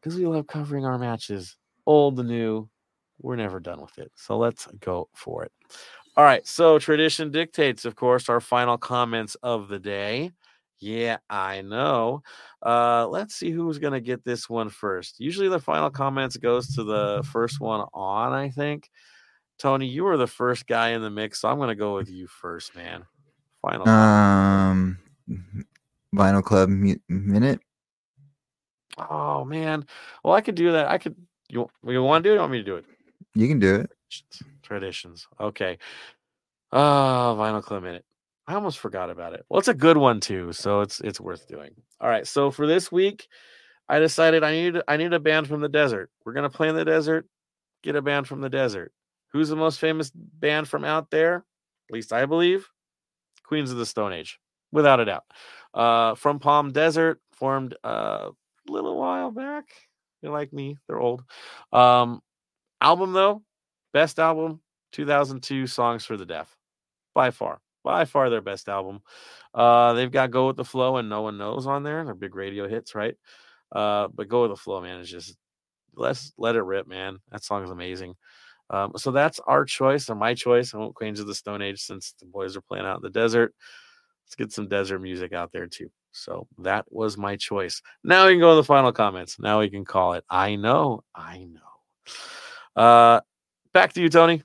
Because 0.01 0.17
we 0.17 0.25
love 0.25 0.47
covering 0.47 0.85
our 0.85 0.97
matches. 0.97 1.57
Old 1.85 2.15
the 2.15 2.23
new. 2.23 2.69
We're 3.21 3.35
never 3.35 3.59
done 3.59 3.81
with 3.81 3.97
it. 3.97 4.11
So 4.15 4.37
let's 4.37 4.67
go 4.79 5.09
for 5.13 5.43
it. 5.43 5.51
All 6.15 6.23
right. 6.23 6.45
So 6.47 6.79
tradition 6.79 7.31
dictates, 7.31 7.83
of 7.83 7.95
course, 7.95 8.29
our 8.29 8.39
final 8.39 8.77
comments 8.77 9.35
of 9.43 9.67
the 9.67 9.79
day. 9.79 10.31
Yeah, 10.79 11.17
I 11.29 11.61
know. 11.61 12.23
Uh, 12.65 13.07
let's 13.09 13.35
see 13.35 13.51
who's 13.51 13.79
gonna 13.79 13.99
get 13.99 14.23
this 14.23 14.49
one 14.49 14.69
first. 14.69 15.19
Usually, 15.19 15.49
the 15.49 15.59
final 15.59 15.89
comments 15.89 16.37
goes 16.37 16.73
to 16.75 16.83
the 16.83 17.27
first 17.31 17.59
one 17.59 17.85
on. 17.93 18.31
I 18.31 18.49
think. 18.49 18.89
Tony, 19.59 19.87
you 19.87 20.05
were 20.05 20.17
the 20.17 20.27
first 20.27 20.67
guy 20.67 20.89
in 20.89 21.01
the 21.01 21.09
mix, 21.09 21.41
so 21.41 21.49
I'm 21.49 21.59
gonna 21.59 21.75
go 21.75 21.95
with 21.95 22.09
you 22.09 22.27
first, 22.27 22.75
man. 22.75 23.05
Final. 23.61 23.87
Um, 23.87 24.97
Vinyl 26.15 26.43
Club 26.43 26.69
minute. 26.69 27.59
Oh 28.97 29.45
man. 29.45 29.85
Well, 30.23 30.33
I 30.33 30.41
could 30.41 30.55
do 30.55 30.71
that. 30.71 30.89
I 30.89 30.97
could. 30.97 31.15
You 31.49 31.69
you 31.85 32.01
want 32.01 32.23
to 32.23 32.29
do 32.29 32.31
it? 32.31 32.35
you 32.35 32.39
want 32.39 32.51
me 32.51 32.57
to 32.59 32.63
do 32.63 32.75
it? 32.77 32.85
You 33.35 33.47
can 33.47 33.59
do 33.59 33.75
it. 33.75 33.91
Traditions. 34.63 35.27
Okay. 35.39 35.77
Ah, 36.71 37.31
uh, 37.31 37.35
Vinyl 37.35 37.63
Club 37.63 37.83
minute. 37.83 38.05
I 38.47 38.55
almost 38.55 38.79
forgot 38.79 39.09
about 39.09 39.33
it. 39.33 39.45
Well, 39.49 39.59
it's 39.59 39.67
a 39.67 39.73
good 39.73 39.97
one 39.97 40.19
too, 40.19 40.53
so 40.53 40.81
it's 40.81 41.01
it's 41.01 41.19
worth 41.19 41.47
doing. 41.47 41.75
All 42.01 42.09
right, 42.09 42.25
so 42.25 42.49
for 42.49 42.65
this 42.65 42.91
week, 42.91 43.27
I 43.89 43.99
decided 43.99 44.43
I 44.43 44.51
need 44.51 44.81
I 44.87 44.97
need 44.97 45.13
a 45.13 45.19
band 45.19 45.47
from 45.47 45.61
the 45.61 45.69
desert. 45.69 46.09
We're 46.25 46.33
gonna 46.33 46.49
play 46.49 46.69
in 46.69 46.75
the 46.75 46.85
desert. 46.85 47.27
Get 47.83 47.95
a 47.95 48.01
band 48.01 48.27
from 48.27 48.41
the 48.41 48.49
desert. 48.49 48.91
Who's 49.31 49.49
the 49.49 49.55
most 49.55 49.79
famous 49.79 50.11
band 50.13 50.67
from 50.67 50.83
out 50.83 51.11
there? 51.11 51.45
At 51.89 51.93
least 51.93 52.13
I 52.13 52.25
believe. 52.25 52.67
Queens 53.43 53.71
of 53.71 53.77
the 53.77 53.85
Stone 53.85 54.13
Age, 54.13 54.39
without 54.71 54.99
a 54.99 55.05
doubt. 55.05 55.23
Uh, 55.73 56.15
from 56.15 56.39
Palm 56.39 56.71
Desert, 56.71 57.19
formed 57.33 57.75
a 57.83 58.29
little 58.67 58.97
while 58.97 59.31
back. 59.31 59.65
They're 60.21 60.31
like 60.31 60.53
me, 60.53 60.77
they're 60.87 60.99
old. 60.99 61.23
Um, 61.71 62.21
album 62.81 63.13
though, 63.13 63.43
best 63.93 64.19
album, 64.19 64.61
2002 64.91 65.65
Songs 65.67 66.05
for 66.05 66.17
the 66.17 66.25
Deaf, 66.25 66.55
by 67.15 67.31
far 67.31 67.59
by 67.83 68.05
far 68.05 68.29
their 68.29 68.41
best 68.41 68.69
album. 68.69 69.01
Uh, 69.53 69.93
they've 69.93 70.11
got 70.11 70.31
Go 70.31 70.47
with 70.47 70.57
the 70.57 70.65
Flow 70.65 70.97
and 70.97 71.09
No 71.09 71.23
One 71.23 71.37
Knows 71.37 71.65
on 71.65 71.83
there. 71.83 72.03
They're 72.03 72.13
big 72.13 72.35
radio 72.35 72.67
hits, 72.67 72.95
right? 72.95 73.15
Uh, 73.71 74.07
but 74.13 74.27
Go 74.27 74.43
with 74.43 74.51
the 74.51 74.57
Flow, 74.57 74.81
man, 74.81 74.99
is 74.99 75.09
just 75.09 75.35
let's 75.95 76.33
let 76.37 76.55
it 76.55 76.61
rip, 76.61 76.87
man. 76.87 77.17
That 77.31 77.43
song 77.43 77.63
is 77.63 77.71
amazing. 77.71 78.15
Um, 78.69 78.93
so 78.95 79.11
that's 79.11 79.39
our 79.47 79.65
choice 79.65 80.09
or 80.09 80.15
my 80.15 80.33
choice. 80.33 80.73
I 80.73 80.77
won't 80.77 80.95
Queens 80.95 81.19
of 81.19 81.27
the 81.27 81.35
Stone 81.35 81.61
Age 81.61 81.81
since 81.81 82.13
the 82.19 82.25
boys 82.25 82.55
are 82.55 82.61
playing 82.61 82.85
out 82.85 82.97
in 82.97 83.01
the 83.01 83.09
desert. 83.09 83.53
Let's 84.25 84.35
get 84.35 84.51
some 84.51 84.67
desert 84.67 84.99
music 84.99 85.33
out 85.33 85.51
there 85.51 85.67
too. 85.67 85.89
So 86.11 86.47
that 86.59 86.85
was 86.89 87.17
my 87.17 87.35
choice. 87.35 87.81
Now 88.03 88.25
we 88.25 88.33
can 88.33 88.39
go 88.39 88.51
to 88.51 88.55
the 88.55 88.63
final 88.63 88.91
comments. 88.91 89.39
Now 89.39 89.59
we 89.59 89.69
can 89.69 89.85
call 89.85 90.13
it. 90.13 90.23
I 90.29 90.55
know, 90.55 91.03
I 91.15 91.45
know. 91.45 92.81
Uh, 92.81 93.21
back 93.73 93.93
to 93.93 94.01
you, 94.01 94.09
Tony. 94.09 94.43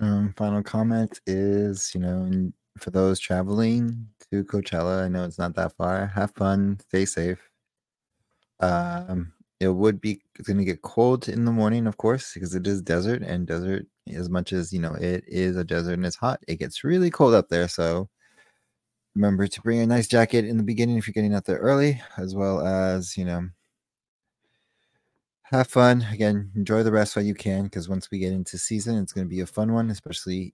Um, 0.00 0.32
final 0.36 0.62
comment 0.62 1.20
is, 1.26 1.92
you 1.94 2.00
know, 2.00 2.52
for 2.78 2.90
those 2.90 3.18
traveling 3.18 4.06
to 4.30 4.44
Coachella, 4.44 5.04
I 5.04 5.08
know 5.08 5.24
it's 5.24 5.38
not 5.38 5.54
that 5.56 5.76
far. 5.76 6.06
Have 6.06 6.32
fun, 6.32 6.78
stay 6.88 7.04
safe. 7.04 7.40
Um, 8.60 9.32
it 9.60 9.68
would 9.68 10.00
be 10.00 10.20
going 10.44 10.58
to 10.58 10.64
get 10.64 10.82
cold 10.82 11.28
in 11.28 11.44
the 11.44 11.52
morning, 11.52 11.86
of 11.86 11.96
course, 11.96 12.34
because 12.34 12.54
it 12.54 12.66
is 12.66 12.82
desert, 12.82 13.22
and 13.22 13.46
desert, 13.46 13.86
as 14.14 14.28
much 14.30 14.52
as 14.52 14.72
you 14.72 14.80
know, 14.80 14.94
it 14.94 15.24
is 15.26 15.56
a 15.56 15.64
desert 15.64 15.94
and 15.94 16.06
it's 16.06 16.16
hot. 16.16 16.40
It 16.48 16.56
gets 16.60 16.84
really 16.84 17.10
cold 17.10 17.34
up 17.34 17.48
there, 17.48 17.68
so 17.68 18.08
remember 19.14 19.46
to 19.48 19.60
bring 19.62 19.80
a 19.80 19.86
nice 19.86 20.06
jacket 20.06 20.44
in 20.44 20.56
the 20.58 20.62
beginning 20.62 20.96
if 20.96 21.06
you're 21.06 21.12
getting 21.12 21.34
out 21.34 21.44
there 21.44 21.58
early, 21.58 22.00
as 22.16 22.34
well 22.34 22.66
as 22.66 23.16
you 23.16 23.24
know 23.24 23.48
have 25.50 25.66
fun 25.66 26.06
again 26.12 26.50
enjoy 26.56 26.82
the 26.82 26.92
rest 26.92 27.16
while 27.16 27.24
you 27.24 27.34
can 27.34 27.64
because 27.64 27.88
once 27.88 28.10
we 28.10 28.18
get 28.18 28.32
into 28.32 28.58
season 28.58 28.98
it's 28.98 29.14
going 29.14 29.26
to 29.26 29.30
be 29.30 29.40
a 29.40 29.46
fun 29.46 29.72
one 29.72 29.88
especially 29.90 30.52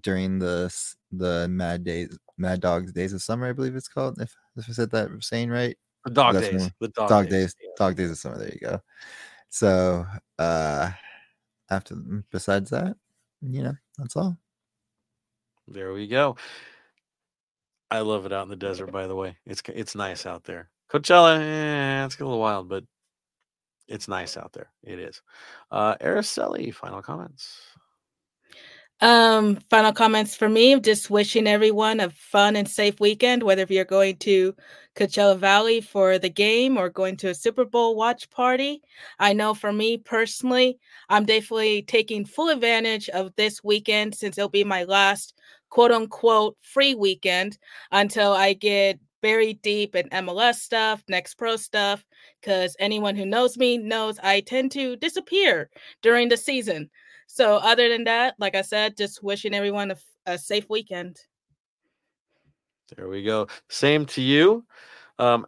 during 0.00 0.38
the 0.38 0.72
the 1.12 1.46
mad 1.48 1.84
days 1.84 2.18
mad 2.38 2.60
dogs 2.60 2.92
days 2.92 3.12
of 3.12 3.22
summer 3.22 3.46
i 3.48 3.52
believe 3.52 3.76
it's 3.76 3.88
called 3.88 4.20
if, 4.20 4.34
if 4.56 4.68
i 4.68 4.72
said 4.72 4.90
that 4.90 5.08
saying 5.20 5.48
right 5.48 5.76
the 6.04 6.10
dog 6.10 6.34
That's 6.34 6.48
days 6.48 6.70
the 6.80 6.88
dog, 6.88 7.08
dog 7.08 7.24
days, 7.28 7.54
days 7.54 7.56
yeah. 7.62 7.68
dog 7.76 7.96
days 7.96 8.10
of 8.10 8.18
summer 8.18 8.38
there 8.38 8.52
you 8.52 8.60
go 8.60 8.80
so 9.48 10.06
uh 10.38 10.90
after 11.70 11.94
besides 12.30 12.70
that 12.70 12.96
you 13.40 13.62
know 13.62 13.74
that's 13.98 14.16
all 14.16 14.36
there 15.68 15.92
we 15.92 16.06
go 16.06 16.36
i 17.90 18.00
love 18.00 18.26
it 18.26 18.32
out 18.32 18.44
in 18.44 18.48
the 18.48 18.56
desert 18.56 18.90
by 18.90 19.06
the 19.06 19.14
way 19.14 19.36
it's 19.46 19.62
it's 19.68 19.94
nice 19.94 20.26
out 20.26 20.44
there 20.44 20.68
coachella 20.90 21.38
eh, 21.38 22.04
it's 22.04 22.18
a 22.18 22.24
little 22.24 22.40
wild 22.40 22.68
but 22.68 22.84
it's 23.88 24.08
nice 24.08 24.36
out 24.36 24.52
there. 24.52 24.70
It 24.82 24.98
is. 24.98 25.22
Uh 25.70 25.96
Araceli, 25.96 26.74
final 26.74 27.02
comments. 27.02 27.60
Um, 29.02 29.56
final 29.68 29.92
comments 29.92 30.36
for 30.36 30.48
me. 30.48 30.78
Just 30.78 31.10
wishing 31.10 31.48
everyone 31.48 31.98
a 31.98 32.10
fun 32.10 32.54
and 32.54 32.68
safe 32.68 33.00
weekend, 33.00 33.42
whether 33.42 33.62
if 33.62 33.70
you're 33.70 33.84
going 33.84 34.16
to 34.18 34.54
Coachella 34.94 35.36
Valley 35.36 35.80
for 35.80 36.18
the 36.20 36.30
game 36.30 36.76
or 36.78 36.88
going 36.88 37.16
to 37.18 37.30
a 37.30 37.34
Super 37.34 37.64
Bowl 37.64 37.96
watch 37.96 38.30
party. 38.30 38.80
I 39.18 39.32
know 39.32 39.54
for 39.54 39.72
me 39.72 39.98
personally, 39.98 40.78
I'm 41.08 41.24
definitely 41.24 41.82
taking 41.82 42.24
full 42.24 42.48
advantage 42.48 43.08
of 43.08 43.34
this 43.36 43.64
weekend 43.64 44.14
since 44.14 44.38
it'll 44.38 44.48
be 44.48 44.62
my 44.64 44.84
last 44.84 45.34
quote 45.68 45.90
unquote 45.90 46.56
free 46.62 46.94
weekend 46.94 47.58
until 47.90 48.32
I 48.32 48.52
get 48.52 49.00
buried 49.20 49.62
deep 49.62 49.96
in 49.96 50.08
MLS 50.10 50.56
stuff, 50.60 51.02
Next 51.08 51.34
Pro 51.34 51.56
stuff, 51.56 52.04
because 52.40 52.76
anyone 52.78 53.16
who 53.16 53.26
knows 53.26 53.58
me 53.58 53.78
knows 53.78 54.18
I 54.22 54.40
tend 54.42 54.70
to 54.72 54.96
disappear 54.96 55.70
during 56.02 56.28
the 56.28 56.36
season. 56.36 56.90
So, 57.26 57.56
other 57.56 57.88
than 57.88 58.04
that, 58.04 58.34
like 58.38 58.54
I 58.54 58.62
said, 58.62 58.96
just 58.96 59.22
wishing 59.22 59.54
everyone 59.54 59.90
a, 59.90 59.96
a 60.26 60.38
safe 60.38 60.68
weekend. 60.68 61.18
There 62.96 63.08
we 63.08 63.22
go. 63.22 63.48
Same 63.68 64.06
to 64.06 64.20
you. 64.20 64.64
Um, 65.18 65.46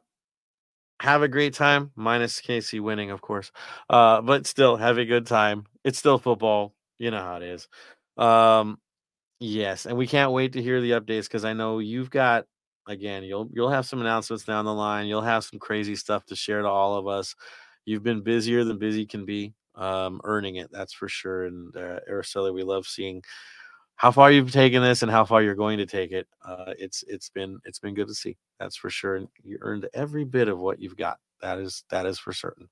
have 1.01 1.23
a 1.23 1.29
great 1.29 1.55
time, 1.55 1.91
minus 1.97 2.41
KC 2.41 2.81
winning, 2.81 3.11
of 3.11 3.21
course. 3.21 3.53
Uh, 3.91 4.23
but 4.23 4.47
still, 4.47 4.77
have 4.77 4.99
a 4.99 5.05
good 5.05 5.27
time. 5.27 5.67
It's 5.85 5.99
still 5.99 6.19
football. 6.19 6.75
You 6.99 7.11
know 7.11 7.21
how 7.21 7.37
it 7.37 7.43
is. 7.43 7.69
Um, 8.17 8.79
yes, 9.41 9.87
and 9.87 9.99
we 9.99 10.07
can't 10.07 10.33
wait 10.33 10.53
to 10.55 10.63
hear 10.63 10.81
the 10.81 10.93
updates 10.93 11.25
because 11.25 11.45
I 11.45 11.53
know 11.53 11.81
you've 11.81 12.11
got 12.11 12.47
again 12.87 13.23
you'll 13.25 13.49
you'll 13.53 13.71
have 13.71 13.87
some 13.87 14.01
announcements 14.01 14.45
down 14.45 14.65
the 14.65 14.75
line 14.75 15.07
you'll 15.07 15.23
have 15.23 15.45
some 15.45 15.59
crazy 15.59 15.97
stuff 15.97 16.25
to 16.27 16.37
share 16.37 16.63
to 16.63 16.69
all 16.69 16.97
of 16.97 17.07
us 17.07 17.35
you've 17.85 18.03
been 18.03 18.23
busier 18.23 18.65
than 18.65 18.79
busy 18.79 19.07
can 19.07 19.25
be 19.25 19.55
um, 19.77 20.21
earning 20.25 20.57
it 20.57 20.71
that's 20.73 20.93
for 20.93 21.09
sure 21.09 21.47
and 21.47 21.77
uh, 21.77 22.01
araceli 22.11 22.53
we 22.53 22.63
love 22.63 22.87
seeing 22.87 23.23
how 23.97 24.11
far 24.11 24.31
you've 24.31 24.53
taken 24.53 24.83
this 24.83 25.03
and 25.03 25.11
how 25.11 25.25
far 25.25 25.43
you're 25.43 25.55
going 25.55 25.79
to 25.79 25.87
take 25.87 26.13
it 26.13 26.27
uh, 26.45 26.73
it's 26.79 27.05
it's 27.09 27.29
been 27.29 27.59
it's 27.65 27.79
been 27.79 27.95
good 27.95 28.09
to 28.09 28.15
see 28.15 28.37
that's 28.59 28.77
for 28.77 28.91
sure 28.91 29.17
and 29.17 29.29
you 29.43 29.59
earned 29.61 29.89
every 29.95 30.25
bit 30.25 30.49
of 30.49 30.59
what 30.59 30.81
you've 30.81 30.97
got 30.97 31.19
that 31.41 31.59
is 31.59 31.85
that 31.91 32.07
is 32.07 32.19
for 32.19 32.33
certain 32.33 32.69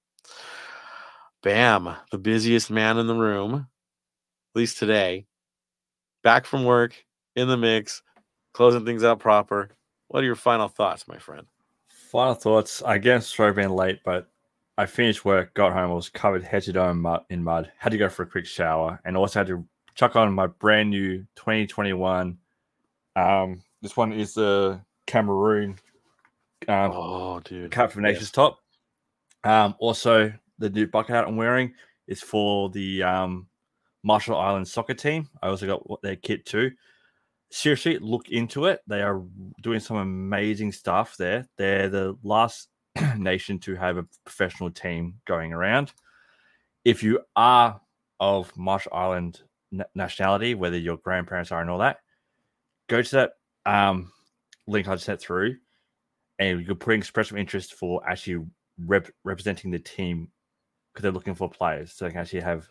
bam 1.43 1.95
the 2.11 2.19
busiest 2.19 2.71
man 2.71 2.99
in 2.99 3.07
the 3.07 3.15
room 3.15 3.55
at 3.55 4.59
least 4.59 4.79
today 4.79 5.27
back 6.23 6.47
from 6.47 6.65
work 6.65 6.95
in 7.37 7.49
the 7.49 7.57
mix 7.57 8.03
closing 8.53 8.85
things 8.85 9.03
out 9.03 9.19
proper 9.19 9.71
what 10.13 10.23
are 10.23 10.27
your 10.27 10.37
final 10.37 10.69
thoughts, 10.69 11.09
my 11.09 11.17
friend? 11.17 11.47
Final 12.11 12.35
thoughts. 12.35 12.83
Again, 12.85 13.23
sorry 13.23 13.55
being 13.55 13.71
late, 13.71 14.01
but 14.05 14.29
I 14.79 14.87
finished 14.87 15.25
work, 15.25 15.55
got 15.55 15.73
home, 15.73 15.91
was 15.91 16.09
covered 16.09 16.43
head 16.43 16.63
to 16.65 16.73
toe 16.73 16.91
in 16.91 16.99
mud, 16.99 17.25
in 17.29 17.45
mud, 17.45 17.71
had 17.79 17.93
to 17.93 17.99
go 17.99 18.09
for 18.09 18.23
a 18.23 18.27
quick 18.27 18.47
shower, 18.47 19.01
and 19.05 19.17
also 19.17 19.41
had 19.41 19.47
to 19.49 19.67
chuck 19.95 20.17
on 20.17 20.33
my 20.33 20.47
brand 20.47 20.91
new 20.91 21.19
2021. 21.37 22.39
Um, 23.15 23.63
this 23.83 23.97
one 23.97 24.13
is 24.13 24.35
the 24.35 24.81
Cameroon 25.07 25.79
um, 26.69 26.93
oh, 26.95 27.41
dude. 27.41 27.71
Cup 27.71 27.93
for 27.93 28.01
Nations 28.01 28.23
yes. 28.23 28.31
top. 28.31 28.59
Um, 29.45 29.75
also, 29.79 30.33
the 30.59 30.71
new 30.71 30.87
bucket 30.87 31.15
hat 31.15 31.27
I'm 31.27 31.37
wearing 31.37 31.75
is 32.07 32.23
for 32.23 32.71
the 32.71 33.03
um, 33.03 33.49
Marshall 34.03 34.39
Islands 34.39 34.73
soccer 34.73 34.95
team. 34.95 35.29
I 35.43 35.49
also 35.49 35.67
got 35.67 36.03
their 36.03 36.17
kit 36.17 36.47
too 36.47 36.71
seriously 37.53 37.99
look 37.99 38.31
into 38.31 38.65
it. 38.65 38.81
They 38.87 39.03
are 39.03 39.23
doing 39.63 39.81
some 39.81 39.99
amazing 39.99 40.73
stuff 40.73 41.17
there. 41.19 41.47
They're 41.59 41.89
the 41.89 42.17
last 42.23 42.69
nation 43.17 43.59
to 43.61 43.75
have 43.75 43.97
a 43.97 44.07
professional 44.25 44.71
team 44.71 45.15
going 45.27 45.53
around. 45.53 45.93
If 46.85 47.03
you 47.03 47.21
are 47.37 47.81
of 48.21 48.57
Marshall 48.57 48.95
Island 48.95 49.41
nationality, 49.95 50.55
whether 50.55 50.77
your 50.77 50.97
grandparents 50.99 51.53
are 51.53 51.61
and 51.61 51.71
all 51.71 51.79
that, 51.79 51.99
go 52.89 53.03
to 53.03 53.11
that 53.17 53.33
um, 53.67 54.13
link 54.67 54.89
I 54.89 54.95
just 54.95 55.07
sent 55.07 55.21
through, 55.21 55.57
and 56.39 56.61
you 56.61 56.67
can 56.67 56.77
put 56.77 56.95
in 56.95 57.01
expression 57.01 57.37
of 57.37 57.41
interest 57.41 57.75
for 57.75 58.07
actually 58.09 58.45
rep- 58.87 59.13
representing 59.25 59.71
the 59.71 59.79
team 59.79 60.29
because 60.93 61.03
they're 61.03 61.13
looking 61.13 61.35
for 61.35 61.49
players 61.49 61.93
so 61.93 62.05
they 62.05 62.11
can 62.11 62.21
actually 62.21 62.41
have 62.41 62.69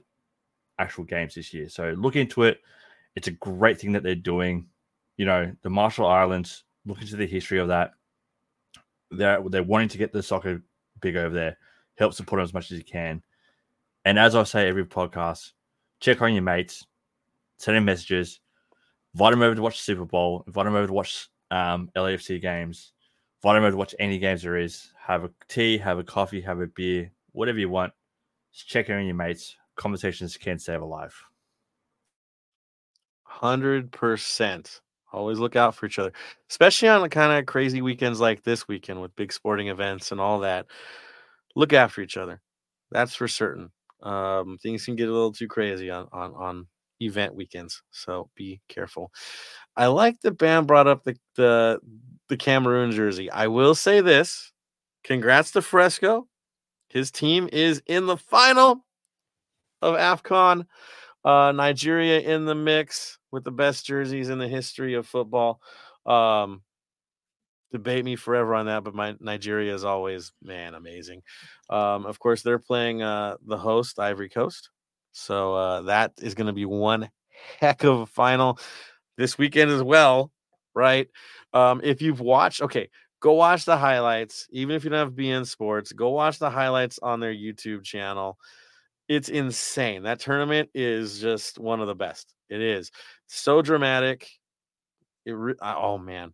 actual 0.78 1.04
games 1.04 1.36
this 1.36 1.54
year. 1.54 1.70
So 1.70 1.96
look 1.98 2.16
into 2.16 2.44
it. 2.44 2.60
It's 3.16 3.28
a 3.28 3.32
great 3.32 3.80
thing 3.80 3.94
that 3.94 4.04
they're 4.04 4.16
doing 4.16 4.68
you 5.22 5.26
know, 5.26 5.52
the 5.62 5.70
Marshall 5.70 6.08
Islands, 6.08 6.64
look 6.84 7.00
into 7.00 7.16
the 7.16 7.28
history 7.28 7.60
of 7.60 7.68
that. 7.68 7.92
They're 9.12 9.42
they're 9.50 9.64
wanting 9.64 9.90
to 9.90 9.98
get 9.98 10.12
the 10.12 10.24
soccer 10.24 10.64
big 11.02 11.16
over 11.16 11.34
there. 11.34 11.58
Help 11.98 12.14
support 12.14 12.40
them 12.40 12.44
as 12.44 12.54
much 12.54 12.72
as 12.72 12.78
you 12.78 12.84
can. 12.84 13.22
And 14.06 14.18
as 14.18 14.36
I 14.36 14.44
say 14.44 14.68
every 14.68 14.86
podcast, 14.86 15.52
check 16.00 16.22
on 16.22 16.34
your 16.34 16.44
mates, 16.44 16.86
send 17.58 17.78
them 17.78 17.86
messages, 17.86 18.40
invite 19.14 19.32
them 19.32 19.42
over 19.42 19.56
to 19.56 19.62
watch 19.62 19.78
the 19.78 19.84
Super 19.84 20.06
Bowl, 20.06 20.44
invite 20.48 20.66
them 20.66 20.76
over 20.76 20.88
to 20.88 20.94
watch 20.94 21.30
um, 21.52 21.90
LAFC 21.96 22.42
games, 22.42 22.94
invite 23.44 23.58
them 23.58 23.64
over 23.64 23.72
to 23.72 23.78
watch 23.78 23.96
any 24.00 24.18
games 24.18 24.42
there 24.42 24.58
is. 24.58 24.92
Have 25.00 25.24
a 25.24 25.30
tea, 25.48 25.78
have 25.78 26.00
a 26.00 26.04
coffee, 26.04 26.42
have 26.42 26.60
a 26.62 26.68
beer, 26.68 27.12
whatever 27.34 27.60
you 27.60 27.70
want. 27.70 27.94
Just 28.54 28.68
check 28.68 28.90
on 28.90 29.06
your 29.06 29.16
mates. 29.16 29.56
Conversations 29.76 30.38
can 30.38 30.60
save 30.60 30.82
a 30.82 30.86
life. 30.86 31.24
Hundred 33.24 33.92
percent. 33.92 34.82
Always 35.14 35.40
look 35.40 35.56
out 35.56 35.76
for 35.76 35.86
each 35.86 36.00
other, 36.00 36.14
especially 36.50 36.88
on 36.90 37.02
the 37.02 37.10
kind 37.10 37.38
of 37.38 37.46
crazy 37.46 37.82
weekends 37.82 38.20
like 38.20 38.44
this 38.44 38.68
weekend 38.68 39.02
with 39.02 39.16
big 39.16 39.34
sporting 39.34 39.68
events 39.68 40.12
and 40.12 40.22
all 40.22 40.40
that. 40.40 40.68
Look 41.56 41.74
after 41.74 42.02
each 42.02 42.18
other. 42.18 42.42
That's 42.92 43.16
for 43.16 43.28
certain. 43.28 43.72
Um, 44.04 44.58
things 44.62 44.86
can 44.86 44.96
get 44.96 45.10
a 45.10 45.12
little 45.12 45.32
too 45.34 45.48
crazy 45.48 45.90
on 45.90 46.08
on 46.12 46.34
on 46.34 46.68
event 47.02 47.36
weekends. 47.36 47.82
So 47.92 48.30
be 48.36 48.62
careful. 48.70 49.12
I 49.76 49.88
like 49.88 50.22
that 50.22 50.38
Bam 50.38 50.66
brought 50.66 50.88
up 50.88 51.04
the 51.04 51.16
the 51.36 51.80
the 52.30 52.38
Cameroon 52.38 52.92
jersey. 52.92 53.30
I 53.32 53.48
will 53.48 53.76
say 53.76 54.02
this: 54.02 54.52
congrats 55.04 55.52
to 55.52 55.62
Fresco. 55.62 56.28
His 56.90 57.12
team 57.12 57.50
is 57.52 57.82
in 57.88 58.06
the 58.08 58.18
final 58.18 58.86
of 59.82 59.96
AFCON. 59.96 60.66
Uh, 61.24 61.52
Nigeria 61.52 62.20
in 62.20 62.46
the 62.46 62.56
mix 62.56 63.20
with 63.32 63.44
the 63.44 63.52
best 63.52 63.86
jerseys 63.86 64.30
in 64.30 64.40
the 64.40 64.48
history 64.48 64.96
of 64.96 65.08
football. 65.08 65.62
Um, 66.06 66.64
debate 67.72 68.04
me 68.04 68.16
forever 68.16 68.56
on 68.56 68.66
that, 68.66 68.84
but 68.84 68.96
my 68.96 69.16
Nigeria 69.20 69.74
is 69.74 69.86
always 69.86 70.32
man 70.42 70.74
amazing. 70.74 71.22
Um, 71.70 72.06
of 72.06 72.20
course, 72.20 72.42
they're 72.42 72.60
playing 72.60 73.02
uh, 73.02 73.38
the 73.46 73.58
host 73.58 74.00
Ivory 74.00 74.30
Coast, 74.30 74.70
so 75.12 75.56
uh, 75.56 75.82
that 75.84 76.14
is 76.22 76.36
going 76.36 76.48
to 76.48 76.54
be 76.54 76.66
one 76.66 77.10
heck 77.60 77.84
of 77.84 78.02
a 78.02 78.06
final 78.06 78.60
this 79.18 79.38
weekend 79.38 79.72
as 79.72 79.84
well, 79.84 80.32
right? 80.74 81.08
Um, 81.54 81.82
if 81.84 82.02
you've 82.02 82.22
watched, 82.22 82.62
okay, 82.62 82.90
go 83.20 83.34
watch 83.34 83.66
the 83.66 83.78
highlights. 83.78 84.48
Even 84.52 84.76
if 84.76 84.84
you 84.84 84.90
don't 84.90 85.00
have 85.00 85.14
beIN 85.14 85.46
Sports, 85.46 85.92
go 85.92 86.10
watch 86.10 86.40
the 86.40 86.50
highlights 86.50 87.00
on 87.00 87.20
their 87.20 87.34
YouTube 87.34 87.84
channel. 87.84 88.38
It's 89.08 89.30
insane. 89.30 90.04
That 90.04 90.20
tournament 90.20 90.70
is 90.74 91.20
just 91.20 91.60
one 91.60 91.82
of 91.82 91.88
the 91.88 91.96
best. 91.96 92.34
It 92.50 92.62
is 92.62 92.92
so 93.28 93.62
dramatic. 93.62 94.30
It 95.26 95.32
re- 95.32 95.56
oh 95.62 95.98
man, 95.98 96.34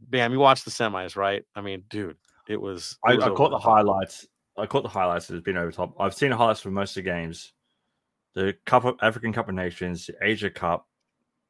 Bam, 0.00 0.32
you 0.32 0.38
watched 0.38 0.64
the 0.64 0.70
semis, 0.70 1.16
right? 1.16 1.42
I 1.54 1.60
mean, 1.60 1.84
dude, 1.88 2.16
it 2.48 2.60
was. 2.60 2.98
It 3.08 3.16
was 3.16 3.24
I, 3.24 3.30
I 3.30 3.34
caught 3.34 3.50
the 3.50 3.58
highlights. 3.58 4.26
I 4.58 4.66
caught 4.66 4.82
the 4.82 4.88
highlights. 4.88 5.30
It's 5.30 5.42
been 5.42 5.56
over 5.56 5.72
top. 5.72 5.94
I've 5.98 6.14
seen 6.14 6.30
the 6.30 6.36
highlights 6.36 6.60
for 6.60 6.70
most 6.70 6.96
of 6.96 7.04
the 7.04 7.10
games. 7.10 7.52
The 8.34 8.54
Cup 8.66 8.84
of 8.84 8.96
African 9.00 9.32
Cup 9.32 9.48
of 9.48 9.54
Nations, 9.54 10.06
the 10.06 10.14
Asia 10.20 10.50
Cup, 10.50 10.86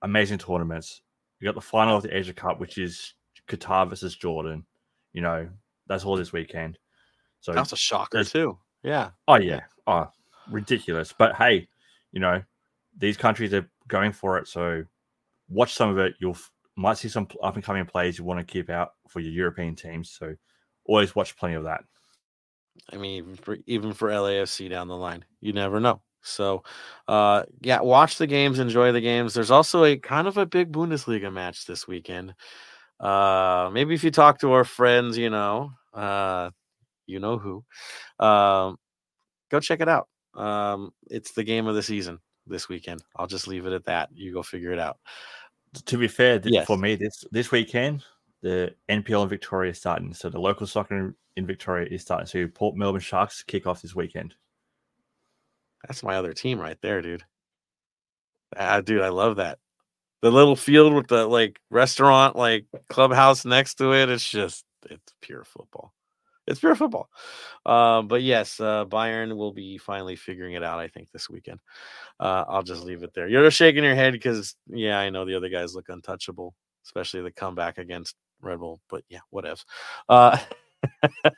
amazing 0.03 0.39
tournaments. 0.39 1.03
You 1.41 1.47
got 1.47 1.55
the 1.55 1.61
final 1.61 1.97
of 1.97 2.03
the 2.03 2.17
Asia 2.17 2.33
Cup, 2.33 2.61
which 2.61 2.79
is 2.79 3.15
Qatar 3.49 3.89
versus 3.89 4.15
Jordan. 4.15 4.65
You 5.13 5.23
know, 5.23 5.49
that's 5.87 6.05
all 6.05 6.17
this 6.17 6.33
weekend. 6.33 6.79
So 7.41 7.53
that's 7.53 7.73
a 7.73 7.77
shocker 7.77 8.25
too. 8.25 8.59
Yeah. 8.83 9.11
Oh 9.29 9.37
yeah. 9.37 9.61
Oh, 9.87 10.09
ridiculous. 10.51 11.13
But 11.17 11.35
hey, 11.37 11.69
you 12.13 12.21
know, 12.21 12.43
these 12.99 13.17
countries 13.17 13.53
are 13.55 13.69
going 13.89 14.13
for 14.13 14.39
it. 14.39 14.49
So 14.49 14.85
watch 15.49 15.75
some 15.75 15.91
of 15.91 15.99
it. 15.99 16.15
You'll 16.19 16.37
might 16.77 16.99
see 16.99 17.09
some 17.09 17.27
up 17.43 17.55
and 17.55 17.65
coming 17.65 17.87
players 17.87 18.19
you 18.19 18.25
want 18.25 18.39
to 18.39 18.53
keep 18.53 18.69
out 18.69 18.93
for 19.09 19.21
your 19.21 19.33
European 19.33 19.75
teams. 19.75 20.11
So 20.11 20.35
always 20.85 21.15
watch 21.15 21.37
plenty 21.37 21.55
of 21.55 21.65
that. 21.65 21.85
I 22.93 22.97
mean, 22.97 23.17
even 23.17 23.37
for, 23.37 23.57
even 23.67 23.93
for 23.93 24.11
LAFC 24.11 24.69
down 24.69 24.89
the 24.89 24.97
line, 24.97 25.25
you 25.41 25.53
never 25.53 25.81
know. 25.81 26.03
So, 26.23 26.65
uh, 27.09 27.45
yeah, 27.61 27.81
watch 27.81 28.19
the 28.19 28.27
games, 28.27 28.59
enjoy 28.59 28.93
the 28.93 29.01
games. 29.01 29.33
There's 29.33 29.51
also 29.51 29.85
a 29.85 29.97
kind 29.97 30.27
of 30.27 30.37
a 30.37 30.45
big 30.45 30.73
Bundesliga 30.73 31.33
match 31.33 31.65
this 31.67 31.87
weekend. 31.87 32.35
Uh, 32.99 33.71
maybe 33.73 33.95
if 33.95 34.03
you 34.05 34.11
talk 34.11 34.41
to 34.41 34.53
our 34.53 34.65
friends, 34.65 35.17
you 35.17 35.31
know, 35.31 35.73
uh, 35.95 36.51
you 37.07 37.21
know 37.21 37.39
who, 37.39 37.65
um, 38.25 38.77
go 39.51 39.61
check 39.61 39.81
it 39.81 39.89
out. 39.89 40.09
Um, 40.37 40.93
it's 41.11 41.33
the 41.33 41.45
game 41.45 41.67
of 41.67 41.75
the 41.75 41.83
season 41.83 42.19
this 42.47 42.69
weekend. 42.69 43.03
I'll 43.17 43.27
just 43.27 43.49
leave 43.49 43.67
it 43.67 43.73
at 43.73 43.85
that. 43.87 44.11
You 44.15 44.33
go 44.33 44.43
figure 44.43 44.73
it 44.73 44.79
out. 44.79 44.99
To 45.87 45.99
be 45.99 46.09
fair, 46.09 46.41
yes. 46.45 46.67
for 46.67 46.79
me, 46.79 46.95
this 46.95 47.25
this 47.33 47.51
weekend, 47.51 48.05
the 48.43 48.75
NPL 48.89 49.25
in 49.25 49.29
Victoria 49.29 49.73
is 49.73 49.79
starting. 49.79 50.13
So 50.15 50.31
the 50.31 50.41
local 50.41 50.67
soccer 50.67 51.15
in 51.37 51.47
Victoria 51.47 51.89
is 51.91 52.03
starting. 52.03 52.27
So 52.27 52.47
Port 52.47 52.77
Melbourne 52.77 53.01
Sharks 53.01 53.43
kick 53.43 53.67
off 53.67 53.83
this 53.83 53.95
weekend. 53.95 54.35
That's 55.87 56.03
my 56.03 56.17
other 56.17 56.33
team 56.33 56.59
right 56.59 56.79
there, 56.81 57.03
dude. 57.03 57.25
Ah, 58.57 58.81
dude, 58.81 59.03
I 59.03 59.09
love 59.09 59.37
that. 59.37 59.59
The 60.23 60.31
little 60.31 60.57
field 60.57 60.95
with 60.95 61.09
the 61.09 61.27
like 61.27 61.61
restaurant, 61.71 62.37
like 62.37 62.65
clubhouse 62.89 63.45
next 63.45 63.75
to 63.77 63.93
it. 63.93 64.09
It's 64.09 64.29
just 64.29 64.65
it's 64.89 65.13
pure 65.21 65.45
football 65.45 65.93
it's 66.47 66.61
pure 66.61 66.75
football. 66.75 67.09
Uh, 67.65 68.03
but 68.03 68.23
yes, 68.23 68.61
uh, 68.61 68.85
Bayern 68.85 69.37
will 69.37 69.53
be 69.53 69.79
finally 69.79 70.17
figuring 70.17 70.55
it 70.55 70.63
out. 70.63 70.79
I 70.79 70.89
think 70.89 71.11
this 71.11 71.29
weekend. 71.29 71.61
Uh, 72.21 72.45
I'll 72.49 72.63
just 72.63 72.85
leave 72.85 73.03
it 73.03 73.13
there. 73.15 73.29
You're 73.29 73.51
shaking 73.51 73.85
your 73.85 73.95
head 73.95 74.13
because 74.13 74.55
yeah, 74.69 74.99
I 74.99 75.11
know 75.11 75.25
the 75.25 75.37
other 75.37 75.49
guys 75.49 75.75
look 75.75 75.89
untouchable, 75.89 76.55
especially 76.85 77.23
the 77.23 77.33
comeback 77.33 77.79
against 77.79 78.17
Red 78.41 78.61
Bull. 78.61 78.81
But 78.89 79.05
yeah, 79.09 79.21
whatever. 79.31 79.61
Uh, 80.09 80.39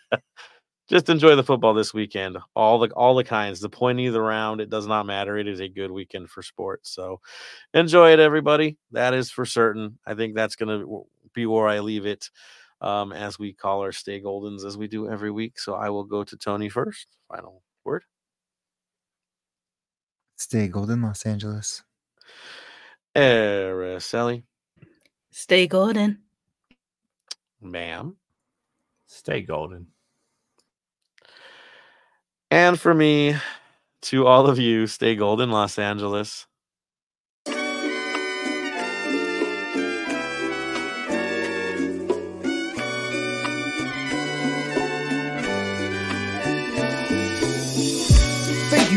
just 0.88 1.08
enjoy 1.08 1.36
the 1.36 1.44
football 1.44 1.74
this 1.74 1.94
weekend. 1.94 2.38
All 2.54 2.78
the 2.78 2.88
all 2.90 3.14
the 3.14 3.24
kinds, 3.24 3.60
the 3.60 3.68
pointy, 3.68 4.08
the 4.08 4.20
round. 4.20 4.60
It 4.60 4.70
does 4.70 4.86
not 4.86 5.06
matter. 5.06 5.38
It 5.38 5.48
is 5.48 5.60
a 5.60 5.68
good 5.68 5.90
weekend 5.90 6.30
for 6.30 6.42
sports. 6.42 6.90
So 6.90 7.20
enjoy 7.74 8.12
it, 8.12 8.20
everybody. 8.20 8.76
That 8.92 9.14
is 9.14 9.30
for 9.30 9.46
certain. 9.46 9.98
I 10.06 10.14
think 10.14 10.34
that's 10.34 10.56
gonna 10.56 10.84
be 11.34 11.46
where 11.46 11.68
I 11.68 11.80
leave 11.80 12.06
it 12.06 12.30
um, 12.80 13.12
as 13.12 13.38
we 13.38 13.52
call 13.52 13.80
our 13.82 13.92
Stay 13.92 14.20
Goldens 14.20 14.64
as 14.64 14.76
we 14.76 14.88
do 14.88 15.08
every 15.08 15.30
week. 15.30 15.58
So 15.58 15.74
I 15.74 15.90
will 15.90 16.04
go 16.04 16.24
to 16.24 16.36
Tony 16.36 16.68
first. 16.68 17.06
Final 17.28 17.62
word. 17.84 18.04
Stay 20.36 20.68
golden, 20.68 21.02
Los 21.02 21.26
Angeles. 21.26 21.82
Araceli. 23.16 24.44
Stay 25.30 25.66
golden. 25.66 26.18
Bam. 27.60 28.16
Stay 29.06 29.42
golden. 29.42 29.88
And 32.50 32.78
for 32.78 32.94
me, 32.94 33.36
to 34.02 34.26
all 34.26 34.46
of 34.46 34.58
you, 34.58 34.86
stay 34.86 35.16
golden, 35.16 35.50
Los 35.50 35.78
Angeles. 35.78 36.47